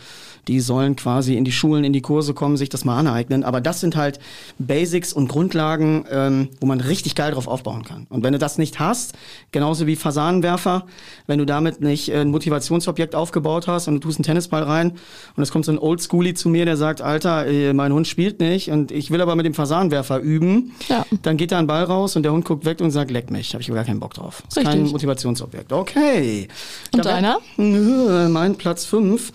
die 0.47 0.59
sollen 0.59 0.95
quasi 0.95 1.35
in 1.35 1.45
die 1.45 1.51
Schulen, 1.51 1.83
in 1.83 1.93
die 1.93 2.01
Kurse 2.01 2.33
kommen, 2.33 2.57
sich 2.57 2.69
das 2.69 2.85
mal 2.85 2.97
aneignen. 2.97 3.43
Aber 3.43 3.61
das 3.61 3.79
sind 3.79 3.95
halt 3.95 4.19
Basics 4.59 5.13
und 5.13 5.27
Grundlagen, 5.27 6.05
ähm, 6.09 6.49
wo 6.59 6.65
man 6.65 6.81
richtig 6.81 7.15
geil 7.15 7.31
drauf 7.31 7.47
aufbauen 7.47 7.83
kann. 7.83 8.07
Und 8.09 8.23
wenn 8.23 8.33
du 8.33 8.39
das 8.39 8.57
nicht 8.57 8.79
hast, 8.79 9.13
genauso 9.51 9.87
wie 9.87 9.95
Fasanenwerfer, 9.95 10.85
wenn 11.27 11.39
du 11.39 11.45
damit 11.45 11.81
nicht 11.81 12.09
äh, 12.09 12.21
ein 12.21 12.29
Motivationsobjekt 12.29 13.15
aufgebaut 13.15 13.67
hast 13.67 13.87
und 13.87 13.95
du 13.95 13.99
tust 13.99 14.19
einen 14.19 14.23
Tennisball 14.23 14.63
rein 14.63 14.93
und 15.35 15.43
es 15.43 15.51
kommt 15.51 15.65
so 15.65 15.71
ein 15.71 15.79
Oldschoolie 15.79 16.33
zu 16.33 16.49
mir, 16.49 16.65
der 16.65 16.77
sagt, 16.77 17.01
Alter, 17.01 17.47
äh, 17.47 17.73
mein 17.73 17.93
Hund 17.93 18.07
spielt 18.07 18.39
nicht 18.39 18.69
und 18.69 18.91
ich 18.91 19.11
will 19.11 19.21
aber 19.21 19.35
mit 19.35 19.45
dem 19.45 19.53
Fasanenwerfer 19.53 20.19
üben, 20.19 20.73
ja. 20.89 21.05
dann 21.21 21.37
geht 21.37 21.51
da 21.51 21.59
ein 21.59 21.67
Ball 21.67 21.83
raus 21.83 22.15
und 22.15 22.23
der 22.23 22.33
Hund 22.33 22.45
guckt 22.45 22.65
weg 22.65 22.81
und 22.81 22.91
sagt, 22.91 23.11
leck 23.11 23.31
mich, 23.31 23.53
habe 23.53 23.61
ich 23.61 23.73
gar 23.73 23.83
keinen 23.83 23.99
Bock 23.99 24.13
drauf. 24.13 24.43
Das 24.49 24.57
ist 24.57 24.63
kein 24.63 24.83
Motivationsobjekt. 24.83 25.71
Okay. 25.71 26.47
Und 26.93 27.05
deiner? 27.05 27.39
Mein 27.57 28.55
Platz 28.55 28.85
5 28.85 29.31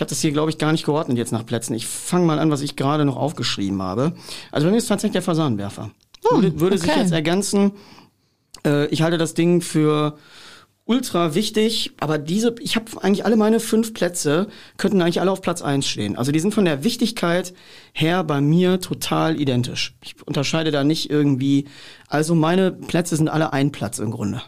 ich 0.00 0.02
habe 0.02 0.08
das 0.08 0.22
hier, 0.22 0.32
glaube 0.32 0.48
ich, 0.48 0.56
gar 0.56 0.72
nicht 0.72 0.86
geordnet 0.86 1.18
jetzt 1.18 1.30
nach 1.30 1.44
Plätzen. 1.44 1.74
Ich 1.74 1.86
fange 1.86 2.24
mal 2.24 2.38
an, 2.38 2.50
was 2.50 2.62
ich 2.62 2.74
gerade 2.74 3.04
noch 3.04 3.18
aufgeschrieben 3.18 3.82
habe. 3.82 4.14
Also 4.50 4.66
bei 4.66 4.70
mir 4.70 4.78
ist 4.78 4.86
tatsächlich 4.86 5.12
der 5.12 5.20
Fasanenwerfer. 5.20 5.90
Hm, 6.26 6.42
würde, 6.42 6.58
würde 6.60 6.76
okay. 6.76 6.86
sich 6.86 6.96
jetzt 6.96 7.12
ergänzen. 7.12 7.72
Äh, 8.64 8.86
ich 8.86 9.02
halte 9.02 9.18
das 9.18 9.34
Ding 9.34 9.60
für 9.60 10.16
ultra 10.86 11.34
wichtig, 11.34 11.92
aber 12.00 12.16
diese, 12.16 12.54
ich 12.60 12.76
habe 12.76 12.86
eigentlich 13.02 13.26
alle 13.26 13.36
meine 13.36 13.60
fünf 13.60 13.92
Plätze, 13.92 14.48
könnten 14.78 15.02
eigentlich 15.02 15.20
alle 15.20 15.32
auf 15.32 15.42
Platz 15.42 15.60
eins 15.60 15.86
stehen. 15.86 16.16
Also 16.16 16.32
die 16.32 16.40
sind 16.40 16.54
von 16.54 16.64
der 16.64 16.82
Wichtigkeit 16.82 17.52
her 17.92 18.24
bei 18.24 18.40
mir 18.40 18.80
total 18.80 19.38
identisch. 19.38 19.98
Ich 20.02 20.14
unterscheide 20.26 20.70
da 20.70 20.82
nicht 20.82 21.10
irgendwie, 21.10 21.68
also 22.08 22.34
meine 22.34 22.72
Plätze 22.72 23.16
sind 23.16 23.28
alle 23.28 23.52
ein 23.52 23.70
Platz 23.70 23.98
im 23.98 24.12
Grunde. 24.12 24.40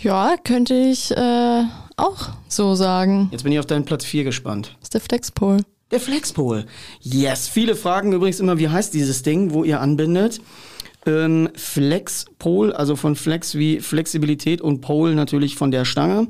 Ja, 0.00 0.36
könnte 0.44 0.74
ich 0.74 1.12
äh, 1.12 1.62
auch 1.96 2.30
so 2.48 2.74
sagen. 2.74 3.28
Jetzt 3.32 3.42
bin 3.42 3.52
ich 3.52 3.58
auf 3.58 3.66
deinen 3.66 3.84
Platz 3.84 4.04
vier 4.04 4.24
gespannt. 4.24 4.76
Das 4.80 4.86
ist 4.86 4.94
der 4.94 5.00
Flexpol. 5.00 5.58
Der 5.90 6.00
Flexpol. 6.00 6.66
Yes. 7.00 7.48
Viele 7.48 7.76
fragen 7.76 8.12
übrigens 8.12 8.40
immer, 8.40 8.58
wie 8.58 8.68
heißt 8.68 8.94
dieses 8.94 9.22
Ding, 9.22 9.52
wo 9.52 9.64
ihr 9.64 9.80
anbindet? 9.80 10.40
Ähm, 11.06 11.50
Flexpol, 11.54 12.72
also 12.72 12.96
von 12.96 13.14
Flex 13.14 13.56
wie 13.56 13.80
Flexibilität 13.80 14.62
und 14.62 14.80
Pole 14.80 15.14
natürlich 15.14 15.56
von 15.56 15.70
der 15.70 15.84
Stange. 15.84 16.28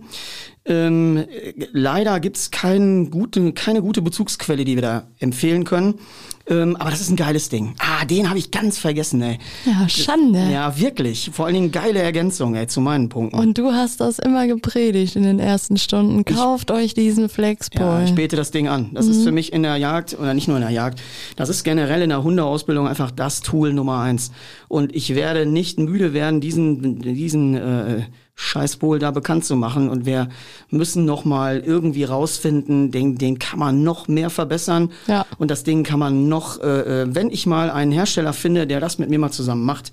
Ähm, 0.65 1.25
leider 1.73 2.19
gibt's 2.19 2.51
kein 2.51 3.11
gute, 3.11 3.53
keine 3.53 3.83
gute 3.83 4.03
Bezugsquelle, 4.03 4.65
die 4.65 4.75
wir 4.75 4.83
da 4.83 5.09
empfehlen 5.19 5.65
können. 5.65 6.01
Ähm, 6.47 6.77
aber 6.77 6.91
das 6.91 7.01
ist 7.01 7.11
ein 7.11 7.17
geiles 7.17 7.49
Ding. 7.49 7.75
Ah, 7.79 8.05
den 8.05 8.29
habe 8.29 8.39
ich 8.39 8.51
ganz 8.51 8.77
vergessen, 8.77 9.23
ey. 9.23 9.39
Ja, 9.65 9.89
Schande. 9.89 10.51
Ja, 10.53 10.79
wirklich. 10.79 11.31
Vor 11.33 11.47
allen 11.47 11.55
Dingen 11.55 11.73
geile 11.73 12.01
Ergänzung, 12.01 12.55
ey, 12.55 12.67
zu 12.67 12.83
meinen 12.83 13.09
Punkten. 13.09 13.39
Und 13.39 13.57
du 13.57 13.73
hast 13.73 14.01
das 14.01 14.19
immer 14.19 14.47
gepredigt 14.47 15.17
in 15.17 15.23
den 15.23 15.39
ersten 15.39 15.79
Stunden. 15.79 16.25
Kauft 16.25 16.71
euch 16.71 16.93
diesen 16.93 17.31
Flexpol. 17.31 17.81
Ja, 17.81 18.05
ich 18.05 18.15
bete 18.15 18.37
das 18.37 18.51
Ding 18.51 18.69
an. 18.69 18.91
Das 18.93 19.07
ist 19.07 19.25
für 19.25 19.33
mich 19.33 19.53
in 19.53 19.63
der 19.63 19.77
Jagd, 19.77 20.19
oder 20.19 20.35
nicht 20.35 20.49
nur 20.49 20.59
in 20.59 20.63
der 20.63 20.71
Jagd, 20.71 21.01
das 21.37 21.49
ist 21.49 21.65
generell 21.65 22.03
in 22.03 22.11
der 22.11 22.23
Hundeausbildung 22.23 22.87
einfach 22.87 23.11
das 23.11 23.41
Tool 23.41 23.73
Nummer 23.73 24.01
eins. 24.01 24.31
Und 24.69 24.95
ich 24.95 25.15
werde 25.15 25.47
nicht 25.47 25.79
müde 25.79 26.13
werden, 26.13 26.41
diesen, 26.41 27.01
diesen 27.01 27.55
äh, 27.55 28.03
Scheißpol 28.35 28.99
da 28.99 29.11
bekannt 29.11 29.45
zu 29.45 29.57
machen. 29.57 29.89
Und 29.89 30.07
wir 30.07 30.29
müssen 30.71 31.05
noch 31.05 31.25
mal 31.25 31.63
irgendwie 31.65 32.05
rausfinden, 32.05 32.91
den, 32.91 33.17
den 33.17 33.39
kann 33.39 33.59
man 33.59 33.83
noch 33.83 34.09
mehr 34.09 34.31
verbessern. 34.31 34.91
Ja. 35.07 35.25
Und 35.39 35.51
das 35.51 35.65
Ding 35.65 35.85
kann 35.85 35.99
man 35.99 36.29
noch, 36.29 36.61
äh, 36.61 37.03
äh, 37.03 37.07
wenn 37.15 37.31
ich 37.31 37.47
mal 37.47 37.71
einen 37.71 37.93
Hersteller 37.93 38.33
finde, 38.33 38.67
der 38.67 38.81
das 38.81 38.99
mit 38.99 39.11
mir 39.11 39.19
mal 39.19 39.31
zusammen 39.31 39.65
macht, 39.65 39.93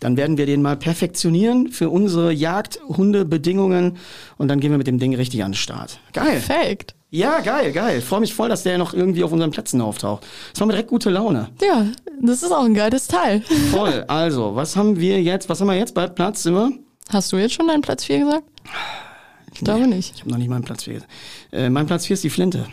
dann 0.00 0.16
werden 0.16 0.36
wir 0.36 0.46
den 0.46 0.62
mal 0.62 0.76
perfektionieren 0.76 1.68
für 1.68 1.88
unsere 1.88 2.32
Jagdhundebedingungen 2.32 3.96
und 4.36 4.48
dann 4.48 4.60
gehen 4.60 4.70
wir 4.70 4.78
mit 4.78 4.86
dem 4.86 4.98
Ding 4.98 5.14
richtig 5.14 5.42
an 5.42 5.52
den 5.52 5.56
Start. 5.56 6.00
Geil. 6.12 6.42
Perfekt. 6.42 6.94
Ja, 7.10 7.40
geil, 7.40 7.72
geil. 7.72 8.02
Freue 8.02 8.20
mich 8.20 8.34
voll, 8.34 8.48
dass 8.48 8.62
der 8.62 8.78
noch 8.78 8.92
irgendwie 8.92 9.24
auf 9.24 9.32
unseren 9.32 9.52
Plätzen 9.52 9.80
auftaucht. 9.80 10.26
Das 10.52 10.60
war 10.60 10.66
mir 10.66 10.74
direkt 10.74 10.90
gute 10.90 11.08
Laune. 11.08 11.48
Ja, 11.62 11.86
das 12.20 12.42
ist 12.42 12.52
auch 12.52 12.64
ein 12.64 12.74
geiles 12.74 13.06
Teil. 13.06 13.40
Voll. 13.70 14.04
Also, 14.08 14.54
was 14.54 14.76
haben 14.76 14.98
wir 14.98 15.22
jetzt? 15.22 15.48
Was 15.48 15.60
haben 15.60 15.68
wir 15.68 15.76
jetzt 15.76 15.94
bei 15.94 16.08
Platz? 16.08 16.44
Wir? 16.44 16.72
Hast 17.10 17.32
du 17.32 17.36
jetzt 17.36 17.54
schon 17.54 17.68
deinen 17.68 17.82
Platz 17.82 18.04
4 18.04 18.20
gesagt? 18.20 18.44
Ich 19.54 19.60
glaube 19.60 19.86
nicht. 19.86 20.14
Ich 20.14 20.20
habe 20.20 20.30
noch 20.30 20.38
nicht 20.38 20.48
meinen 20.48 20.64
Platz 20.64 20.84
4. 20.84 21.02
Äh, 21.52 21.70
mein 21.70 21.86
Platz 21.86 22.06
4 22.06 22.14
ist 22.14 22.24
die 22.24 22.30
Flinte. 22.30 22.66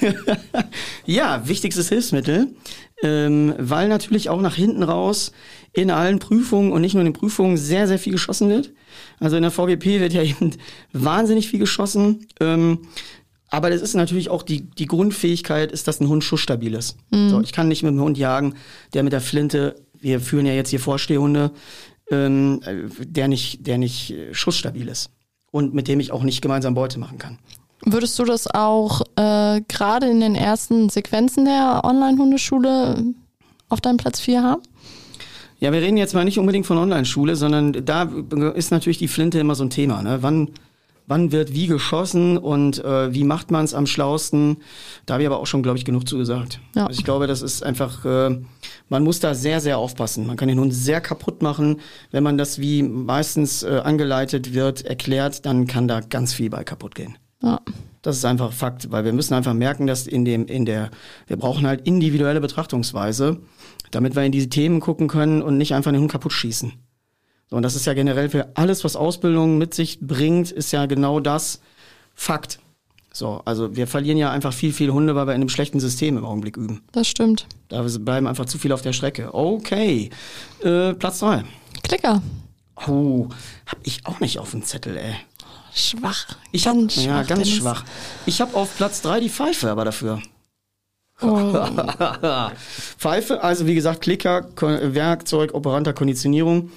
ja, 1.06 1.46
wichtigstes 1.46 1.88
Hilfsmittel, 1.88 2.54
ähm, 3.02 3.54
weil 3.58 3.88
natürlich 3.88 4.28
auch 4.28 4.40
nach 4.40 4.54
hinten 4.54 4.82
raus 4.82 5.32
in 5.72 5.90
allen 5.90 6.18
Prüfungen 6.18 6.72
und 6.72 6.80
nicht 6.80 6.94
nur 6.94 7.02
in 7.02 7.12
den 7.12 7.18
Prüfungen 7.18 7.56
sehr, 7.56 7.86
sehr 7.86 7.98
viel 7.98 8.12
geschossen 8.12 8.48
wird. 8.48 8.72
Also 9.20 9.36
in 9.36 9.42
der 9.42 9.52
VWP 9.52 10.00
wird 10.00 10.12
ja 10.12 10.22
eben 10.24 10.52
wahnsinnig 10.92 11.48
viel 11.48 11.60
geschossen. 11.60 12.26
Ähm, 12.40 12.80
aber 13.48 13.70
das 13.70 13.80
ist 13.80 13.94
natürlich 13.94 14.28
auch 14.28 14.42
die, 14.42 14.62
die 14.62 14.86
Grundfähigkeit, 14.86 15.70
ist, 15.70 15.86
dass 15.86 16.00
ein 16.00 16.08
Hund 16.08 16.24
schussstabil 16.24 16.74
ist. 16.74 16.96
So, 17.12 17.40
ich 17.40 17.52
kann 17.52 17.68
nicht 17.68 17.84
mit 17.84 17.90
einem 17.90 18.00
Hund 18.00 18.18
jagen, 18.18 18.54
der 18.92 19.04
mit 19.04 19.12
der 19.12 19.20
Flinte, 19.20 19.76
wir 19.98 20.20
führen 20.20 20.46
ja 20.46 20.52
jetzt 20.52 20.70
hier 20.70 20.80
Vorstehhunde, 20.80 21.52
ähm, 22.10 22.60
äh, 22.64 23.04
der 23.04 23.28
nicht, 23.28 23.66
der 23.66 23.78
nicht 23.78 24.10
äh, 24.10 24.34
schussstabil 24.34 24.88
ist. 24.88 25.10
Und 25.50 25.74
mit 25.74 25.88
dem 25.88 26.00
ich 26.00 26.12
auch 26.12 26.22
nicht 26.22 26.42
gemeinsam 26.42 26.74
Beute 26.74 26.98
machen 26.98 27.18
kann. 27.18 27.38
Würdest 27.84 28.18
du 28.18 28.24
das 28.24 28.46
auch 28.52 29.02
äh, 29.16 29.60
gerade 29.68 30.08
in 30.08 30.20
den 30.20 30.34
ersten 30.34 30.88
Sequenzen 30.88 31.44
der 31.44 31.82
Online-Hundeschule 31.84 33.14
auf 33.68 33.80
deinem 33.80 33.96
Platz 33.96 34.20
4 34.20 34.42
haben? 34.42 34.62
Ja, 35.58 35.72
wir 35.72 35.80
reden 35.80 35.96
jetzt 35.96 36.14
mal 36.14 36.24
nicht 36.24 36.38
unbedingt 36.38 36.66
von 36.66 36.76
Online-Schule, 36.76 37.36
sondern 37.36 37.72
da 37.84 38.02
ist 38.54 38.70
natürlich 38.70 38.98
die 38.98 39.08
Flinte 39.08 39.38
immer 39.38 39.54
so 39.54 39.64
ein 39.64 39.70
Thema. 39.70 40.02
Ne? 40.02 40.18
Wann, 40.20 40.50
wann 41.06 41.32
wird 41.32 41.52
wie 41.54 41.66
geschossen 41.66 42.38
und 42.38 42.84
äh, 42.84 43.12
wie 43.12 43.24
macht 43.24 43.50
man 43.50 43.64
es 43.64 43.74
am 43.74 43.86
schlausten? 43.86 44.58
Da 45.06 45.14
habe 45.14 45.22
ich 45.22 45.26
aber 45.26 45.38
auch 45.38 45.46
schon, 45.46 45.62
glaube 45.62 45.78
ich, 45.78 45.84
genug 45.84 46.08
zugesagt. 46.08 46.60
Ja. 46.74 46.86
Also 46.86 46.98
ich 46.98 47.04
glaube, 47.04 47.26
das 47.26 47.42
ist 47.42 47.62
einfach, 47.62 48.04
äh, 48.04 48.38
man 48.88 49.04
muss 49.04 49.20
da 49.20 49.34
sehr, 49.34 49.60
sehr 49.60 49.78
aufpassen. 49.78 50.26
Man 50.26 50.36
kann 50.36 50.48
den 50.48 50.60
Hund 50.60 50.74
sehr 50.74 51.00
kaputt 51.00 51.42
machen. 51.42 51.80
Wenn 52.10 52.22
man 52.22 52.38
das 52.38 52.60
wie 52.60 52.82
meistens 52.82 53.62
äh, 53.62 53.80
angeleitet 53.84 54.54
wird, 54.54 54.84
erklärt, 54.84 55.46
dann 55.46 55.66
kann 55.66 55.88
da 55.88 56.00
ganz 56.00 56.32
viel 56.34 56.50
bei 56.50 56.64
kaputt 56.64 56.94
gehen. 56.94 57.16
Ja. 57.42 57.60
Das 58.02 58.16
ist 58.16 58.24
einfach 58.24 58.52
Fakt, 58.52 58.92
weil 58.92 59.04
wir 59.04 59.12
müssen 59.12 59.34
einfach 59.34 59.52
merken, 59.52 59.88
dass 59.88 60.06
in 60.06 60.24
dem, 60.24 60.46
in 60.46 60.64
der, 60.64 60.90
wir 61.26 61.36
brauchen 61.36 61.66
halt 61.66 61.86
individuelle 61.88 62.40
Betrachtungsweise, 62.40 63.40
damit 63.90 64.14
wir 64.14 64.22
in 64.22 64.30
diese 64.30 64.48
Themen 64.48 64.78
gucken 64.78 65.08
können 65.08 65.42
und 65.42 65.58
nicht 65.58 65.74
einfach 65.74 65.90
den 65.90 66.02
Hund 66.02 66.12
kaputt 66.12 66.32
schießen. 66.32 66.72
So, 67.48 67.56
und 67.56 67.62
das 67.62 67.76
ist 67.76 67.86
ja 67.86 67.94
generell 67.94 68.28
für 68.28 68.48
alles, 68.54 68.82
was 68.84 68.96
Ausbildung 68.96 69.58
mit 69.58 69.74
sich 69.74 70.00
bringt, 70.00 70.50
ist 70.50 70.72
ja 70.72 70.86
genau 70.86 71.20
das 71.20 71.60
Fakt. 72.14 72.58
So, 73.12 73.40
also 73.44 73.76
wir 73.76 73.86
verlieren 73.86 74.18
ja 74.18 74.30
einfach 74.30 74.52
viel, 74.52 74.72
viel 74.72 74.90
Hunde, 74.90 75.14
weil 75.14 75.26
wir 75.26 75.34
in 75.34 75.40
einem 75.40 75.48
schlechten 75.48 75.80
System 75.80 76.18
im 76.18 76.24
Augenblick 76.24 76.56
üben. 76.56 76.82
Das 76.92 77.08
stimmt. 77.08 77.46
Da 77.68 77.82
bleiben 77.82 78.26
einfach 78.26 78.44
zu 78.46 78.58
viel 78.58 78.72
auf 78.72 78.82
der 78.82 78.92
Strecke. 78.92 79.32
Okay, 79.32 80.10
äh, 80.62 80.92
Platz 80.92 81.20
drei. 81.20 81.44
Klicker. 81.82 82.20
Oh, 82.86 83.28
hab 83.66 83.78
ich 83.84 84.04
auch 84.04 84.20
nicht 84.20 84.38
auf 84.38 84.50
dem 84.50 84.62
Zettel, 84.62 84.98
ey. 84.98 85.14
Schwach. 85.74 86.26
Ich 86.52 86.66
hab, 86.66 86.74
Ganz 86.74 86.96
ja, 86.96 87.02
schwach, 87.02 87.26
ganz 87.26 87.42
Dennis. 87.42 87.54
schwach. 87.54 87.84
Ich 88.26 88.40
habe 88.40 88.54
auf 88.54 88.76
Platz 88.76 89.00
drei 89.02 89.20
die 89.20 89.30
Pfeife, 89.30 89.70
aber 89.70 89.84
dafür. 89.84 90.20
Oh. 91.22 91.54
Pfeife, 92.98 93.42
also 93.42 93.66
wie 93.66 93.74
gesagt, 93.74 94.02
Klicker, 94.02 94.46
Werkzeug, 94.60 95.54
operanter 95.54 95.94
Konditionierung. 95.94 96.70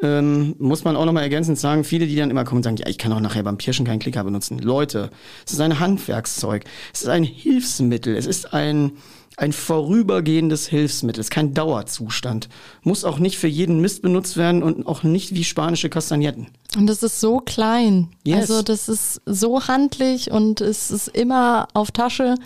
Ähm, 0.00 0.54
muss 0.58 0.84
man 0.84 0.96
auch 0.96 1.04
nochmal 1.04 1.24
ergänzend 1.24 1.58
sagen, 1.58 1.82
viele, 1.82 2.06
die 2.06 2.14
dann 2.14 2.30
immer 2.30 2.44
kommen 2.44 2.58
und 2.58 2.62
sagen, 2.62 2.76
ja, 2.76 2.86
ich 2.86 2.98
kann 2.98 3.12
auch 3.12 3.20
nachher 3.20 3.42
beim 3.42 3.58
Pirschen 3.58 3.84
keinen 3.84 3.98
Klicker 3.98 4.22
benutzen. 4.22 4.58
Leute, 4.60 5.10
es 5.44 5.52
ist 5.52 5.60
ein 5.60 5.80
Handwerkszeug, 5.80 6.64
es 6.92 7.02
ist 7.02 7.08
ein 7.08 7.24
Hilfsmittel, 7.24 8.14
es 8.14 8.26
ist 8.26 8.54
ein, 8.54 8.92
ein 9.36 9.52
vorübergehendes 9.52 10.68
Hilfsmittel, 10.68 11.20
es 11.20 11.26
ist 11.26 11.32
kein 11.32 11.52
Dauerzustand. 11.52 12.48
Muss 12.82 13.04
auch 13.04 13.18
nicht 13.18 13.38
für 13.38 13.48
jeden 13.48 13.80
Mist 13.80 14.02
benutzt 14.02 14.36
werden 14.36 14.62
und 14.62 14.86
auch 14.86 15.02
nicht 15.02 15.34
wie 15.34 15.42
spanische 15.42 15.88
Kastagnetten. 15.88 16.46
Und 16.76 16.86
das 16.86 17.02
ist 17.02 17.18
so 17.18 17.38
klein. 17.38 18.08
Yes. 18.22 18.50
Also 18.50 18.62
das 18.62 18.88
ist 18.88 19.20
so 19.26 19.66
handlich 19.66 20.30
und 20.30 20.60
es 20.60 20.92
ist 20.92 21.08
immer 21.08 21.66
auf 21.74 21.90
Tasche. 21.90 22.36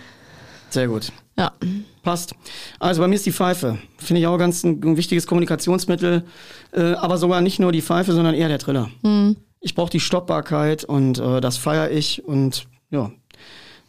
Sehr 0.70 0.88
gut. 0.88 1.12
Ja. 1.36 1.52
Passt. 2.02 2.34
Also 2.78 3.00
bei 3.00 3.08
mir 3.08 3.14
ist 3.14 3.26
die 3.26 3.32
Pfeife. 3.32 3.78
Finde 3.98 4.20
ich 4.20 4.26
auch 4.26 4.36
ganz 4.38 4.64
ein, 4.64 4.82
ein 4.82 4.96
wichtiges 4.96 5.26
Kommunikationsmittel. 5.26 6.24
Äh, 6.72 6.92
aber 6.94 7.16
sogar 7.18 7.40
nicht 7.40 7.58
nur 7.58 7.72
die 7.72 7.82
Pfeife, 7.82 8.12
sondern 8.12 8.34
eher 8.34 8.48
der 8.48 8.58
Triller. 8.58 8.90
Ich 9.60 9.74
brauche 9.74 9.90
die 9.90 10.00
Stoppbarkeit 10.00 10.84
und 10.84 11.18
äh, 11.18 11.40
das 11.40 11.56
feiere 11.56 11.90
ich. 11.90 12.24
Und 12.24 12.66
ja. 12.90 13.12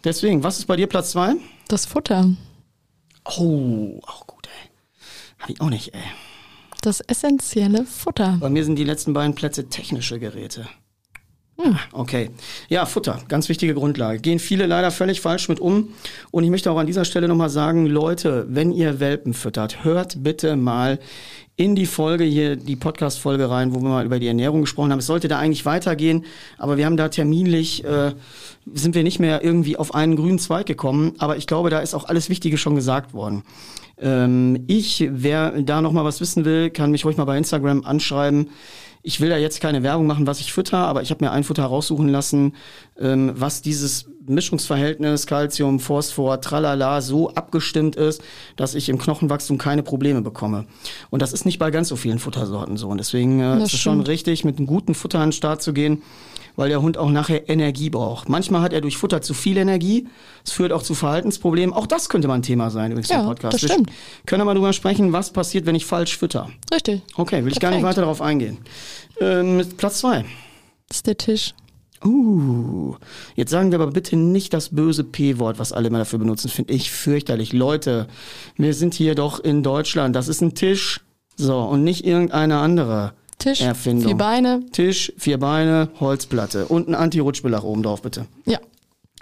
Deswegen, 0.04 0.44
was 0.44 0.60
ist 0.60 0.66
bei 0.66 0.76
dir 0.76 0.88
Platz 0.88 1.12
zwei? 1.12 1.34
Das 1.68 1.86
Futter. 1.86 2.30
Oh, 3.26 4.00
auch 4.06 4.28
gut, 4.28 4.48
ey. 4.48 4.70
Hab 5.40 5.50
ich 5.50 5.62
auch 5.62 5.70
nicht, 5.70 5.94
ey. 5.94 6.02
Das 6.82 7.00
essentielle 7.00 7.86
Futter. 7.86 8.38
Bei 8.40 8.50
mir 8.50 8.66
sind 8.66 8.76
die 8.76 8.84
letzten 8.84 9.14
beiden 9.14 9.36
Plätze 9.36 9.70
technische 9.70 10.20
Geräte. 10.20 10.68
Okay. 11.92 12.32
Ja, 12.68 12.86
Futter, 12.86 13.20
ganz 13.28 13.48
wichtige 13.48 13.76
Grundlage. 13.76 14.20
Gehen 14.20 14.40
viele 14.40 14.66
leider 14.66 14.92
völlig 14.92 15.22
falsch 15.22 15.50
mit 15.50 15.60
um. 15.60 15.90
Und 16.32 16.44
ich 16.44 16.50
möchte 16.50 16.72
auch 16.72 16.78
an 16.78 16.88
dieser 16.88 17.06
Stelle 17.06 17.28
nochmal 17.28 17.50
sagen, 17.50 17.86
Leute, 17.86 18.46
wenn 18.50 18.72
ihr 18.72 19.00
Welpen 19.00 19.34
füttert, 19.34 19.84
hört 19.84 20.24
bitte 20.24 20.56
mal 20.56 21.00
in 21.56 21.76
die 21.76 21.86
Folge 21.86 22.24
hier, 22.24 22.56
die 22.56 22.76
Podcast-Folge 22.76 23.48
rein, 23.50 23.76
wo 23.76 23.82
wir 23.82 23.90
mal 23.90 24.06
über 24.06 24.18
die 24.20 24.28
Ernährung 24.28 24.62
gesprochen 24.62 24.92
haben. 24.92 25.00
Es 25.00 25.06
sollte 25.06 25.28
da 25.28 25.38
eigentlich 25.38 25.66
weitergehen, 25.66 26.26
aber 26.58 26.78
wir 26.78 26.88
haben 26.88 26.98
da 26.98 27.10
terminlich, 27.10 27.84
äh, 27.86 28.14
sind 28.74 28.96
wir 28.96 29.04
nicht 29.04 29.20
mehr 29.20 29.44
irgendwie 29.44 29.78
auf 29.78 29.94
einen 29.94 30.16
grünen 30.16 30.40
Zweig 30.40 30.66
gekommen. 30.66 31.14
Aber 31.20 31.38
ich 31.38 31.46
glaube, 31.46 31.70
da 31.70 31.80
ist 31.80 31.94
auch 31.94 32.06
alles 32.06 32.30
Wichtige 32.30 32.58
schon 32.58 32.74
gesagt 32.74 33.14
worden. 33.14 33.44
Ähm, 33.98 34.64
ich, 34.68 35.08
wer 35.12 35.62
da 35.62 35.82
noch 35.82 35.92
mal 35.92 36.06
was 36.06 36.22
wissen 36.22 36.46
will, 36.46 36.70
kann 36.70 36.92
mich 36.92 37.06
ruhig 37.06 37.18
mal 37.18 37.26
bei 37.26 37.38
Instagram 37.38 37.86
anschreiben. 37.86 38.50
Ich 39.06 39.20
will 39.20 39.30
da 39.30 39.38
jetzt 39.38 39.60
keine 39.60 39.84
Werbung 39.84 40.08
machen, 40.08 40.28
was 40.28 40.40
ich 40.40 40.54
fütter, 40.54 40.78
aber 40.78 41.02
ich 41.02 41.12
habe 41.12 41.24
mir 41.26 41.32
ein 41.32 41.44
Futter 41.44 41.66
raussuchen 41.66 42.08
lassen, 42.08 42.56
ähm, 42.98 43.34
was 43.36 43.62
dieses 43.62 44.06
Mischungsverhältnis 44.26 45.28
Calcium, 45.28 45.82
Phosphor, 45.82 46.40
Tralala 46.40 47.02
so 47.02 47.30
abgestimmt 47.32 47.98
ist, 47.98 48.22
dass 48.56 48.76
ich 48.76 48.88
im 48.88 48.98
Knochenwachstum 48.98 49.58
keine 49.58 49.84
Probleme 49.84 50.22
bekomme. 50.22 50.66
Und 51.10 51.22
das 51.22 51.34
ist 51.34 51.46
nicht 51.46 51.60
bei 51.60 51.70
ganz 51.70 51.90
so 51.90 51.98
vielen 51.98 52.20
Futtersorten 52.20 52.78
so. 52.78 52.88
Und 52.88 52.98
deswegen 52.98 53.42
äh, 53.42 53.62
ist 53.62 53.74
es 53.74 53.80
schon 53.80 54.00
richtig, 54.00 54.46
mit 54.46 54.58
einem 54.58 54.68
guten 54.68 54.96
Futter 54.96 55.20
an 55.20 55.30
den 55.30 55.34
Start 55.34 55.62
zu 55.62 55.74
gehen, 55.74 56.02
weil 56.56 56.70
der 56.70 56.82
Hund 56.82 56.98
auch 56.98 57.10
nachher 57.10 57.50
Energie 57.50 57.90
braucht. 57.90 58.30
Manchmal 58.30 58.62
hat 58.62 58.74
er 58.74 58.82
durch 58.82 58.98
Futter 58.98 59.22
zu 59.22 59.34
viel 59.34 59.58
Energie. 59.58 60.08
Es 60.46 60.52
führt 60.52 60.72
auch 60.72 60.84
zu 60.84 60.94
Verhaltensproblemen. 60.96 61.74
Auch 61.74 61.88
das 61.88 62.10
könnte 62.10 62.28
mal 62.28 62.36
ein 62.36 62.42
Thema 62.44 62.70
sein 62.70 62.92
übrigens 62.92 63.10
Ja, 63.10 63.22
im 63.22 63.26
Podcast. 63.28 63.62
das 63.64 63.72
stimmt. 63.72 63.92
können 64.26 64.42
wir 64.42 64.46
mal 64.46 64.54
drüber 64.54 64.74
sprechen, 64.74 65.14
was 65.14 65.32
passiert, 65.32 65.66
wenn 65.66 65.76
ich 65.76 65.86
falsch 65.86 66.18
fütter. 66.18 66.50
Richtig. 66.74 67.02
Okay, 67.16 67.44
will 67.44 67.52
ich 67.52 67.60
gar 67.60 67.70
nicht 67.70 67.80
Perfekt. 67.80 67.98
weiter 67.98 68.02
darauf 68.02 68.22
eingehen. 68.22 68.58
Ähm, 69.20 69.66
Platz 69.78 70.00
zwei. 70.00 70.26
Das 70.88 70.98
ist 70.98 71.08
der 71.08 71.18
Tisch. 71.18 71.54
Uh, 72.06 72.96
jetzt 73.36 73.52
sagen 73.52 73.72
wir 73.72 73.80
aber 73.80 73.90
bitte 73.92 74.18
nicht 74.18 74.54
das 74.54 74.76
böse 74.76 75.06
P-Wort, 75.06 75.58
was 75.58 75.72
alle 75.72 75.88
immer 75.88 76.00
dafür 76.00 76.20
benutzen. 76.20 76.50
Finde 76.50 76.74
ich 76.74 76.92
fürchterlich. 76.92 77.54
Leute, 77.54 78.08
wir 78.58 78.74
sind 78.74 78.94
hier 78.94 79.16
doch 79.16 79.40
in 79.40 79.64
Deutschland. 79.64 80.14
Das 80.16 80.28
ist 80.28 80.42
ein 80.42 80.54
Tisch. 80.54 81.00
So, 81.38 81.60
und 81.62 81.84
nicht 81.84 82.06
irgendeine 82.06 82.58
andere 82.58 83.14
Tisch, 83.44 83.62
Erfindung. 83.62 84.08
vier 84.08 84.16
Beine. 84.18 84.62
Tisch, 84.72 85.14
vier 85.18 85.38
Beine, 85.40 85.90
Holzplatte 86.00 86.66
und 86.66 86.88
ein 86.88 86.96
Anti-Rutschbelach 86.96 87.64
oben 87.64 87.84
drauf, 87.84 88.02
bitte. 88.02 88.26
Ja. 88.46 88.60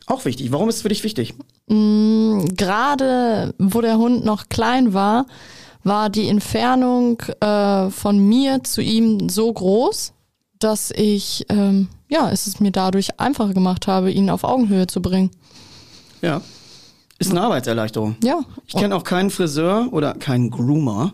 Auch 0.07 0.25
wichtig. 0.25 0.51
Warum 0.51 0.69
ist 0.69 0.77
es 0.77 0.81
für 0.81 0.89
dich 0.89 1.03
wichtig? 1.03 1.33
Gerade 1.67 3.53
wo 3.57 3.81
der 3.81 3.97
Hund 3.97 4.25
noch 4.25 4.49
klein 4.49 4.93
war, 4.93 5.25
war 5.83 6.09
die 6.09 6.27
Entfernung 6.27 7.21
äh, 7.39 7.89
von 7.89 8.19
mir 8.19 8.63
zu 8.63 8.81
ihm 8.81 9.29
so 9.29 9.51
groß, 9.51 10.13
dass 10.59 10.91
ich 10.91 11.45
ähm, 11.49 11.87
ja, 12.11 12.29
es 12.29 12.45
ist 12.45 12.59
mir 12.59 12.71
dadurch 12.71 13.19
einfacher 13.19 13.53
gemacht 13.53 13.87
habe, 13.87 14.11
ihn 14.11 14.29
auf 14.29 14.43
Augenhöhe 14.43 14.85
zu 14.85 15.01
bringen. 15.01 15.31
Ja. 16.21 16.41
Ist 17.19 17.31
eine 17.31 17.41
Arbeitserleichterung. 17.41 18.17
Ja. 18.23 18.41
Ich 18.67 18.75
kenne 18.75 18.95
auch 18.95 19.03
keinen 19.03 19.29
Friseur 19.29 19.87
oder 19.91 20.13
keinen 20.15 20.49
Groomer 20.49 21.13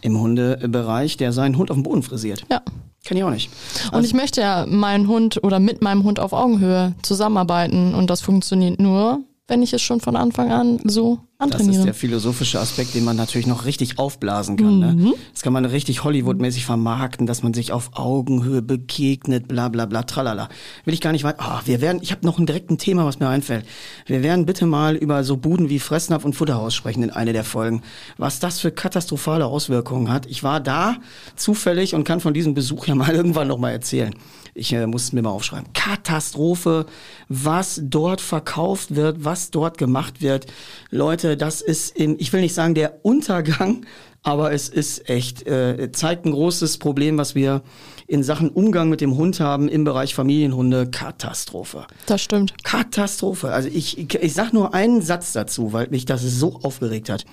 im 0.00 0.18
Hundebereich, 0.20 1.16
der 1.16 1.32
seinen 1.32 1.56
Hund 1.58 1.70
auf 1.70 1.76
dem 1.76 1.82
Boden 1.82 2.02
frisiert. 2.02 2.44
Ja. 2.50 2.62
Kenne 3.04 3.20
ich 3.20 3.24
auch 3.24 3.30
nicht. 3.30 3.50
Und 3.92 4.04
ich 4.04 4.12
möchte 4.12 4.40
ja 4.40 4.66
meinen 4.68 5.08
Hund 5.08 5.42
oder 5.42 5.60
mit 5.60 5.82
meinem 5.82 6.04
Hund 6.04 6.20
auf 6.20 6.32
Augenhöhe 6.32 6.94
zusammenarbeiten 7.02 7.94
und 7.94 8.10
das 8.10 8.20
funktioniert 8.20 8.80
nur, 8.80 9.20
wenn 9.46 9.62
ich 9.62 9.72
es 9.72 9.80
schon 9.80 10.00
von 10.00 10.16
Anfang 10.16 10.52
an 10.52 10.80
so 10.84 11.18
Das 11.38 11.64
ist 11.64 11.84
der 11.84 11.94
philosophische 11.94 12.58
Aspekt, 12.58 12.96
den 12.96 13.04
man 13.04 13.14
natürlich 13.14 13.46
noch 13.46 13.64
richtig 13.64 13.96
aufblasen 13.96 14.56
kann. 14.56 14.80
Ne? 14.80 15.14
Das 15.32 15.42
kann 15.42 15.52
man 15.52 15.64
richtig 15.64 16.02
Hollywood-mäßig 16.02 16.64
vermarkten, 16.64 17.28
dass 17.28 17.44
man 17.44 17.54
sich 17.54 17.70
auf 17.70 17.90
Augenhöhe 17.92 18.60
begegnet, 18.60 19.46
bla 19.46 19.68
bla 19.68 19.86
bla, 19.86 20.02
tralala. 20.02 20.48
Will 20.84 20.94
ich 20.94 21.00
gar 21.00 21.12
nicht 21.12 21.22
weit. 21.22 21.36
Ah, 21.38 21.62
wir 21.64 21.80
werden, 21.80 22.00
ich 22.02 22.10
habe 22.10 22.26
noch 22.26 22.40
ein 22.40 22.46
direkten 22.46 22.76
Thema, 22.76 23.04
was 23.04 23.20
mir 23.20 23.28
einfällt. 23.28 23.64
Wir 24.06 24.24
werden 24.24 24.46
bitte 24.46 24.66
mal 24.66 24.96
über 24.96 25.22
so 25.22 25.36
Buden 25.36 25.68
wie 25.68 25.78
Fressnapf 25.78 26.24
und 26.24 26.34
Futterhaus 26.34 26.74
sprechen 26.74 27.04
in 27.04 27.10
einer 27.10 27.32
der 27.32 27.44
Folgen. 27.44 27.82
Was 28.16 28.40
das 28.40 28.58
für 28.58 28.72
katastrophale 28.72 29.46
Auswirkungen 29.46 30.10
hat. 30.10 30.26
Ich 30.26 30.42
war 30.42 30.58
da 30.58 30.96
zufällig 31.36 31.94
und 31.94 32.02
kann 32.02 32.18
von 32.18 32.34
diesem 32.34 32.54
Besuch 32.54 32.88
ja 32.88 32.96
mal 32.96 33.10
irgendwann 33.14 33.46
noch 33.46 33.58
mal 33.58 33.70
erzählen. 33.70 34.12
Ich 34.54 34.72
äh, 34.72 34.88
muss 34.88 35.04
es 35.04 35.12
mir 35.12 35.22
mal 35.22 35.30
aufschreiben. 35.30 35.72
Katastrophe, 35.72 36.86
was 37.28 37.80
dort 37.84 38.20
verkauft 38.20 38.96
wird, 38.96 39.24
was 39.24 39.52
dort 39.52 39.78
gemacht 39.78 40.20
wird. 40.20 40.46
Leute, 40.90 41.27
das 41.36 41.60
ist, 41.60 41.98
ich 41.98 42.32
will 42.32 42.40
nicht 42.40 42.54
sagen 42.54 42.74
der 42.74 43.04
Untergang, 43.04 43.84
aber 44.22 44.52
es 44.52 44.68
ist 44.68 45.08
echt, 45.08 45.46
äh, 45.46 45.90
zeigt 45.92 46.26
ein 46.26 46.32
großes 46.32 46.78
Problem, 46.78 47.18
was 47.18 47.34
wir 47.34 47.62
in 48.08 48.22
Sachen 48.22 48.48
Umgang 48.48 48.88
mit 48.88 49.00
dem 49.00 49.16
Hund 49.16 49.38
haben 49.38 49.68
im 49.68 49.84
Bereich 49.84 50.14
Familienhunde. 50.14 50.90
Katastrophe. 50.90 51.86
Das 52.06 52.22
stimmt. 52.22 52.54
Katastrophe. 52.64 53.50
Also 53.50 53.68
ich, 53.68 53.98
ich, 53.98 54.14
ich 54.14 54.32
sag 54.32 54.52
nur 54.52 54.72
einen 54.74 55.02
Satz 55.02 55.32
dazu, 55.32 55.74
weil 55.74 55.88
mich 55.88 56.06
das 56.06 56.22
so 56.22 56.58
aufgeregt 56.62 57.10
hat. 57.10 57.26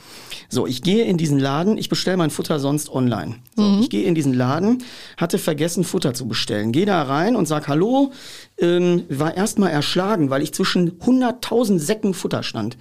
So, 0.49 0.67
ich 0.67 0.83
gehe 0.83 1.05
in 1.05 1.17
diesen 1.17 1.39
Laden, 1.39 1.77
ich 1.77 1.87
bestelle 1.89 2.17
mein 2.17 2.29
Futter 2.29 2.59
sonst 2.59 2.89
online. 2.89 3.37
So, 3.55 3.79
Ich 3.81 3.89
gehe 3.89 4.03
in 4.03 4.15
diesen 4.15 4.33
Laden, 4.33 4.83
hatte 5.17 5.37
vergessen, 5.37 5.85
Futter 5.85 6.13
zu 6.13 6.27
bestellen. 6.27 6.73
Gehe 6.73 6.85
da 6.85 7.01
rein 7.03 7.37
und 7.37 7.47
sag 7.47 7.69
Hallo, 7.69 8.11
ähm, 8.57 9.03
war 9.09 9.35
erstmal 9.35 9.71
erschlagen, 9.71 10.29
weil 10.29 10.43
ich 10.43 10.53
zwischen 10.53 10.99
100.000 10.99 11.79
Säcken 11.79 12.13
Futter 12.13 12.43
stand. 12.43 12.77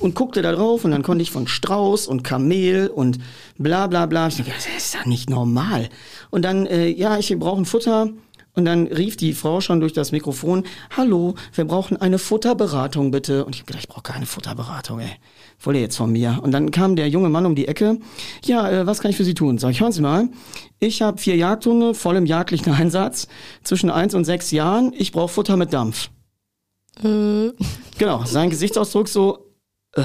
Und 0.00 0.14
guckte 0.14 0.40
da 0.40 0.52
drauf 0.52 0.84
und 0.84 0.90
dann 0.92 1.02
konnte 1.02 1.22
ich 1.22 1.30
von 1.30 1.46
Strauß 1.46 2.06
und 2.06 2.24
Kamel 2.24 2.88
und 2.88 3.18
bla 3.58 3.86
bla 3.86 4.06
bla. 4.06 4.28
Ich 4.28 4.38
dachte, 4.38 4.50
das 4.56 4.66
ist 4.66 4.94
ja 4.94 5.06
nicht 5.06 5.28
normal. 5.28 5.90
Und 6.30 6.42
dann, 6.42 6.66
äh, 6.66 6.88
ja, 6.88 7.18
ich 7.18 7.38
brauche 7.38 7.60
ein 7.60 7.66
Futter. 7.66 8.08
Und 8.54 8.64
dann 8.64 8.88
rief 8.88 9.16
die 9.16 9.32
Frau 9.32 9.60
schon 9.60 9.78
durch 9.78 9.92
das 9.92 10.10
Mikrofon, 10.10 10.64
hallo, 10.96 11.34
wir 11.54 11.64
brauchen 11.66 11.98
eine 11.98 12.18
Futterberatung 12.18 13.10
bitte. 13.10 13.44
Und 13.44 13.54
ich 13.54 13.60
habe 13.60 13.66
gedacht, 13.66 13.84
ich 13.84 13.88
brauche 13.88 14.02
keine 14.02 14.26
Futterberatung, 14.26 15.00
ey. 15.00 15.10
Wollt 15.62 15.76
ihr 15.76 15.82
jetzt 15.82 15.96
von 15.96 16.10
mir? 16.10 16.40
Und 16.42 16.50
dann 16.52 16.70
kam 16.70 16.96
der 16.96 17.08
junge 17.08 17.28
Mann 17.28 17.46
um 17.46 17.54
die 17.54 17.68
Ecke. 17.68 17.98
Ja, 18.44 18.68
äh, 18.70 18.86
was 18.86 19.00
kann 19.00 19.10
ich 19.10 19.16
für 19.18 19.24
Sie 19.24 19.34
tun? 19.34 19.58
Sag 19.58 19.70
ich, 19.70 19.80
hören 19.82 19.92
Sie 19.92 20.00
mal, 20.00 20.28
ich 20.78 21.02
habe 21.02 21.18
vier 21.18 21.36
Jagdhunde, 21.36 21.94
voll 21.94 22.16
im 22.16 22.26
jagdlichen 22.26 22.72
Einsatz, 22.72 23.28
zwischen 23.62 23.90
eins 23.90 24.14
und 24.14 24.24
sechs 24.24 24.50
Jahren. 24.50 24.92
Ich 24.96 25.12
brauche 25.12 25.28
Futter 25.28 25.58
mit 25.58 25.72
Dampf. 25.74 26.08
Äh, 27.04 27.50
Genau, 27.98 28.24
sein 28.24 28.48
Gesichtsausdruck 28.48 29.08
so, 29.08 29.49
äh, 29.94 30.02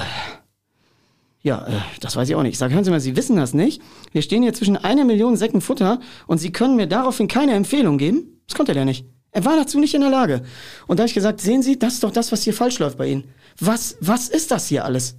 ja, 1.42 1.66
äh, 1.66 1.80
das 2.00 2.16
weiß 2.16 2.28
ich 2.28 2.34
auch 2.34 2.42
nicht. 2.42 2.54
Ich 2.54 2.58
sage, 2.58 2.74
hören 2.74 2.84
Sie 2.84 2.90
mal, 2.90 3.00
Sie 3.00 3.16
wissen 3.16 3.36
das 3.36 3.54
nicht. 3.54 3.80
Wir 4.12 4.22
stehen 4.22 4.42
hier 4.42 4.52
zwischen 4.54 4.76
einer 4.76 5.04
Million 5.04 5.36
Säcken 5.36 5.60
Futter 5.60 6.00
und 6.26 6.38
Sie 6.38 6.50
können 6.50 6.76
mir 6.76 6.86
daraufhin 6.86 7.28
keine 7.28 7.54
Empfehlung 7.54 7.98
geben? 7.98 8.40
Das 8.46 8.56
konnte 8.56 8.74
der 8.74 8.84
nicht. 8.84 9.06
Er 9.30 9.44
war 9.44 9.56
dazu 9.56 9.78
nicht 9.78 9.94
in 9.94 10.00
der 10.00 10.10
Lage. 10.10 10.42
Und 10.86 10.98
da 10.98 11.02
habe 11.02 11.08
ich 11.08 11.14
gesagt, 11.14 11.40
sehen 11.40 11.62
Sie, 11.62 11.78
das 11.78 11.94
ist 11.94 12.04
doch 12.04 12.10
das, 12.10 12.32
was 12.32 12.42
hier 12.42 12.54
falsch 12.54 12.78
läuft 12.78 12.98
bei 12.98 13.08
Ihnen. 13.08 13.24
Was, 13.60 13.96
was 14.00 14.28
ist 14.28 14.50
das 14.50 14.66
hier 14.66 14.84
alles? 14.84 15.16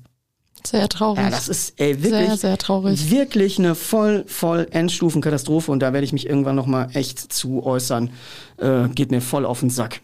sehr 0.66 0.90
traurig. 0.90 1.24
Ja, 1.24 1.30
das 1.30 1.48
ist 1.48 1.80
ey, 1.80 2.04
wirklich, 2.04 2.28
Sehr, 2.28 2.38
sehr 2.38 2.58
traurig. 2.58 3.10
wirklich 3.10 3.58
eine 3.60 3.76
voll, 3.76 4.26
voll 4.28 4.68
Endstufenkatastrophe 4.72 5.72
und 5.72 5.80
da 5.80 5.94
werde 5.94 6.04
ich 6.06 6.14
mich 6.14 6.28
irgendwann 6.28 6.56
noch 6.56 6.66
mal 6.66 6.90
echt 6.94 7.20
zu 7.20 7.64
äußern. 7.66 8.10
Äh, 8.58 8.90
geht 8.90 9.12
mir 9.12 9.22
voll 9.22 9.46
auf 9.46 9.62
den 9.62 9.70
Sack. 9.70 10.02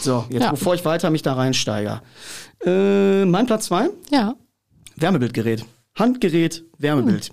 So, 0.00 0.24
jetzt 0.30 0.42
Ja. 0.42 0.50
bevor 0.50 0.74
ich 0.74 0.84
weiter 0.84 1.10
mich 1.10 1.22
da 1.22 1.34
reinsteige. 1.34 2.00
Äh, 2.64 3.24
mein 3.24 3.46
Platz 3.46 3.66
zwei 3.66 3.88
ja. 4.10 4.34
Wärmebildgerät. 4.96 5.64
Handgerät, 5.98 6.64
Wärmebild. 6.78 7.30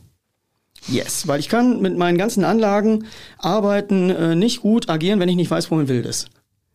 Yes, 0.88 1.28
weil 1.28 1.40
ich 1.40 1.48
kann 1.50 1.82
mit 1.82 1.96
meinen 1.98 2.18
ganzen 2.18 2.44
Anlagen 2.44 3.06
arbeiten, 3.38 4.10
äh, 4.10 4.36
nicht 4.36 4.62
gut 4.62 4.90
agieren, 4.90 5.20
wenn 5.20 5.30
ich 5.30 5.36
nicht 5.36 5.52
weiß, 5.52 5.70
wo 5.72 5.76
mein 5.76 5.88
Wild 5.88 6.06
ist. 6.06 6.30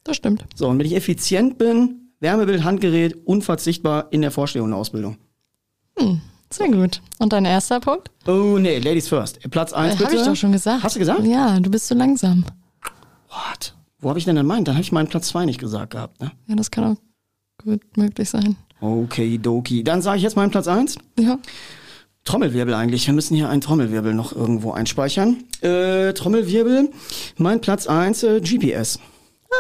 Das 0.05 0.17
stimmt. 0.17 0.45
So, 0.55 0.69
und 0.69 0.79
wenn 0.79 0.87
ich 0.87 0.95
effizient 0.95 1.59
bin, 1.59 2.13
Wärmebild, 2.21 2.63
Handgerät, 2.65 3.17
unverzichtbar 3.27 4.07
in 4.11 4.23
der 4.23 4.31
Vorstellung 4.31 4.69
und 4.69 4.75
Ausbildung. 4.75 5.17
Sehr 6.51 6.69
gut. 6.69 7.03
Und 7.19 7.33
dein 7.33 7.45
erster 7.45 7.81
Punkt? 7.81 8.11
Oh 8.27 8.57
nee, 8.59 8.79
Ladies 8.79 9.09
first. 9.09 9.41
Platz 9.51 9.73
eins 9.73 9.95
Äh, 9.95 9.99
bitte. 9.99 10.11
Habe 10.11 10.21
ich 10.21 10.27
doch 10.27 10.37
schon 10.37 10.53
gesagt. 10.53 10.85
Hast 10.85 10.95
du 10.95 11.01
gesagt? 11.01 11.25
Ja, 11.25 11.59
du 11.59 11.71
bist 11.71 11.89
so 11.89 11.95
langsam. 11.97 12.45
What? 13.29 13.75
Wo 14.01 14.09
habe 14.09 14.19
ich 14.19 14.25
denn 14.25 14.37
denn 14.37 14.47
meinen? 14.47 14.65
Dann 14.65 14.75
habe 14.75 14.83
ich 14.83 14.93
meinen 14.93 15.09
Platz 15.09 15.29
zwei 15.29 15.45
nicht 15.45 15.61
gesagt 15.61 15.93
gehabt, 15.93 16.21
ne? 16.21 16.33
Ja, 16.47 16.55
das 16.55 16.71
kann 16.71 16.85
auch 16.85 16.97
gut 17.63 17.97
möglich 17.97 18.29
sein. 18.29 18.57
Okay, 18.81 19.39
doki. 19.39 19.83
Dann 19.83 20.03
sage 20.03 20.19
ich 20.19 20.23
jetzt 20.23 20.37
meinen 20.37 20.51
Platz 20.51 20.69
eins. 20.69 20.97
Ja. 21.19 21.39
Trommelwirbel 22.25 22.75
eigentlich. 22.75 23.07
Wir 23.07 23.15
müssen 23.15 23.37
hier 23.37 23.49
einen 23.49 23.61
Trommelwirbel 23.61 24.13
noch 24.13 24.35
irgendwo 24.35 24.73
einspeichern. 24.73 25.45
Äh, 25.63 26.13
Trommelwirbel. 26.13 26.91
Mein 27.39 27.61
Platz 27.61 27.87
eins 27.87 28.23
äh, 28.23 28.41
GPS. 28.41 28.99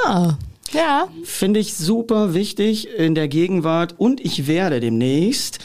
Ah, 0.04 0.34
ja. 0.72 1.08
Finde 1.24 1.60
ich 1.60 1.74
super 1.74 2.34
wichtig 2.34 2.88
in 2.98 3.14
der 3.14 3.28
Gegenwart 3.28 3.94
und 3.98 4.20
ich 4.20 4.46
werde 4.46 4.80
demnächst, 4.80 5.60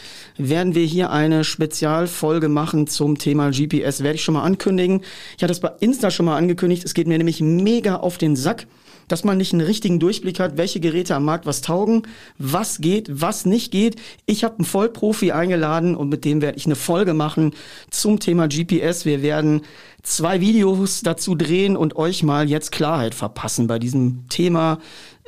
werden 0.50 0.76
wir 0.76 0.86
hier 0.86 1.12
eine 1.12 1.44
Spezialfolge 1.44 2.50
machen 2.50 2.88
zum 2.88 3.18
Thema 3.18 3.50
GPS, 3.52 4.04
werde 4.04 4.16
ich 4.16 4.24
schon 4.24 4.34
mal 4.34 4.44
ankündigen. 4.44 5.02
Ich 5.38 5.44
hatte 5.44 5.54
es 5.54 5.60
bei 5.60 5.72
Insta 5.80 6.12
schon 6.12 6.26
mal 6.26 6.38
angekündigt, 6.38 6.84
es 6.84 6.94
geht 6.94 7.08
mir 7.08 7.18
nämlich 7.18 7.42
mega 7.42 7.98
auf 7.98 8.18
den 8.18 8.36
Sack, 8.36 8.68
dass 9.08 9.24
man 9.24 9.38
nicht 9.38 9.52
einen 9.52 9.66
richtigen 9.66 10.00
Durchblick 10.00 10.40
hat, 10.40 10.58
welche 10.58 10.80
Geräte 10.80 11.16
am 11.16 11.26
Markt 11.26 11.46
was 11.46 11.62
taugen, 11.62 12.04
was 12.38 12.80
geht, 12.80 13.10
was 13.10 13.46
nicht 13.46 13.72
geht. 13.72 13.98
Ich 14.26 14.44
habe 14.44 14.56
einen 14.56 14.66
Vollprofi 14.66 15.32
eingeladen 15.32 15.96
und 15.96 16.10
mit 16.10 16.24
dem 16.24 16.42
werde 16.42 16.58
ich 16.58 16.66
eine 16.66 16.76
Folge 16.76 17.14
machen 17.14 17.54
zum 17.90 18.20
Thema 18.20 18.48
GPS. 18.48 19.06
Wir 19.06 19.22
werden 19.22 19.62
zwei 20.02 20.40
Videos 20.40 21.02
dazu 21.02 21.36
drehen 21.36 21.76
und 21.76 21.96
euch 21.96 22.24
mal 22.24 22.50
jetzt 22.50 22.72
Klarheit 22.72 23.14
verpassen 23.14 23.68
bei 23.68 23.80
diesem 23.80 24.30
Thema, 24.30 24.80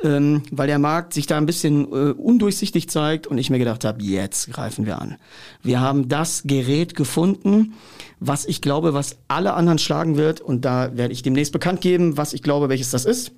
ähm, 0.04 0.42
weil 0.50 0.66
der 0.66 0.78
Markt 0.78 1.14
sich 1.14 1.26
da 1.26 1.38
ein 1.38 1.46
bisschen 1.46 1.86
äh, 1.90 2.12
undurchsichtig 2.12 2.88
zeigt 2.88 3.26
und 3.26 3.38
ich 3.38 3.50
mir 3.50 3.58
gedacht 3.58 3.84
habe, 3.84 4.02
jetzt 4.02 4.52
greifen 4.52 4.86
wir 4.86 5.00
an. 5.00 5.16
Wir 5.62 5.80
haben 5.80 6.08
das 6.08 6.42
Gerät 6.44 6.94
gefunden, 6.94 7.74
was 8.20 8.44
ich 8.44 8.60
glaube, 8.60 8.94
was 8.94 9.16
alle 9.26 9.54
anderen 9.54 9.78
schlagen 9.78 10.16
wird 10.16 10.40
und 10.40 10.64
da 10.64 10.96
werde 10.96 11.12
ich 11.12 11.22
demnächst 11.22 11.52
bekannt 11.52 11.80
geben, 11.80 12.16
was 12.16 12.34
ich 12.34 12.42
glaube, 12.42 12.68
welches 12.68 12.90
das 12.90 13.06
ist 13.06 13.32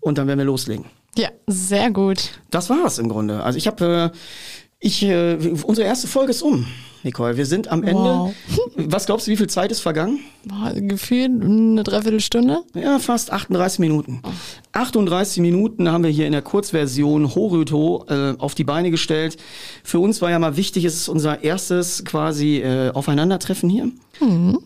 und 0.00 0.18
dann 0.18 0.26
werden 0.26 0.38
wir 0.38 0.46
loslegen. 0.46 0.86
Ja, 1.16 1.28
sehr 1.46 1.90
gut. 1.90 2.40
Das 2.50 2.70
war's 2.70 2.98
im 2.98 3.08
Grunde. 3.08 3.42
Also 3.42 3.58
ich 3.58 3.66
habe, 3.66 4.12
äh, 4.14 4.16
ich, 4.80 5.02
äh, 5.02 5.36
unsere 5.64 5.86
erste 5.86 6.08
Folge 6.08 6.30
ist 6.30 6.42
um, 6.42 6.66
Nicole. 7.04 7.36
Wir 7.36 7.46
sind 7.46 7.68
am 7.68 7.82
Ende. 7.82 7.94
Wow. 8.02 8.34
Was 8.76 9.06
glaubst 9.06 9.26
du, 9.26 9.30
wie 9.30 9.36
viel 9.36 9.48
Zeit 9.48 9.70
ist 9.70 9.80
vergangen? 9.80 10.20
Gefühlt 10.74 11.30
eine 11.42 11.82
Dreiviertelstunde. 11.82 12.60
Ja, 12.74 12.98
fast 12.98 13.32
38 13.32 13.78
Minuten. 13.78 14.20
38 14.72 15.40
Minuten 15.42 15.90
haben 15.90 16.04
wir 16.04 16.10
hier 16.10 16.26
in 16.26 16.32
der 16.32 16.42
Kurzversion 16.42 17.34
Horyto 17.34 18.04
äh, 18.08 18.34
auf 18.38 18.54
die 18.54 18.64
Beine 18.64 18.90
gestellt. 18.90 19.36
Für 19.84 19.98
uns 19.98 20.22
war 20.22 20.30
ja 20.30 20.38
mal 20.38 20.56
wichtig, 20.56 20.84
es 20.84 20.94
ist 20.94 21.08
unser 21.08 21.42
erstes 21.44 22.04
quasi 22.04 22.58
äh, 22.58 22.90
Aufeinandertreffen 22.92 23.68
hier. 23.68 23.88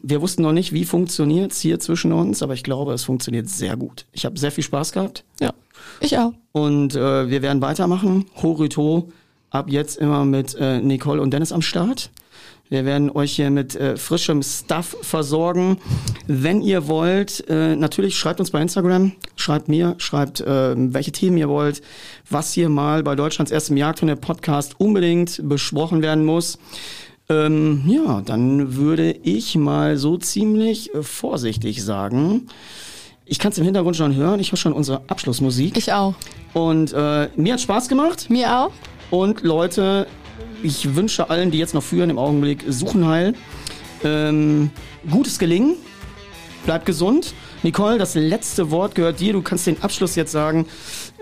Wir 0.02 0.22
wussten 0.22 0.40
noch 0.42 0.52
nicht, 0.52 0.72
wie 0.72 0.86
funktioniert's 0.86 1.60
hier 1.60 1.78
zwischen 1.78 2.12
uns, 2.12 2.42
aber 2.42 2.54
ich 2.54 2.62
glaube, 2.62 2.94
es 2.94 3.04
funktioniert 3.04 3.50
sehr 3.50 3.76
gut. 3.76 4.06
Ich 4.12 4.24
habe 4.24 4.38
sehr 4.38 4.50
viel 4.50 4.64
Spaß 4.64 4.92
gehabt 4.92 5.24
Ja. 5.40 5.52
Ich 6.00 6.16
auch. 6.16 6.32
und 6.52 6.94
äh, 6.94 7.28
wir 7.28 7.42
werden 7.42 7.60
weitermachen. 7.60 8.24
Horyto 8.42 9.10
ab 9.50 9.66
jetzt 9.68 9.98
immer 9.98 10.24
mit 10.24 10.54
äh, 10.54 10.80
Nicole 10.80 11.20
und 11.20 11.32
Dennis 11.32 11.52
am 11.52 11.60
Start. 11.60 12.10
Wir 12.72 12.86
werden 12.86 13.10
euch 13.10 13.32
hier 13.32 13.50
mit 13.50 13.76
äh, 13.76 13.98
frischem 13.98 14.42
Stuff 14.42 14.96
versorgen. 15.02 15.76
Wenn 16.26 16.62
ihr 16.62 16.88
wollt, 16.88 17.44
äh, 17.50 17.76
natürlich 17.76 18.16
schreibt 18.16 18.40
uns 18.40 18.50
bei 18.50 18.62
Instagram, 18.62 19.12
schreibt 19.36 19.68
mir, 19.68 19.94
schreibt, 19.98 20.40
äh, 20.40 20.74
welche 20.74 21.12
Themen 21.12 21.36
ihr 21.36 21.50
wollt, 21.50 21.82
was 22.30 22.54
hier 22.54 22.70
mal 22.70 23.02
bei 23.02 23.14
Deutschlands 23.14 23.52
erstem 23.52 23.76
Jagdhunde 23.76 24.16
Podcast 24.16 24.80
unbedingt 24.80 25.46
besprochen 25.46 26.00
werden 26.00 26.24
muss. 26.24 26.58
Ähm, 27.28 27.82
ja, 27.86 28.22
dann 28.22 28.74
würde 28.74 29.18
ich 29.22 29.54
mal 29.54 29.98
so 29.98 30.16
ziemlich 30.16 30.94
äh, 30.94 31.02
vorsichtig 31.02 31.84
sagen. 31.84 32.46
Ich 33.26 33.38
kann 33.38 33.52
es 33.52 33.58
im 33.58 33.64
Hintergrund 33.64 33.96
schon 33.98 34.16
hören. 34.16 34.40
Ich 34.40 34.50
höre 34.50 34.56
schon 34.56 34.72
unsere 34.72 35.02
Abschlussmusik. 35.08 35.76
Ich 35.76 35.92
auch. 35.92 36.14
Und 36.54 36.94
äh, 36.94 37.28
mir 37.36 37.52
hat 37.52 37.60
Spaß 37.60 37.90
gemacht. 37.90 38.30
Mir 38.30 38.60
auch. 38.60 38.72
Und 39.10 39.42
Leute, 39.42 40.06
ich 40.62 40.94
wünsche 40.94 41.30
allen, 41.30 41.50
die 41.50 41.58
jetzt 41.58 41.74
noch 41.74 41.82
führen, 41.82 42.10
im 42.10 42.18
Augenblick 42.18 42.64
suchen 42.68 43.06
heil. 43.06 43.34
Ähm, 44.04 44.70
gutes 45.10 45.38
Gelingen. 45.38 45.74
Bleibt 46.64 46.86
gesund. 46.86 47.34
Nicole, 47.62 47.98
das 47.98 48.14
letzte 48.14 48.70
Wort 48.70 48.94
gehört 48.94 49.20
dir. 49.20 49.32
Du 49.32 49.42
kannst 49.42 49.66
den 49.66 49.82
Abschluss 49.82 50.14
jetzt 50.16 50.32
sagen. 50.32 50.66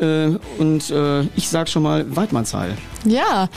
Äh, 0.01 0.36
und 0.59 0.91
äh, 0.91 1.22
ich 1.36 1.49
sag 1.49 1.68
schon 1.68 1.82
mal 1.82 2.05
Weidmannsheil. 2.14 2.76
Ja, 3.05 3.49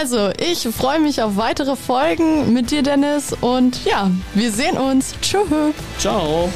also 0.00 0.30
ich 0.38 0.68
freue 0.74 1.00
mich 1.00 1.22
auf 1.22 1.36
weitere 1.36 1.76
Folgen 1.76 2.52
mit 2.52 2.70
dir, 2.70 2.82
Dennis. 2.82 3.34
Und 3.40 3.84
ja, 3.84 4.10
wir 4.34 4.52
sehen 4.52 4.76
uns. 4.76 5.14
Tschüss. 5.20 5.74
Ciao. 5.98 6.48